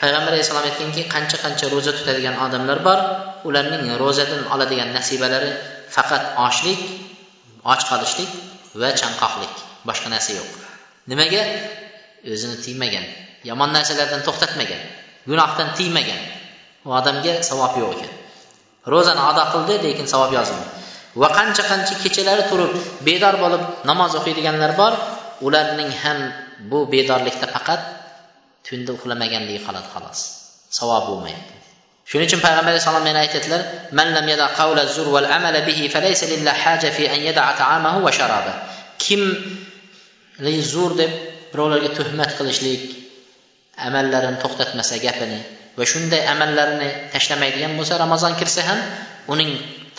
payg'ambar 0.00 0.32
alayhissalom 0.34 0.66
aytganki 0.68 1.02
qancha 1.14 1.36
qancha 1.44 1.66
ro'za 1.74 1.92
tutadigan 1.98 2.36
odamlar 2.46 2.78
bor 2.88 2.98
ularning 3.48 3.84
ro'zadan 4.02 4.42
oladigan 4.54 4.90
nasibalari 4.98 5.50
faqat 5.96 6.22
ochlik 6.46 6.80
och 7.72 7.80
qolishlik 7.90 8.30
va 8.80 8.88
chanqoqlik 9.00 9.54
boshqa 9.88 10.08
narsa 10.14 10.32
yo'q. 10.38 10.50
Nimaga? 11.10 11.42
O'zini 12.32 12.56
tiymagan 12.64 13.04
yomon 13.48 13.70
narsalardan 13.76 14.20
to'xtatmagan. 14.26 14.82
Gunohdan 15.28 15.68
tiymagan. 15.78 16.22
U 16.86 16.88
odamga 17.00 17.34
savob 17.48 17.72
yo'q 17.82 17.92
ekan. 17.96 18.12
Ro'zani 18.92 19.22
ado 19.30 19.44
qildi 19.52 19.74
lekin 19.86 20.06
savob 20.14 20.30
yozilmadi 20.38 20.76
va 21.22 21.28
qancha 21.38 21.62
qancha 21.70 21.94
kechalari 22.04 22.44
turib 22.50 22.72
bedor 23.08 23.34
bo'lib 23.42 23.62
namoz 23.90 24.12
o'qiydiganlar 24.18 24.72
bor 24.80 24.92
ularning 25.46 25.90
ham 26.02 26.18
bu 26.70 26.78
bedorlikda 26.92 27.46
faqat 27.54 27.80
tunda 28.66 28.90
uxlamaganligi 28.96 29.60
qoladi 29.66 29.88
xolos. 29.94 30.20
Savob 30.78 31.02
bo'lmayapti. 31.08 31.54
Shuning 32.10 32.28
uchun 32.28 32.40
payg'ambar 32.46 32.72
alayhissalom 32.72 33.06
yana 33.10 33.20
aytadilar 33.26 33.62
man 33.98 34.08
lam 34.16 34.26
yada 34.32 34.46
qawla 34.58 34.82
zur 34.96 35.08
val 35.14 35.28
amala 35.36 35.60
bihi 35.68 35.84
falaysa 35.94 36.24
lillahi 36.32 36.60
haja 36.64 36.90
fi 36.96 37.04
an 37.14 37.20
yada 37.28 37.42
ta'amahu 37.60 37.98
va 38.06 38.12
sharaba. 38.18 38.52
Kim 39.04 39.22
zur 40.72 40.90
deb 41.00 41.12
birovlarga 41.52 41.90
tuhmat 41.98 42.30
qilishlik 42.38 42.82
amallarini 43.86 44.38
to'xtatmasa 44.42 44.96
gapini 45.06 45.40
va 45.78 45.84
shunday 45.92 46.22
amallarini 46.32 46.88
tashlamaydigan 47.14 47.72
bo'lsa 47.78 47.98
ramazon 48.04 48.32
kirsa 48.40 48.62
ham 48.68 48.78
uning 49.32 49.50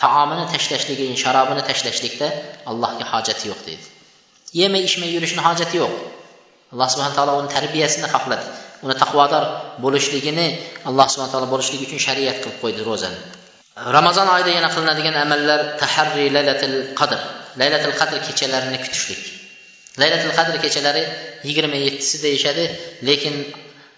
taomini 0.02 0.44
tashlashligi 0.52 1.06
sharobini 1.22 1.62
tashlashlikda 1.70 2.28
allohga 2.70 3.04
hojati 3.12 3.44
yo'q 3.50 3.60
deydi. 3.68 3.86
Yemay 4.60 4.82
ichmay 4.88 5.10
yurishni 5.16 5.42
hojati 5.48 5.76
yo'q. 5.82 5.94
Alloh 6.72 6.88
subhana 6.92 7.14
taolo 7.18 7.32
uni 7.40 7.48
tarbiyasini 7.56 8.08
xohladi. 8.14 8.46
Uni 8.84 8.94
taqvodor 9.02 9.44
bo'lishligini 9.84 10.46
alloh 10.88 11.06
subhana 11.12 11.32
taolo 11.32 11.46
bo'lishligi 11.54 11.84
uchun 11.88 12.00
shariat 12.06 12.36
qilib 12.42 12.58
qo'ydi 12.62 12.82
ro'zani. 12.90 13.18
Ramazon 13.96 14.28
oyida 14.34 14.50
yana 14.58 14.68
qilinadigan 14.74 15.16
amallar 15.24 15.60
taharri 15.82 16.26
laylatil 16.36 16.76
qadr. 17.00 17.20
Laylatil 17.60 17.94
qadr 18.00 18.16
kechalarini 18.26 18.78
kutishlik. 18.84 19.22
Laylatil 20.00 20.32
qadr 20.38 20.54
kechalari 20.64 21.02
yigirma 21.48 21.78
yettisi 21.86 22.16
deyishadi 22.26 22.64
lekin 23.08 23.34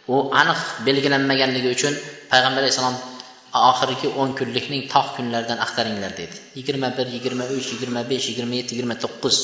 u 0.08 0.16
aniq 0.40 0.60
belgilanmaganligi 0.86 1.68
uchun 1.76 1.94
payg'ambar 2.32 2.60
alayhissalom 2.62 2.96
oxirgi 3.70 4.08
o'n 4.20 4.30
kunlikning 4.38 4.82
tog' 4.92 5.10
kunlaridan 5.16 5.58
axtaringlar 5.64 6.12
dedi. 6.20 6.36
Yigirma 6.58 6.88
bir 6.98 7.06
yigirma 7.14 7.44
uch 7.56 7.66
yigirma 7.74 8.02
besh 8.10 8.26
yigirma 8.30 8.54
yetti 8.60 8.72
yigirma 8.74 8.96
to'qqiz 9.04 9.36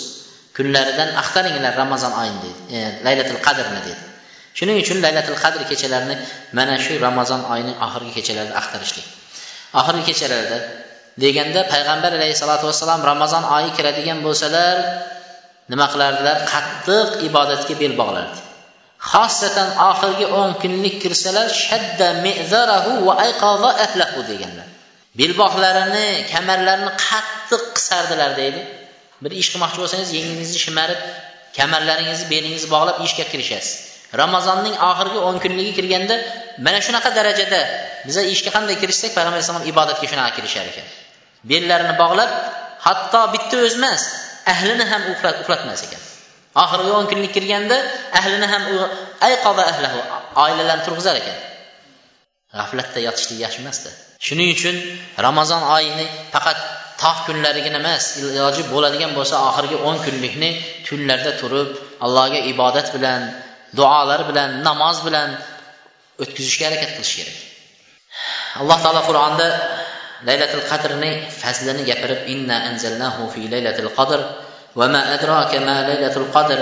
kunlaridan 0.57 1.09
axtaringlar 1.23 1.73
ramazon 1.83 2.13
oyini 2.21 2.41
dedi 2.45 2.61
e, 2.77 2.79
laylatul 3.07 3.41
qadrni 3.47 3.81
dedi. 3.89 4.03
Shuning 4.59 4.79
uchun 4.83 4.99
laylatul 5.05 5.39
qadr 5.45 5.61
kechalarini 5.71 6.17
mana 6.59 6.75
shu 6.85 6.93
ramazon 7.07 7.43
oyining 7.53 7.77
oxirgi 7.87 8.13
kechalarida 8.19 8.55
axtarishlik. 8.61 9.07
Oxirgi 9.81 10.03
kechalarda 10.11 10.59
deganda 11.23 11.61
payg'ambar 11.73 12.13
alayhissalotu 12.19 12.65
vassalom 12.71 13.01
ramazon 13.11 13.45
oyi 13.57 13.71
kiradigan 13.77 14.19
bo'lsalar 14.27 14.77
nima 15.73 15.87
qilardilar? 15.93 16.37
Qattiq 16.53 17.09
ibodatga 17.29 17.75
bel 17.83 17.93
bog'lardi. 18.01 18.46
Xosatan 19.13 19.69
oxirgi 19.91 20.27
o'n 20.41 20.51
kunlik 20.63 20.97
kirsalar 21.03 21.49
shadda 21.65 22.09
mezarahu 22.27 22.93
va 23.07 23.15
ayqoza 23.27 23.71
ahlahu 23.85 24.21
deganlar. 24.31 24.69
Belbog'larini 25.21 26.07
kamarlarini 26.33 26.93
qattiq 27.07 27.63
qisardilar 27.77 28.31
deydi. 28.41 28.61
Bir 29.23 29.33
ish 29.41 29.49
qilmoqchi 29.53 29.79
bo'lsangiz 29.83 30.09
yengingizni 30.19 30.59
shimarib 30.65 31.01
kamarlaringizni 31.59 32.27
belingizni 32.33 32.69
bog'lab 32.75 32.97
ishga 33.07 33.25
kirishasiz. 33.33 33.75
Ramazonning 34.23 34.77
oxirgi 34.91 35.19
o'n 35.29 35.37
kunligi 35.45 35.73
kirganda 35.79 36.17
mana 36.67 36.79
shunaqa 36.87 37.11
darajada 37.19 37.61
biza 38.09 38.23
ishga 38.35 38.51
qanday 38.57 38.77
kirishsak 38.83 39.11
payg'ambar 39.17 39.39
alayhisalom 39.39 39.65
ibodatga 39.73 40.07
shunaqa 40.13 40.33
kirishar 40.39 40.67
ekan. 40.73 40.87
Bellarini 41.51 41.95
bog'lab 42.03 42.31
hatto 42.87 43.21
bitta 43.35 43.57
o'zi 43.65 43.77
emas 43.81 44.03
ahlini 44.53 44.85
ham 44.93 45.03
uxlatmas 45.13 45.81
ekan. 45.87 46.03
Oxirgi 46.63 46.91
o'n 46.99 47.07
kunlik 47.11 47.33
kirganda 47.37 47.77
ahlini 48.19 48.47
ham 48.53 48.63
ayqoda 49.29 49.63
ahlahu 49.73 49.99
oilalarni 50.45 50.85
turg'izar 50.87 51.17
ekan. 51.23 51.39
G'aflatda 52.59 52.99
yotishlik 53.07 53.39
yaxshi 53.45 53.61
emasda 53.65 53.91
shuning 54.27 54.49
uchun 54.57 54.77
ramazon 55.27 55.63
oyini 55.77 56.07
faqat 56.35 56.59
tog' 57.03 57.21
kunlarigina 57.27 57.79
emas 57.83 58.05
iloji 58.21 58.63
bo'ladigan 58.73 59.13
bo'lsa 59.19 59.37
oxirgi 59.49 59.77
o'n 59.89 59.97
kunlikni 60.05 60.51
tunlarda 60.87 61.33
turib 61.41 61.71
allohga 62.05 62.41
ibodat 62.53 62.89
bilan 62.97 63.23
duolar 63.79 64.21
bilan 64.29 64.51
namoz 64.69 64.97
bilan 65.07 65.29
o'tkazishga 66.23 66.65
harakat 66.69 66.91
qilish 66.97 67.15
kerak. 67.19 67.39
Alloh 68.61 68.79
taolo 68.85 69.03
qur'onda 69.09 69.49
laylatul 70.29 70.65
qadrning 70.71 71.17
fazlini 71.41 71.83
gapirib 71.91 72.21
inna 72.33 72.57
anzalnahu 72.69 73.23
fi 73.35 73.43
laylatil 73.55 73.91
qadr 73.99 74.21
وما 74.77 75.15
أدراك 75.15 75.55
ما 75.55 75.89
ليلة 75.89 76.17
القدر 76.17 76.59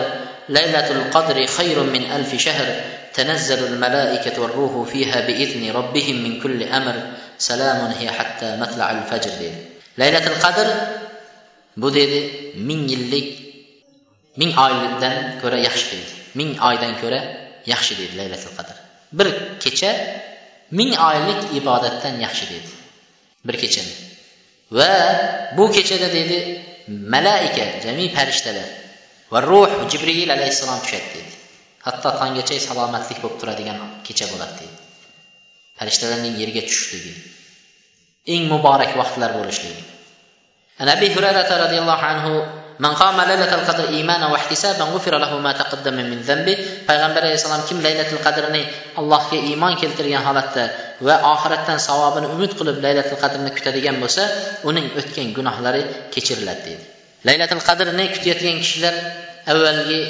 ليلة 0.49 0.91
القدر 0.91 1.47
خير 1.47 1.83
من 1.83 2.13
ألف 2.13 2.35
شهر 2.35 2.81
تنزل 3.15 3.65
الملائكة 3.65 4.43
والروح 4.43 4.89
فيها 4.89 5.21
بإذن 5.21 5.71
ربهم 5.71 6.17
من 6.25 6.41
كل 6.41 6.63
أمر 6.63 6.95
سلام 7.39 7.93
هي 7.99 8.11
حتى 8.11 8.57
مطلع 8.57 8.91
الفجر. 8.91 9.31
دي. 9.39 9.51
ليلة 9.99 10.27
القدر 10.27 10.67
بدد 11.77 12.31
من 12.57 12.85
اللي 12.85 13.33
من 14.37 14.59
آيدن 14.59 15.41
كرة 15.43 15.57
يخشي 15.57 15.97
من 16.35 16.61
آيدن 16.61 16.95
كرة 17.03 17.23
يخشي 17.67 17.95
ليلة 18.17 18.39
القدر 18.53 18.75
bir 19.19 19.29
kecha 19.63 19.91
ming 20.71 20.91
oylik 21.11 21.41
ibodatdan 21.61 22.15
yaxshi 22.27 22.45
deydi 22.51 22.71
bir 23.47 23.57
kechani 23.63 23.95
va 24.77 24.91
bu 25.57 25.65
malaika 26.89 27.65
jami 27.85 28.09
farishtalar 28.17 28.69
va 29.33 29.41
ruh 29.51 29.71
jibril 29.91 30.31
alayhissalom 30.37 30.81
tushadi 30.85 31.09
deydi 31.15 31.35
hatto 31.87 32.09
tonggacha 32.21 32.61
salomatlik 32.67 33.19
bo'lib 33.23 33.39
turadigan 33.41 33.79
kecha 34.07 34.27
bo'ladi 34.33 34.55
deydi 34.61 34.77
farishtalarning 35.79 36.35
yerga 36.43 36.63
tushishligi 36.69 37.15
eng 38.27 38.49
muborak 38.49 38.97
vaqtlar 38.97 39.37
bo'lishligi. 39.39 39.85
An 40.81 40.89
abi 40.89 41.09
hurayrata 41.15 41.55
roziyallohu 41.65 42.05
anhu 42.13 42.33
Man 42.79 42.95
qama 42.99 43.23
laylatul 43.31 43.63
qadr 43.69 43.85
imanan 44.01 44.31
va 44.35 44.39
ihtisaban 44.43 44.91
g'ufira 44.93 45.19
lahu 45.25 45.39
ma 45.39 45.53
taqaddama 45.55 46.03
min 46.03 46.23
zambi. 46.23 46.55
Payg'ambar 46.89 47.23
alayhisalom 47.23 47.63
kim 47.69 47.79
laylatul 47.87 48.19
qadrni 48.27 48.63
Allohga 49.01 49.39
iymon 49.51 49.75
keltirgan 49.81 50.23
holatda 50.27 50.65
va 51.07 51.15
oxiratdan 51.35 51.79
savobini 51.89 52.27
umid 52.35 52.53
qilib 52.59 52.77
laylatul 52.87 53.21
qadrni 53.23 53.51
kutadigan 53.57 53.97
bo'lsa, 54.03 54.23
uning 54.69 54.87
o'tgan 54.99 55.29
gunohlari 55.37 55.83
kechiriladi 56.15 56.63
dedi. 56.67 56.85
Laylatul 57.29 57.63
qadrni 57.69 58.05
kutayotgan 58.15 58.57
kishilar 58.63 58.95
avvalgi 59.53 60.01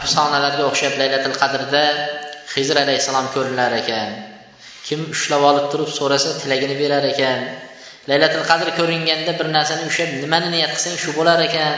afsonalarga 0.00 0.64
o'xshab 0.70 0.94
laylatul 1.00 1.36
qadrda 1.42 1.84
Xizr 2.52 2.76
alayhisalom 2.84 3.26
ko'rinar 3.34 3.72
ekan. 3.82 4.10
Kim 4.86 5.00
ushlab 5.14 5.42
olib 5.50 5.66
turib 5.72 5.90
so'rasa 5.98 6.30
tilagini 6.40 6.74
berar 6.82 7.04
ekan. 7.12 7.40
Laylatul 8.10 8.44
qadr 8.50 8.68
ko'ringanda 8.78 9.32
bir 9.38 9.48
narsani 9.56 9.84
ushlab 9.90 10.10
nimani 10.22 10.48
niyat 10.54 10.72
qilsang 10.76 10.96
shu 11.02 11.10
bo'lar 11.18 11.38
ekan 11.48 11.74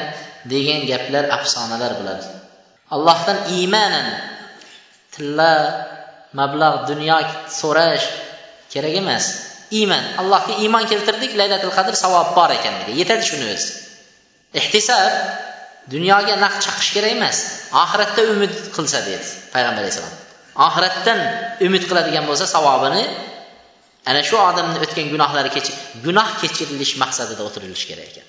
degan 0.52 0.80
gaplar 0.90 1.24
afsonalar 1.38 1.92
bo'ladi. 2.00 2.26
Allohdan 2.94 3.38
iymanan 3.56 4.06
tilla 5.14 5.54
mablag' 6.38 6.78
dunyo 6.90 7.18
so'rash 7.60 8.06
kerak 8.72 8.94
emas. 9.02 9.24
Iymon 9.78 10.04
allohga 10.20 10.54
iymon 10.62 10.84
keltirdik 10.90 11.32
laylatul 11.40 11.74
qadr 11.78 11.94
savob 12.04 12.28
bor 12.38 12.50
ekanligi 12.58 12.92
yetadi 13.00 13.24
shuni 13.30 13.46
o'zi. 13.54 13.70
Ehtisob 14.60 15.12
dunyoga 15.94 16.34
naq 16.44 16.54
chaqish 16.64 16.90
kerak 16.96 17.12
emas. 17.18 17.38
Oxiratda 17.82 18.22
umid 18.32 18.52
qilsa 18.76 18.98
dedi 19.08 19.26
payg'ambar 19.54 19.82
alayhissalom 19.84 20.20
oxiratdan 20.66 21.18
umid 21.66 21.84
qiladigan 21.88 22.24
bo'lsa 22.28 22.46
savobini 22.54 23.02
ana 24.08 24.20
shu 24.28 24.36
odamni 24.50 24.78
o'tgan 24.84 25.06
gunohlari 25.14 25.50
kechir 25.56 25.74
gunoh 26.06 26.28
kechirilish 26.42 26.94
maqsadida 27.02 27.42
o'tirilishi 27.48 27.86
kerak 27.90 28.06
ekan. 28.12 28.26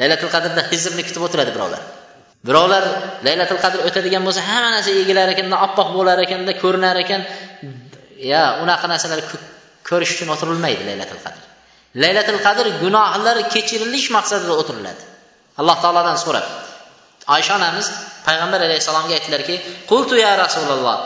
Laylatul 0.00 0.30
qadrda 0.34 0.62
hizrni 0.70 1.02
kutib 1.08 1.22
o'tiradi 1.26 1.50
birovlar. 1.56 1.82
Birovlar 2.48 2.84
laylatul 3.26 3.60
qadr 3.64 3.78
o'tadigan 3.88 4.22
bo'lsa 4.26 4.40
hamma 4.50 4.70
narsa 4.76 4.90
egilar 5.02 5.28
ekanda 5.34 5.56
oppoq 5.66 5.88
bo'lar 5.98 6.16
ekanda 6.26 6.52
ko'rinar 6.62 6.96
ekan. 7.04 7.20
Ya 8.32 8.42
unaqa 8.62 8.86
narsalar 8.92 9.20
ko'rish 9.88 10.12
uchun 10.14 10.28
o'tirilmaydi 10.34 10.82
laylatul 10.90 11.20
qadr. 11.26 11.42
Laylatul 12.02 12.40
qadr 12.46 12.66
gunohlar 12.82 13.36
kechirilish 13.54 14.08
maqsadida 14.16 14.52
o'tiriladi. 14.60 15.02
Alloh 15.60 15.76
taolodan 15.84 16.16
so'rab 16.24 16.46
oysha 17.36 17.52
onamiz 17.58 17.86
payg'ambar 18.26 18.60
alayhissalomga 18.66 19.14
aytdilarki 19.18 19.56
qultu 19.90 20.14
ya 20.24 20.32
rasululloh 20.44 20.96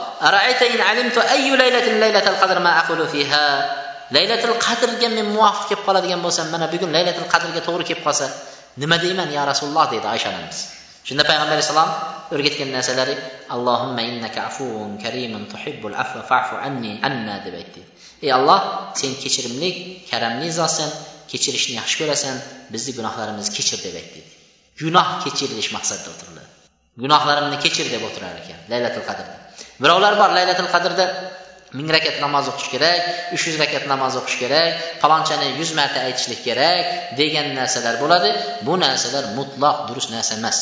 laylatul 4.17 4.57
qadrga 4.67 5.09
men 5.17 5.27
muvofiq 5.37 5.65
kelib 5.71 5.83
qoladigan 5.89 6.21
bo'lsam 6.27 6.47
mana 6.55 6.67
bugun 6.75 6.91
laylatul 6.97 7.29
qadrga 7.35 7.61
to'g'ri 7.67 7.85
kelib 7.89 8.03
qolsa 8.07 8.27
nima 8.83 8.97
deyman 9.05 9.29
ya 9.37 9.43
rasululloh 9.51 9.85
deydi 9.93 10.07
oysha 10.15 10.29
onamiz 10.33 10.59
shunda 11.09 11.23
payg'ambar 11.29 11.55
alayhissalom 11.57 11.91
o'rgatgan 12.35 12.71
narsalari 12.77 13.15
allohimma 13.55 14.03
innaka 14.11 14.41
afuvun 14.51 14.93
karimun 15.05 15.43
tuhibbul 15.53 15.97
afva 16.03 16.23
fa'fu 16.31 16.55
anni 16.67 16.93
anna 17.09 17.35
deb 17.45 17.55
aytdi. 17.61 17.83
Ey 18.25 18.31
alloh 18.39 18.61
sen 19.01 19.13
kechirimli 19.23 19.71
karamli 20.11 20.49
zotsan 20.59 20.91
kechirishni 21.31 21.75
yaxshi 21.81 21.97
ko'rasan 22.01 22.37
bizni 22.73 22.93
gunohlarimizni 22.99 23.53
kechir 23.59 23.79
deb 23.87 23.95
aytdi. 24.01 24.21
Gunoh 24.81 25.09
kechirilish 25.25 25.71
maqsadida 25.77 26.09
o'tiriladi. 26.15 26.51
Gunohlarimni 27.03 27.59
kechir 27.65 27.87
deb 27.95 28.03
o'tirar 28.09 28.35
ekan 28.43 28.61
laylatul 28.73 29.05
qadrda. 29.09 29.37
Birovlar 29.83 30.15
bor 30.21 30.31
laylatul 30.39 30.71
qadrda 30.75 31.05
ming 31.77 31.89
rakat 31.95 32.17
namoz 32.25 32.47
o'qish 32.53 32.71
kerak 32.75 33.01
uch 33.35 33.45
yuz 33.49 33.57
rakat 33.63 33.85
namoz 33.93 34.15
o'qish 34.21 34.39
kerak 34.43 34.73
palonchani 35.03 35.49
yuz 35.61 35.71
marta 35.79 35.99
aytishlik 36.07 36.41
kerak 36.49 36.85
degan 37.21 37.49
narsalar 37.59 37.95
bo'ladi. 38.03 38.31
Bu 38.67 38.75
narsalar 38.85 39.25
mutloq 39.39 39.77
durust 39.89 40.11
narsa 40.15 40.39
emas. 40.41 40.59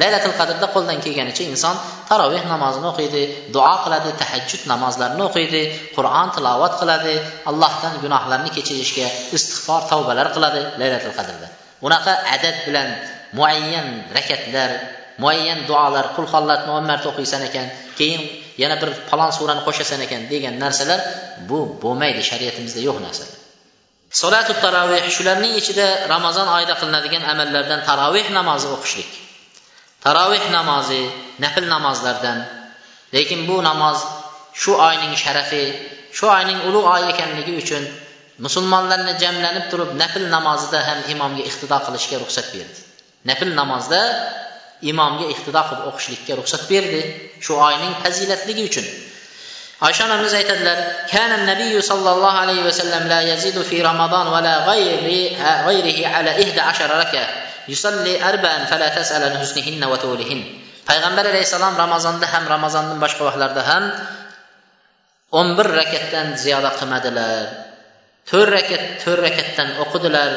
Laylatul 0.00 0.34
qadrda 0.40 0.66
qo'ldan 0.74 0.98
kelganicha 1.04 1.44
inson 1.52 1.76
taroveh 2.10 2.42
namozini 2.52 2.86
o'qiydi 2.92 3.22
duo 3.54 3.74
qiladi 3.84 4.10
tahajjud 4.22 4.62
namozlarini 4.72 5.22
o'qiydi 5.28 5.62
qur'on 5.96 6.28
tilovat 6.36 6.74
qiladi 6.80 7.14
allohdan 7.50 7.94
gunohlarni 8.04 8.50
kechirishga 8.56 9.06
istig'for 9.36 9.80
tavbalar 9.90 10.26
qiladi 10.36 10.60
laylatul 10.80 11.14
qadrda. 11.18 11.46
Unaqa 11.86 12.12
adad 12.36 12.56
bilan 12.66 12.88
muayyan 13.38 13.88
rakatlar 14.16 14.70
muayyan 15.22 15.60
duolar 15.68 16.06
qul 16.16 16.26
o'n 16.76 16.84
marta 16.90 17.06
o'qiysan 17.12 17.42
ekan 17.48 17.66
keyin 17.98 18.22
yana 18.62 18.76
bir 18.82 18.90
falon 19.10 19.30
surani 19.38 19.62
qo'shasan 19.68 20.00
ekan 20.06 20.22
degan 20.32 20.54
narsalar 20.64 21.00
bu 21.48 21.58
bo'lmaydi 21.82 22.22
shariatimizda 22.30 22.80
yo'q 22.88 22.98
narsalar 23.06 23.40
solatu 24.10 24.58
taroveh 24.58 25.06
shularning 25.16 25.54
ichida 25.54 26.10
ramazon 26.10 26.48
oyida 26.56 26.74
qilinadigan 26.80 27.22
amallardan 27.32 27.80
taroveh 27.88 28.26
namozi 28.38 28.66
o'qishlik. 28.74 29.10
Taroveh 30.04 30.44
namozi 30.50 31.02
nafl 31.38 31.64
namozlardan. 31.74 32.38
Lekin 33.14 33.46
bu 33.48 33.62
namoz 33.62 33.98
shu 34.60 34.72
oyning 34.88 35.14
sharafi 35.22 35.64
shu 36.16 36.26
oyning 36.26 36.58
ulug' 36.68 36.90
oy 36.94 37.02
ekanligi 37.12 37.54
uchun 37.62 37.82
musulmonlarni 38.44 39.14
jamlanib 39.22 39.70
turib 39.70 39.90
nafl 40.02 40.24
namozida 40.36 40.78
ham 40.88 40.98
imomga 41.14 41.42
iqtido 41.50 41.78
qilishga 41.86 42.16
ruxsat 42.22 42.46
berdi. 42.54 42.78
Nafl 43.30 43.50
namozda 43.60 44.00
imomga 44.82 45.28
iqtido 45.34 45.62
qilib 45.68 45.86
o'qishlikka 45.90 46.36
ruxsat 46.40 46.62
berdi 46.72 47.00
shu 47.44 47.52
oyning 47.68 47.94
fazilatligi 48.02 48.64
uchun. 48.70 48.86
Oysha 49.80 50.04
onamiz 50.04 50.32
aytadilar 50.36 50.78
kana 51.12 51.36
nabiy 51.50 51.80
sollallohu 51.90 52.36
alayhi 52.44 52.64
vasallam 52.68 53.08
la 53.08 53.20
yazidu 53.30 53.64
fi 53.64 53.82
ramazon 53.82 54.26
va 54.34 54.40
la 54.44 54.54
g'ayrihi 54.68 56.04
ala 56.04 56.32
ihda 56.44 56.68
ashara 56.70 57.00
raka. 57.02 57.24
Yusalli 57.68 58.20
arba'an 58.30 58.66
fala 58.70 58.88
tas'al 58.92 59.22
an 59.28 59.34
husnihinna 59.40 59.88
va 59.88 59.96
tulihin. 59.96 60.40
Payg'ambar 60.88 61.24
alayhissalom 61.32 61.74
ramazonda 61.76 62.26
ham 62.32 62.44
ramazondan 62.54 62.98
boshqa 63.04 63.22
vaqtlarda 63.28 63.62
ham 63.70 63.84
o'n 65.38 65.48
bir 65.56 65.68
rakatdan 65.80 66.36
ziyoda 66.42 66.70
qilmadilar. 66.78 67.44
To'rt 68.28 68.50
rakat 68.56 68.82
to'rt 69.02 69.20
rakatdan 69.26 69.68
o'qidilar. 69.84 70.30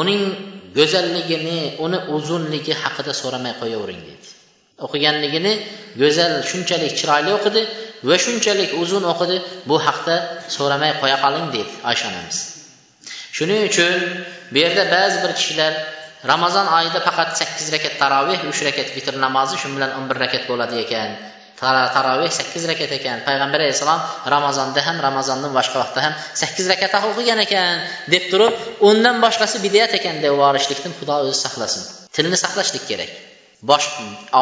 Uning 0.00 0.22
go'zalligini 0.78 1.58
uni 1.84 1.98
uzunligi 2.16 2.74
haqida 2.82 3.12
so'ramay 3.22 3.54
qo'yavering 3.60 4.00
deydi 4.08 4.28
o'qiganligini 4.84 5.52
go'zal 6.02 6.32
shunchalik 6.50 6.92
chiroyli 7.00 7.30
o'qidi 7.38 7.62
va 8.08 8.16
shunchalik 8.24 8.70
uzun 8.82 9.04
o'qidi 9.12 9.36
bu 9.68 9.76
haqda 9.86 10.16
so'ramay 10.56 10.92
qo'ya 11.02 11.16
qoling 11.24 11.46
deydi 11.54 11.72
oysha 11.90 12.06
onamiz. 12.10 12.38
Shuning 13.36 13.60
uchun 13.70 13.94
bu 14.52 14.58
yerda 14.64 14.84
ba'zi 14.94 15.16
bir 15.24 15.32
kishilar 15.38 15.72
ramazon 16.32 16.66
oyida 16.78 17.00
faqat 17.08 17.30
sakkiz 17.40 17.66
rakat 17.74 17.94
taroveh 18.02 18.40
uch 18.50 18.60
rakat 18.68 18.88
vitr 18.96 19.14
namozi 19.24 19.56
shu 19.62 19.68
bilan 19.76 19.90
o'n 19.98 20.04
bir 20.10 20.16
rakat 20.24 20.44
bo'ladi 20.50 20.76
ekan. 20.84 21.10
Taroveh 21.60 22.30
sakkiz 22.38 22.62
rakat 22.70 22.92
ekan. 22.98 23.18
Payg'ambar 23.28 23.60
alayhissalom 23.64 24.00
ramazonda 24.34 24.80
ham 24.86 24.96
ramazondan 25.06 25.52
boshqa 25.58 25.76
vaqtda 25.82 26.00
ham 26.06 26.14
sakkiz 26.42 26.66
rakat 26.72 26.92
o'qigan 27.10 27.38
ekan 27.46 27.74
deb 28.12 28.24
turib 28.30 28.54
undan 28.88 29.16
boshqasi 29.24 29.56
bidat 29.66 29.92
ekan 29.98 30.16
deb 30.22 30.32
yuborishlikdan 30.34 30.92
xudo 30.98 31.14
o'zi 31.22 31.36
saqlasin. 31.44 31.82
Tilni 32.16 32.36
saqlashlik 32.44 32.84
kerak. 32.90 33.10
Bosh 33.70 33.88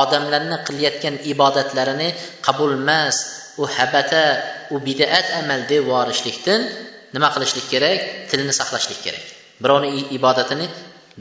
odamlarni 0.02 0.56
qilayotgan 0.66 1.14
ibodatlarini 1.32 2.08
qabulmas 2.46 3.16
u 3.62 3.64
habata 3.76 4.24
u 4.74 4.76
bidat 4.86 5.26
amal 5.40 5.60
deb 5.70 5.82
yuborishlikdan 5.82 6.60
nima 7.14 7.28
qilishlik 7.34 7.66
kerak? 7.72 7.98
Tilni 8.30 8.52
saqlashlik 8.60 9.00
kerak. 9.06 9.24
Birovni 9.62 9.88
ibodatini 10.18 10.66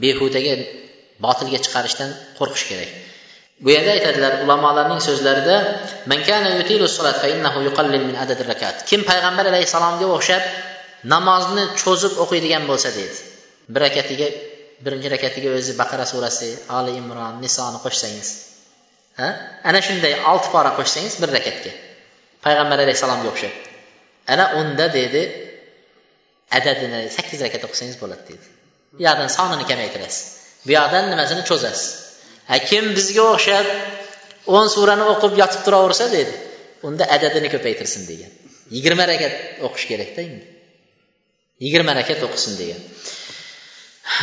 behudaga 0.02 0.54
botilga 1.24 1.58
chiqarishdan 1.64 2.10
qo'rqish 2.38 2.66
kerak. 2.70 2.90
Bu 3.60 3.70
yerda 3.70 3.90
aytadilar 3.96 4.32
ulamolarning 4.44 5.00
so'zlarida 5.08 5.56
kim 8.90 9.00
payg'ambar 9.10 9.44
alayhissalomga 9.52 10.06
o'xshab 10.16 10.42
namozni 11.14 11.64
cho'zib 11.82 12.12
o'qiydigan 12.24 12.64
bo'lsa 12.70 12.88
deydi. 12.98 13.16
Bir 13.72 13.80
rakatiga 13.86 14.28
birinchi 14.84 15.08
rakatiga 15.14 15.50
o'zi 15.58 15.72
baqara 15.80 16.04
surasi 16.12 16.48
oli 16.78 16.92
imron 17.00 17.34
nisoni 17.44 17.78
qo'shsangiz. 17.84 18.28
Ha? 19.20 19.28
Ana 19.68 19.80
shunday 19.86 20.14
olti 20.30 20.48
pora 20.54 20.70
qo'shsangiz 20.78 21.14
bir 21.22 21.30
rakatga. 21.36 21.72
Payg'ambar 22.44 22.78
alayhissalomga 22.84 23.28
o'xshab 23.32 23.54
ana 24.32 24.44
unda 24.60 24.86
deydi 24.96 25.22
adadini 26.58 27.00
sakkiz 27.16 27.40
rakat 27.46 27.62
o'qisangiz 27.68 27.96
bo'ladi 28.02 28.22
deydi 28.30 28.46
bu 28.98 29.02
yoqdan 29.02 29.28
sonini 29.36 29.64
kamaytirasiz. 29.70 30.24
Bu 30.66 30.70
yoqdan 30.78 31.04
nimasini 31.12 31.42
cho'zasiz? 31.50 32.03
Kim 32.68 32.84
bizga 32.96 33.24
o'xshab 33.34 33.66
o'n 34.56 34.66
surani 34.74 35.04
o'qib 35.12 35.32
yotib 35.42 35.60
turaversa 35.66 36.06
deydi 36.14 36.34
unda 36.88 37.04
adadini 37.16 37.48
ko'paytirsin 37.54 38.02
degan 38.10 38.32
yigirma 38.74 39.04
rakat 39.12 39.34
o'qish 39.66 39.86
kerakda 39.90 40.20
endi 40.28 40.44
yigirma 41.64 41.92
rakat 42.00 42.20
o'qisin 42.26 42.52
degan 42.60 42.80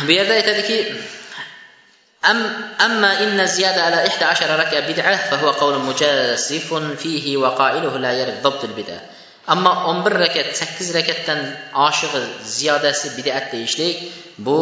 bu 0.06 0.12
yerda 0.18 0.34
aytadiki 0.40 0.78
أما 2.86 3.10
إن 3.24 3.40
الزيادة 3.40 3.82
على 3.82 4.06
إحدى 4.06 4.24
عشر 4.24 4.58
ركعة 4.58 4.92
بدعة 4.92 5.30
فهو 5.30 5.50
قول 5.50 5.78
مجازف 5.78 6.74
فيه 6.74 7.36
وقائله 7.36 7.98
لا 7.98 8.12
يرد 8.12 8.42
ضبط 8.42 8.64
البدعة 8.64 9.02
ammo 9.46 9.72
o'n 9.90 10.04
bir 10.04 10.14
rakat 10.22 10.48
sakkiz 10.60 10.94
rakatdan 10.98 11.40
oshig'i 11.88 12.22
ziyodasi 12.56 13.16
bidat 13.16 13.52
deyishlik 13.52 13.96
bu 14.38 14.58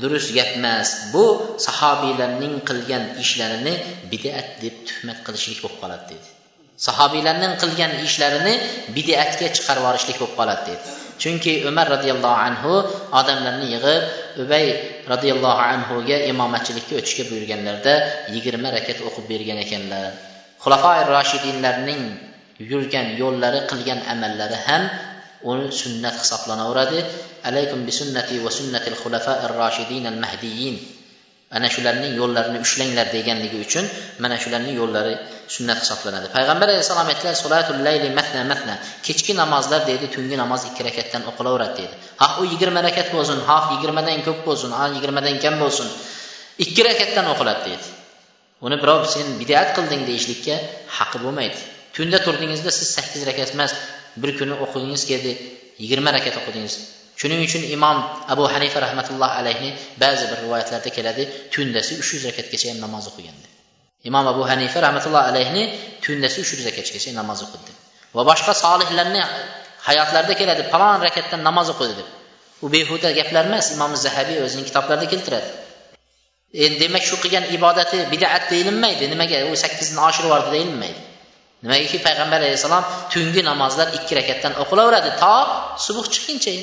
durust 0.00 0.34
gap 0.34 0.50
emas. 0.58 1.12
Bu 1.12 1.24
sahobiylarning 1.66 2.54
qilgan 2.68 3.04
ishlarini 3.22 3.74
bidat 4.12 4.48
deb 4.62 4.74
tuhmat 4.88 5.18
qilishlik 5.26 5.58
bo'lib 5.64 5.78
qoladi 5.82 6.04
dedi. 6.12 6.28
Sahobiylarning 6.86 7.54
qilgan 7.62 7.92
ishlarini 8.06 8.54
bidatga 8.96 9.46
chiqarib 9.56 9.82
yuborishlik 9.84 10.16
bo'lib 10.20 10.34
qoladi 10.40 10.62
dedi. 10.70 10.82
Chunki 11.22 11.52
umar 11.68 11.86
roziyallohu 11.94 12.38
anhu 12.48 12.72
odamlarni 13.20 13.66
yig'ib 13.74 14.02
ubay 14.42 14.64
roziyallohu 15.12 15.62
anhuga 15.72 16.16
imomatchilikka 16.32 16.94
o'tishga 17.00 17.24
buyurganlarida 17.30 17.94
yigirma 18.34 18.68
rakat 18.76 18.98
o'qib 19.08 19.24
bergan 19.32 19.58
ekanlar. 19.64 20.10
Xulafoi 20.62 21.00
roshidinlarning 21.14 22.02
yurgan 22.60 23.16
yo'llari 23.20 23.60
qilgan 23.70 24.00
amallari 24.12 24.58
ham 24.66 24.82
uni 25.50 25.72
sunnat 25.72 26.14
hisoblanaveradi. 26.22 26.98
Alaykum 27.48 27.86
bi 27.86 27.92
sunnati 28.00 28.36
va 28.44 28.50
sunnatil 28.58 28.96
xulafair 29.02 29.50
roshidin 29.60 30.04
al 30.12 30.18
mahdiyin 30.24 30.76
ana 31.56 31.68
shularning 31.74 32.12
yo'llarini 32.20 32.58
ushlanglar 32.66 33.06
deganligi 33.16 33.58
uchun 33.66 33.84
mana 34.22 34.36
shularning 34.42 34.74
yo'llari 34.80 35.14
sunnat 35.54 35.78
hisoblanadi. 35.82 36.26
Payg'ambar 36.36 36.68
alayhissalom 36.70 37.08
aytdilar 37.12 37.34
solatul 37.44 37.80
layli 37.86 38.08
matna 38.18 38.42
matna. 38.52 38.74
Kechki 39.06 39.32
namozlar 39.42 39.80
deydi 39.90 40.06
tungi 40.14 40.36
namoz 40.42 40.60
ikki 40.70 40.82
rakatdan 40.88 41.22
o'qilaveradi 41.30 41.74
deydi. 41.80 41.94
Ha 42.20 42.26
u 42.40 42.44
yigirma 42.52 42.80
rakat 42.88 43.08
bo'lsin 43.16 43.38
ha 43.48 43.56
yigirmadan 43.72 44.20
ko'p 44.26 44.40
bo'lsin 44.48 44.70
ha 44.78 44.84
yigirmadan 44.94 45.36
kam 45.44 45.54
bo'lsin. 45.62 45.88
Ikki 46.64 46.82
rakatdan 46.88 47.26
o'qiladi 47.32 47.62
deydi. 47.68 47.86
Uni 48.66 48.76
birov 48.82 49.02
sen 49.14 49.26
bidat 49.40 49.68
qilding 49.76 50.02
deyishlikka 50.08 50.54
haqqi 50.98 51.18
bo'lmaydi. 51.24 51.60
Tunda 51.96 52.18
turdingizda 52.26 52.70
siz 52.78 52.88
sakkiz 52.96 53.22
rakat 53.30 53.50
emas 53.56 53.72
bir 54.22 54.30
kuni 54.38 54.54
o'qig'ingiz 54.64 55.02
keldi 55.10 55.32
yigirma 55.82 56.10
rakat 56.16 56.34
o'qidingiz. 56.40 56.74
Shuning 57.20 57.40
uchun 57.48 57.62
imom 57.76 57.98
abu 58.32 58.44
hanifa 58.54 58.78
rahmatullohi 58.86 59.34
alayhi 59.40 59.68
ba'zi 60.02 60.24
bir 60.30 60.38
rivoyatlarda 60.44 60.90
keladi 60.96 61.22
tundasi 61.54 61.92
uch 62.02 62.10
yuz 62.14 62.22
rakatgacha 62.28 62.66
ham 62.72 62.78
namoz 62.86 63.04
o'qigan 63.10 63.36
imom 64.08 64.26
abu 64.32 64.42
hanifa 64.50 64.78
rahmatullohi 64.86 65.26
alayhi 65.32 65.62
tundasi 66.04 66.40
uch 66.42 66.50
yuz 66.54 66.62
rakatgacha 66.68 67.10
namoz 67.20 67.40
o'qidi. 67.46 67.72
Va 68.16 68.22
boshqa 68.30 68.52
solihlarni 68.64 69.22
hayotlarida 69.88 70.34
keladi 70.40 70.62
palon 70.72 70.98
rakatdan 71.06 71.40
namoz 71.48 71.68
o'qidi 71.74 71.94
deb. 72.00 72.08
U 72.64 72.66
behuda 72.74 73.10
gaplar 73.18 73.44
emas 73.50 73.66
imom 73.76 73.92
zahabiy 74.04 74.38
o'zining 74.46 74.66
kitoblarida 74.70 75.06
keltiradi. 75.12 75.48
Endi 76.64 76.76
demak 76.84 77.04
shu 77.08 77.16
qilgan 77.22 77.44
ibodati 77.56 77.98
bidat 78.12 78.44
deyilmaydi. 78.52 79.04
Nimaga? 79.12 79.38
U 79.50 79.52
sakkizni 79.64 80.00
oshirib 80.08 80.28
yubordi 80.28 80.50
deyilmaydi. 80.56 81.00
nimagaki 81.63 81.97
payg'ambar 82.07 82.39
alayhissalom 82.41 82.83
tungi 83.13 83.41
namozlar 83.49 83.87
ikki 83.97 84.13
rakatdan 84.19 84.53
o'qilaveradi 84.63 85.11
to 85.21 85.35
subuh 85.85 86.05
chiqquncha 86.13 86.53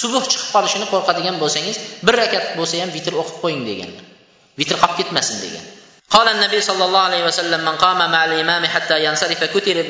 subuh 0.00 0.22
chiqib 0.30 0.48
qolishini 0.54 0.86
qo'rqadigan 0.92 1.36
bo'lsangiz 1.42 1.76
bir 2.06 2.14
rakat 2.22 2.44
bo'lsa 2.58 2.74
ham 2.82 2.90
vitr 2.96 3.12
o'qib 3.22 3.36
qo'ying 3.44 3.62
deganlar 3.70 4.04
vitr 4.60 4.76
qolib 4.82 4.96
ketmasin 5.00 5.38
degan 5.46 5.66
قال 6.14 6.28
النبي 6.28 6.60
صلى 6.60 6.84
الله 6.84 7.02
عليه 7.08 7.22
وسلم 7.24 7.60
من 7.68 7.76
قام 7.84 7.98
مع 8.14 8.24
الإمام 8.24 8.66
حتى 8.66 8.96
ينصرف 9.04 9.40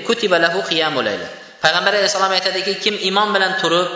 كتب 0.09 0.33
له 0.45 0.55
قيام 0.71 0.95
ليلة 1.01 1.29
payg'ambar 1.65 1.93
alayhissalom 1.97 2.33
aytadiki 2.37 2.73
kim 2.85 2.95
imom 3.11 3.29
bilan 3.35 3.53
turib 3.62 3.89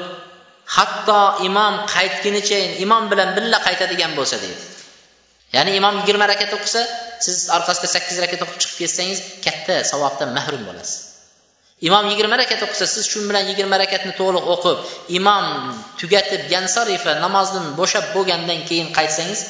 hatto 0.77 1.45
imom 1.49 1.75
qaytgunicha 1.95 2.59
imom 2.85 3.03
bilan 3.13 3.29
birga 3.37 3.59
qaytadigan 3.67 4.13
bo'lsa 4.19 4.37
deydi 4.43 4.72
Ya'ni 5.56 5.72
imom 5.80 5.96
yigirma 6.02 6.26
rakat 6.34 6.52
o'qisa 6.58 6.82
siz 7.26 7.38
orqasida 7.58 7.88
sakkiz 7.96 8.18
rakat 8.24 8.40
o'qib 8.46 8.60
chiqib 8.64 8.78
ketsangiz 8.84 9.20
katta 9.46 9.76
savobdan 9.92 10.30
mahrum 10.38 10.64
bo'lasiz. 10.70 11.14
Imom 11.88 12.06
yigirma 12.12 12.36
rakat 12.42 12.62
o'qisa 12.66 12.86
siz 12.96 13.04
shu 13.12 13.20
bilan 13.30 13.46
yigirma 13.52 13.76
rakatni 13.84 14.14
to'liq 14.22 14.46
o'qib 14.56 14.78
imom 15.20 15.46
tugatib 16.00 16.44
yansarifa 16.56 17.12
namozdan 17.26 17.66
bo'shab 17.80 18.06
bo'lgandan 18.16 18.60
keyin 18.70 18.88
qaytsangiz 18.98 19.42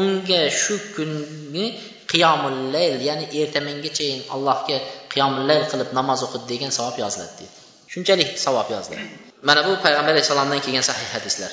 unga 0.00 0.42
shu 0.62 0.74
kungi 0.96 1.66
qiyomul 2.10 2.58
layl 2.74 2.96
ya'ni 3.08 3.26
ertamangachayin 3.40 4.20
allohga 4.34 4.78
qiyomul 5.12 5.44
layl 5.50 5.64
qilib 5.72 5.90
namoz 5.98 6.20
o'qidi 6.26 6.46
degan 6.52 6.70
savob 6.78 6.96
yoziladi 7.04 7.32
deydi. 7.40 7.56
Shunchalik 7.92 8.30
savob 8.46 8.68
yoziladi. 8.76 9.06
Mana 9.48 9.60
bu 9.66 9.72
payg'ambar 9.84 10.12
alayhissalomdan 10.14 10.60
kelgan 10.64 10.84
sahih 10.90 11.08
hadislar. 11.16 11.52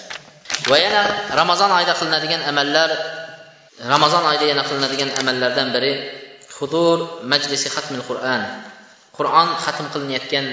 Va 0.69 0.77
yana 0.85 1.01
ramazon 1.39 1.71
oyida 1.77 1.93
qilinadigan 1.99 2.41
amallar 2.51 2.89
ramazon 3.79 4.23
oyida 4.31 4.45
yana 4.51 4.63
qilinadigan 4.69 5.11
amallardan 5.19 5.67
biri 5.75 5.91
hudur 6.57 6.97
majlisi 7.31 7.67
xatmil 7.75 8.03
qur'an. 8.09 8.41
Qur'on 9.17 9.49
xatm 9.65 9.85
qilinayotgan 9.93 10.45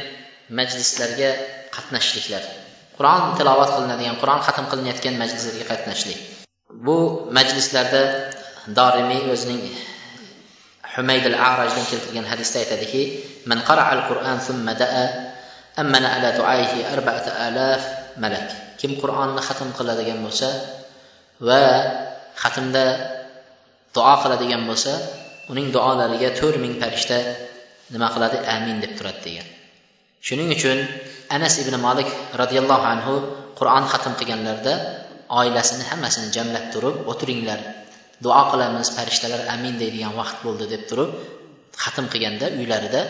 majlislarga 0.59 1.31
qatnashishliklar 1.75 2.45
qur'on 2.99 3.23
tilovat 3.39 3.71
qilinadigan 3.77 4.17
qur'on 4.23 4.41
xatm 4.47 4.67
qilinayotgan 4.71 5.15
majlislarga 5.23 5.65
qatnashishlik 5.73 6.21
bu 6.87 6.97
majlislarda 7.37 8.03
dorimiy 8.79 9.23
o'zining 9.33 9.63
humayd 10.95 11.25
al 11.31 11.37
arajdan 11.51 11.85
keltirgan 11.91 12.27
hadisda 12.33 12.57
aytadiki 12.63 13.03
man 13.51 13.59
qaraa 13.69 13.89
al 13.97 14.03
qur'an 14.11 14.39
thumma 14.47 14.73
da'a 14.83 15.05
ammana 15.83 16.09
ala 16.17 16.29
duaihi 16.39 16.85
arba'ata 16.95 17.31
alaf 17.49 17.83
malak. 18.23 18.49
Kim 18.81 18.93
qur'onni 19.03 19.41
xatm 19.49 19.69
qiladigan 19.79 20.19
bo'lsa 20.25 20.49
va 21.49 21.65
xatmda 22.43 22.85
duo 23.97 24.15
qiladigan 24.23 24.63
bo'lsa 24.71 24.93
uning 25.53 25.67
duolariga 25.77 26.31
to'rt 26.39 26.57
ming 26.65 26.75
farishta 26.83 27.19
nima 27.95 28.09
qiladi? 28.15 28.37
Amin 28.57 28.77
deb 28.85 28.93
turadi 28.99 29.21
degan. 29.27 29.49
Shuning 30.27 30.49
uchun 30.57 30.79
anas 31.37 31.55
ibn 31.63 31.75
molik 31.87 32.09
roziyallohu 32.41 32.85
anhu 32.95 33.15
qur'on 33.59 33.85
xatm 33.93 34.13
qilganlarida 34.21 34.75
oilasini 35.41 35.85
hammasini 35.91 36.29
jamlab 36.37 36.65
turib 36.75 36.97
o'tiringlar 37.11 37.61
duo 38.25 38.43
qilamiz 38.53 38.89
farishtalar 38.97 39.41
amin 39.55 39.75
deydigan 39.83 40.13
vaqt 40.21 40.39
bo'ldi 40.47 40.67
deb 40.75 40.83
turib 40.91 41.11
xatm 41.85 42.07
qilganda 42.13 42.47
uylarida 42.61 43.03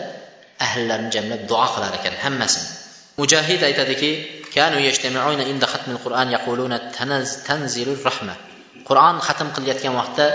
ahllarini 0.65 1.11
jamlab 1.15 1.41
duo 1.51 1.65
qilar 1.73 1.91
ekan 1.99 2.15
hammasini. 2.23 2.67
Mujahid 3.19 3.61
aytadiki 3.69 4.09
qur'on 8.89 9.17
xatm 9.27 9.49
qilayotgan 9.55 9.93
vaqtda 10.01 10.25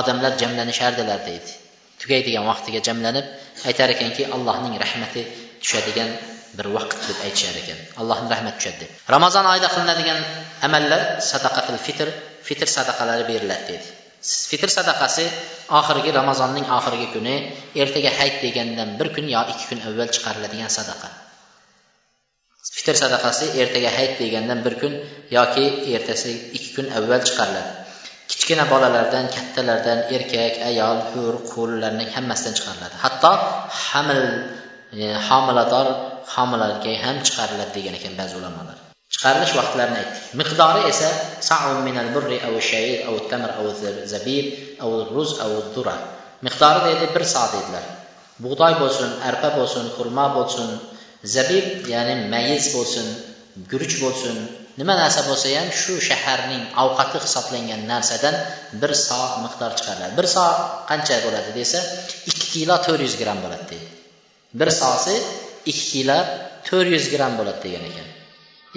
odamlar 0.00 0.32
jamlanishardilar 0.42 1.20
deydi. 1.28 1.50
Tugaydigan 2.00 2.44
vaqtiga 2.50 2.80
jamlanib 2.88 3.26
aytar 3.68 3.88
ekanki 3.96 4.22
allohning 4.36 4.74
rahmati 4.84 5.22
tushadigan 5.62 6.10
bir 6.58 6.66
vaqt 6.76 6.98
deb 7.08 7.18
aytishar 7.26 7.54
ekan. 7.62 7.78
Allohni 8.00 8.28
rahmati 8.34 8.56
tushadi 8.58 8.78
deb. 8.82 8.90
Ramazon 9.14 9.44
oyida 9.52 9.68
qilinadigan 9.74 10.18
amallar 10.66 11.00
sadaqatil 11.30 11.78
fitr 11.86 12.08
fitr 12.48 12.68
sadaqalari 12.76 13.24
beriladi 13.30 13.64
deydi. 13.70 13.88
Fitr 14.50 14.70
sadaqasi 14.78 15.24
oxirgi 15.80 16.10
ramazonning 16.20 16.66
oxirgi 16.78 17.08
kuni 17.14 17.34
ertaga 17.82 18.10
hayit 18.18 18.36
degandan 18.44 18.90
bir 18.98 19.08
kun 19.14 19.26
yo 19.34 19.40
ikki 19.52 19.64
kun 19.70 19.80
avval 19.88 20.10
chiqariladigan 20.16 20.70
sadaqa. 20.78 21.08
Fitr 22.76 22.94
sadaqasi 23.02 23.46
ertaga 23.62 23.90
hayit 23.96 24.14
degandan 24.22 24.60
bir 24.66 24.74
kun 24.82 24.92
yoki 25.38 25.66
ertasi 25.96 26.32
ikki 26.56 26.70
kun 26.76 26.86
avval 26.98 27.22
chiqariladi. 27.28 27.85
Kichkina 28.30 28.64
bolalardan 28.72 29.26
kattalardan 29.34 29.98
erkak 30.16 30.54
ayol 30.70 30.98
hur 31.12 31.34
qullarning 31.52 32.10
hammasidan 32.16 32.54
chiqariladi. 32.58 32.96
Hatto 33.04 33.32
hamil 33.88 34.22
e, 35.00 35.04
homilador 35.28 35.86
homilaga 36.34 36.92
ham 37.04 37.16
chiqariladi 37.26 37.72
degan 37.76 37.94
ekan 37.98 38.12
ba'zi 38.20 38.34
ulamolar. 38.40 38.76
Chiqarilish 39.14 39.54
vaqtlarini 39.60 39.98
aytdik. 40.02 40.24
Miqdori 40.40 40.82
esa 40.92 41.08
saun 41.48 41.78
minal 41.88 42.08
burri 42.14 42.38
av 42.48 42.54
shayr 42.70 43.06
av 43.08 43.16
tamr 43.30 43.50
av 43.60 43.66
zabib 44.12 44.46
av 44.84 44.92
ruz 45.14 45.30
av 45.44 45.52
dura. 45.74 45.96
Miqdori 46.46 46.80
deydi 46.86 47.06
bir 47.14 47.24
so 47.34 47.44
dedilar. 47.54 47.84
Bug'doy 48.44 48.74
bo'lsin 48.82 49.10
arpa 49.28 49.48
bo'lsin 49.58 49.84
xurmo 49.96 50.26
bo'lsin 50.36 50.68
zabib 51.34 51.66
ya'ni 51.92 52.14
mayiz 52.32 52.64
bo'lsin 52.76 53.06
guruch 53.70 53.96
bo'lsin 54.02 54.36
nima 54.78 54.94
narsa 55.02 55.20
bo'lsa 55.28 55.48
ham 55.56 55.68
shu 55.82 55.94
shaharning 56.08 56.64
ovqati 56.82 57.18
hisoblangan 57.24 57.82
narsadan 57.92 58.36
bir 58.80 58.92
so 59.06 59.20
miqdor 59.44 59.70
chiqariladi 59.78 60.14
bir 60.18 60.26
so 60.34 60.44
qancha 60.90 61.16
bo'ladi 61.26 61.50
desa 61.60 61.78
ikki 62.30 62.46
kilo 62.54 62.76
to'rt 62.86 63.00
yuz 63.06 63.14
gramm 63.20 63.38
bo'ladi 63.44 63.66
deydi. 63.72 63.88
Bir 64.60 64.70
sosi 64.80 65.14
ikki 65.70 65.84
kilo 65.92 66.18
to'rt 66.68 66.88
yuz 66.96 67.06
gramm 67.14 67.34
bo'ladi 67.38 67.60
degan 67.66 67.84
ekan. 67.90 68.08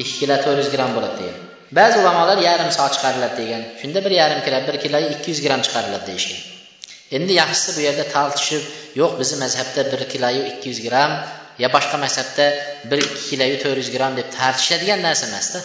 Ikki 0.02 0.14
kilo 0.22 0.36
to'rt 0.46 0.58
yuz 0.62 0.70
gramm 0.76 0.92
bo'ladi 0.98 1.16
degan. 1.22 1.38
Ba'zi 1.78 1.96
ulamolar 2.02 2.38
yarim 2.50 2.72
so 2.78 2.86
chiqariladi 2.96 3.36
degan. 3.42 3.62
Shunda 3.82 4.00
bir 4.06 4.14
yarim 4.22 4.40
kilo 4.46 4.60
bir 4.68 4.76
kilo 4.84 5.00
ikki 5.14 5.28
yuz 5.32 5.42
gramm 5.46 5.62
chiqariladi 5.66 6.06
deyishgan. 6.10 6.42
Endi 7.18 7.34
yaxshisi 7.42 7.70
bu 7.78 7.82
yerda 7.88 8.06
tortishib 8.16 8.64
yo'q 9.02 9.12
bizni 9.20 9.38
mazhabda 9.44 9.82
bir 9.92 10.02
kiloyu 10.14 10.42
ikki 10.52 10.66
yuz 10.72 10.80
gramm 10.88 11.14
yo 11.64 11.68
boshqa 11.76 11.98
mazhabda 12.06 12.46
bir 12.90 13.00
ikki 13.08 13.24
kiloyu 13.30 13.56
to'rt 13.64 13.78
yuz 13.82 13.90
gramm 13.96 14.14
deb 14.20 14.28
tortishadigan 14.38 15.00
narsa 15.08 15.26
emasda. 15.30 15.60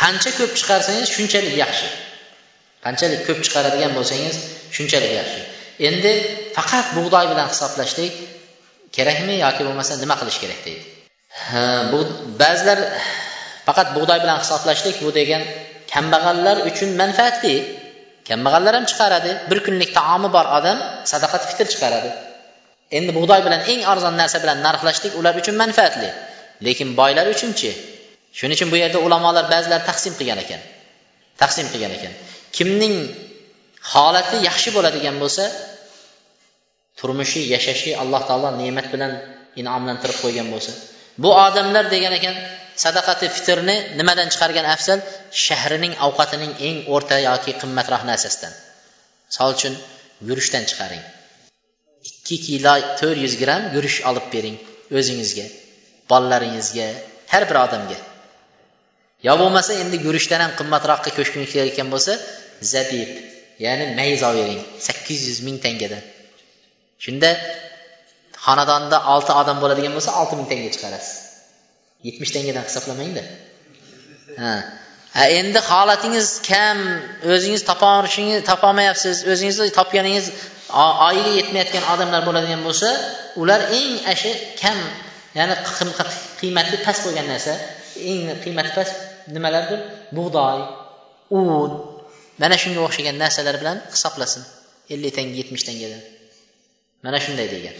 Qancha 0.00 0.30
ko'p 0.38 0.52
chiqarsangiz 0.58 1.08
shunchalik 1.16 1.54
yaxshi. 1.62 1.88
Qanchalik 2.84 3.20
ko'p 3.28 3.38
chiqaradigan 3.46 3.92
bo'lsangiz 3.98 4.36
shunchalik 4.76 5.12
yaxshi. 5.20 5.40
Endi 5.88 6.12
faqat 6.56 6.86
bug'doy 6.96 7.26
bilan 7.32 7.46
hisoblashlik 7.52 8.12
kerakmi 8.96 9.34
yoki 9.44 9.62
bo'lmasa 9.66 9.92
nima 10.02 10.14
qilish 10.20 10.38
kerak 10.42 10.60
deydi? 10.66 10.84
Bu 11.92 11.98
ba'zilar 12.42 12.78
faqat 13.66 13.88
bug'doy 13.96 14.18
bilan 14.24 14.36
hisoblashlik 14.42 14.96
bu 15.04 15.10
degan 15.18 15.42
kambag'allar 15.92 16.56
uchun 16.70 16.90
manfaatli 17.00 17.56
kambag'allar 18.28 18.72
ham 18.78 18.86
chiqaradi 18.90 19.30
bir 19.50 19.58
kunlik 19.66 19.90
taomi 19.98 20.28
bor 20.36 20.46
odam 20.58 20.78
sadaqat 21.12 21.42
fitr 21.50 21.66
chiqaradi. 21.72 22.10
Endi 22.98 23.10
bug'doy 23.18 23.40
bilan 23.46 23.60
eng 23.72 23.80
arzon 23.92 24.14
narsa 24.20 24.38
bilan 24.44 24.58
narxlashlik 24.66 25.12
ular 25.20 25.34
uchun 25.40 25.54
manfaatli. 25.62 26.10
Lekin 26.66 26.88
boylar 27.00 27.26
uchunchi 27.34 27.70
shuning 28.38 28.56
uchun 28.58 28.68
bu 28.72 28.76
yerda 28.82 28.98
ulamolar 29.06 29.44
ba'zilar 29.54 29.80
taqsim 29.90 30.12
qilgan 30.18 30.38
ekan. 30.44 30.60
Taqsim 31.42 31.66
qilgan 31.72 31.92
ekan. 31.98 32.12
Kimning 32.56 32.94
holati 33.92 34.36
yaxshi 34.48 34.70
bo'ladigan 34.76 35.16
bo'lsa 35.22 35.44
turmushi 36.98 37.40
yashashi 37.54 37.90
alloh 38.02 38.22
taolo 38.28 38.48
ne'mat 38.60 38.86
bilan 38.94 39.12
inomlantirib 39.60 40.18
qo'ygan 40.24 40.48
bo'lsa. 40.54 40.72
Bu 41.22 41.30
odamlar 41.46 41.84
degan 41.94 42.12
ekan 42.18 42.36
sadaqati 42.84 43.26
fitrni 43.36 43.76
nimadan 43.98 44.28
chiqargan 44.32 44.66
afzal? 44.74 44.98
Shahrining 45.44 45.94
ovqatining 46.06 46.52
eng 46.68 46.76
o'rta 46.94 47.16
yoki 47.28 47.52
qimmatroq 47.60 48.02
narsasidan. 48.10 48.52
Misol 49.28 49.50
uchun 49.56 49.74
guruchdan 50.28 50.64
chiqaring. 50.70 51.04
Ikki 52.08 52.36
kilo 52.46 52.74
to'rt 53.00 53.18
yuz 53.24 53.34
gramm 53.42 53.62
guruch 53.74 53.98
olib 54.10 54.26
bering 54.34 54.56
o'zingizga 54.98 55.46
bolalaringizga 56.10 56.88
har 57.32 57.42
bir 57.50 57.56
odamga. 57.66 57.98
Yo 59.26 59.34
bo'lmasa 59.40 59.72
endi 59.82 59.96
guruchdan 60.06 60.40
ham 60.44 60.52
qimmatroqqa 60.58 61.10
ko'chgingiz 61.18 61.50
kelayotgan 61.52 61.88
bo'lsa 61.94 62.12
zabib 62.72 63.10
ya'ni 63.64 63.84
mayiz 63.98 64.22
olib 64.30 64.60
sakkiz 64.86 65.20
yuz 65.28 65.38
ming 65.46 65.58
tangadan. 65.64 66.02
Shunda 67.04 67.30
xonadonda 68.44 68.98
olti 69.14 69.32
odam 69.40 69.56
bo'ladigan 69.62 69.92
bo'lsa 69.96 70.10
olti 70.20 70.34
ming 70.38 70.48
tanga 70.52 70.70
chiqarasiz. 70.74 71.14
Yetmish 72.06 72.32
tangadan 72.36 72.64
hisoblamangda. 72.68 73.22
Ha. 74.42 74.54
Endi 75.40 75.60
holatingiz 75.70 76.28
kam 76.50 76.78
o'zingiz 77.34 77.62
topolishingiz 77.70 78.40
topolmayapsiz 78.50 79.16
o'zingizni 79.32 79.70
topganingiz 79.78 80.26
oyiga 81.08 81.32
yetmayotgan 81.38 81.84
odamlar 81.92 82.20
bo'ladigan 82.28 82.60
bo'lsa 82.66 82.88
ular 83.42 83.60
eng 83.78 83.92
ashi 84.12 84.30
kam 84.62 84.78
ya'ni 85.38 85.54
qiymati 86.40 86.76
past 86.86 87.00
bo'lgan 87.06 87.26
narsa 87.32 87.52
eng 88.10 88.22
qiymati 88.44 88.70
past 88.78 88.94
nimalardir? 89.36 89.80
Bug'doy 90.16 90.58
un. 91.40 91.70
Mana 92.42 92.56
shunga 92.62 92.80
o'xshagan 92.86 93.16
narsalar 93.22 93.56
bilan 93.62 93.78
hisoblasin. 93.94 94.42
Ellik 94.92 95.12
tanga 95.16 95.34
yetmish 95.40 95.64
tangadan 95.68 96.02
mana 97.04 97.18
shunday 97.24 97.48
degan. 97.54 97.76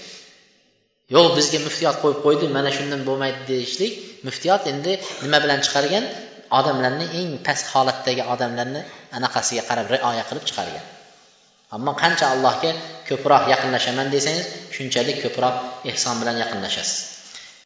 Yo'q 1.14 1.26
bizga 1.38 1.58
muftiyot 1.66 1.96
qo'yib 2.02 2.20
qo'ydi 2.26 2.46
mana 2.56 2.70
shundan 2.76 3.00
bo'lmaydi 3.08 3.40
deyishlik. 3.50 3.92
Muftiyot 4.26 4.68
endi 4.72 4.92
nima 5.24 5.38
bilan 5.44 5.60
chiqargan? 5.66 6.04
Odamlarni 6.58 7.06
eng 7.20 7.30
past 7.46 7.66
holatdagi 7.72 8.22
odamlarni 8.34 8.82
anaqasiga 9.16 9.62
qarab 9.68 9.86
rioya 9.94 10.24
qilib 10.28 10.44
chiqargan. 10.48 10.84
Ammo 11.76 11.92
qancha 12.02 12.26
allohga 12.34 12.70
ko'proq 13.08 13.44
yaqinlashaman 13.52 14.12
desangiz 14.14 14.46
shunchalik 14.76 15.18
ko'proq 15.24 15.54
ehson 15.92 16.14
bilan 16.20 16.36
yaqinlashasiz. 16.42 17.13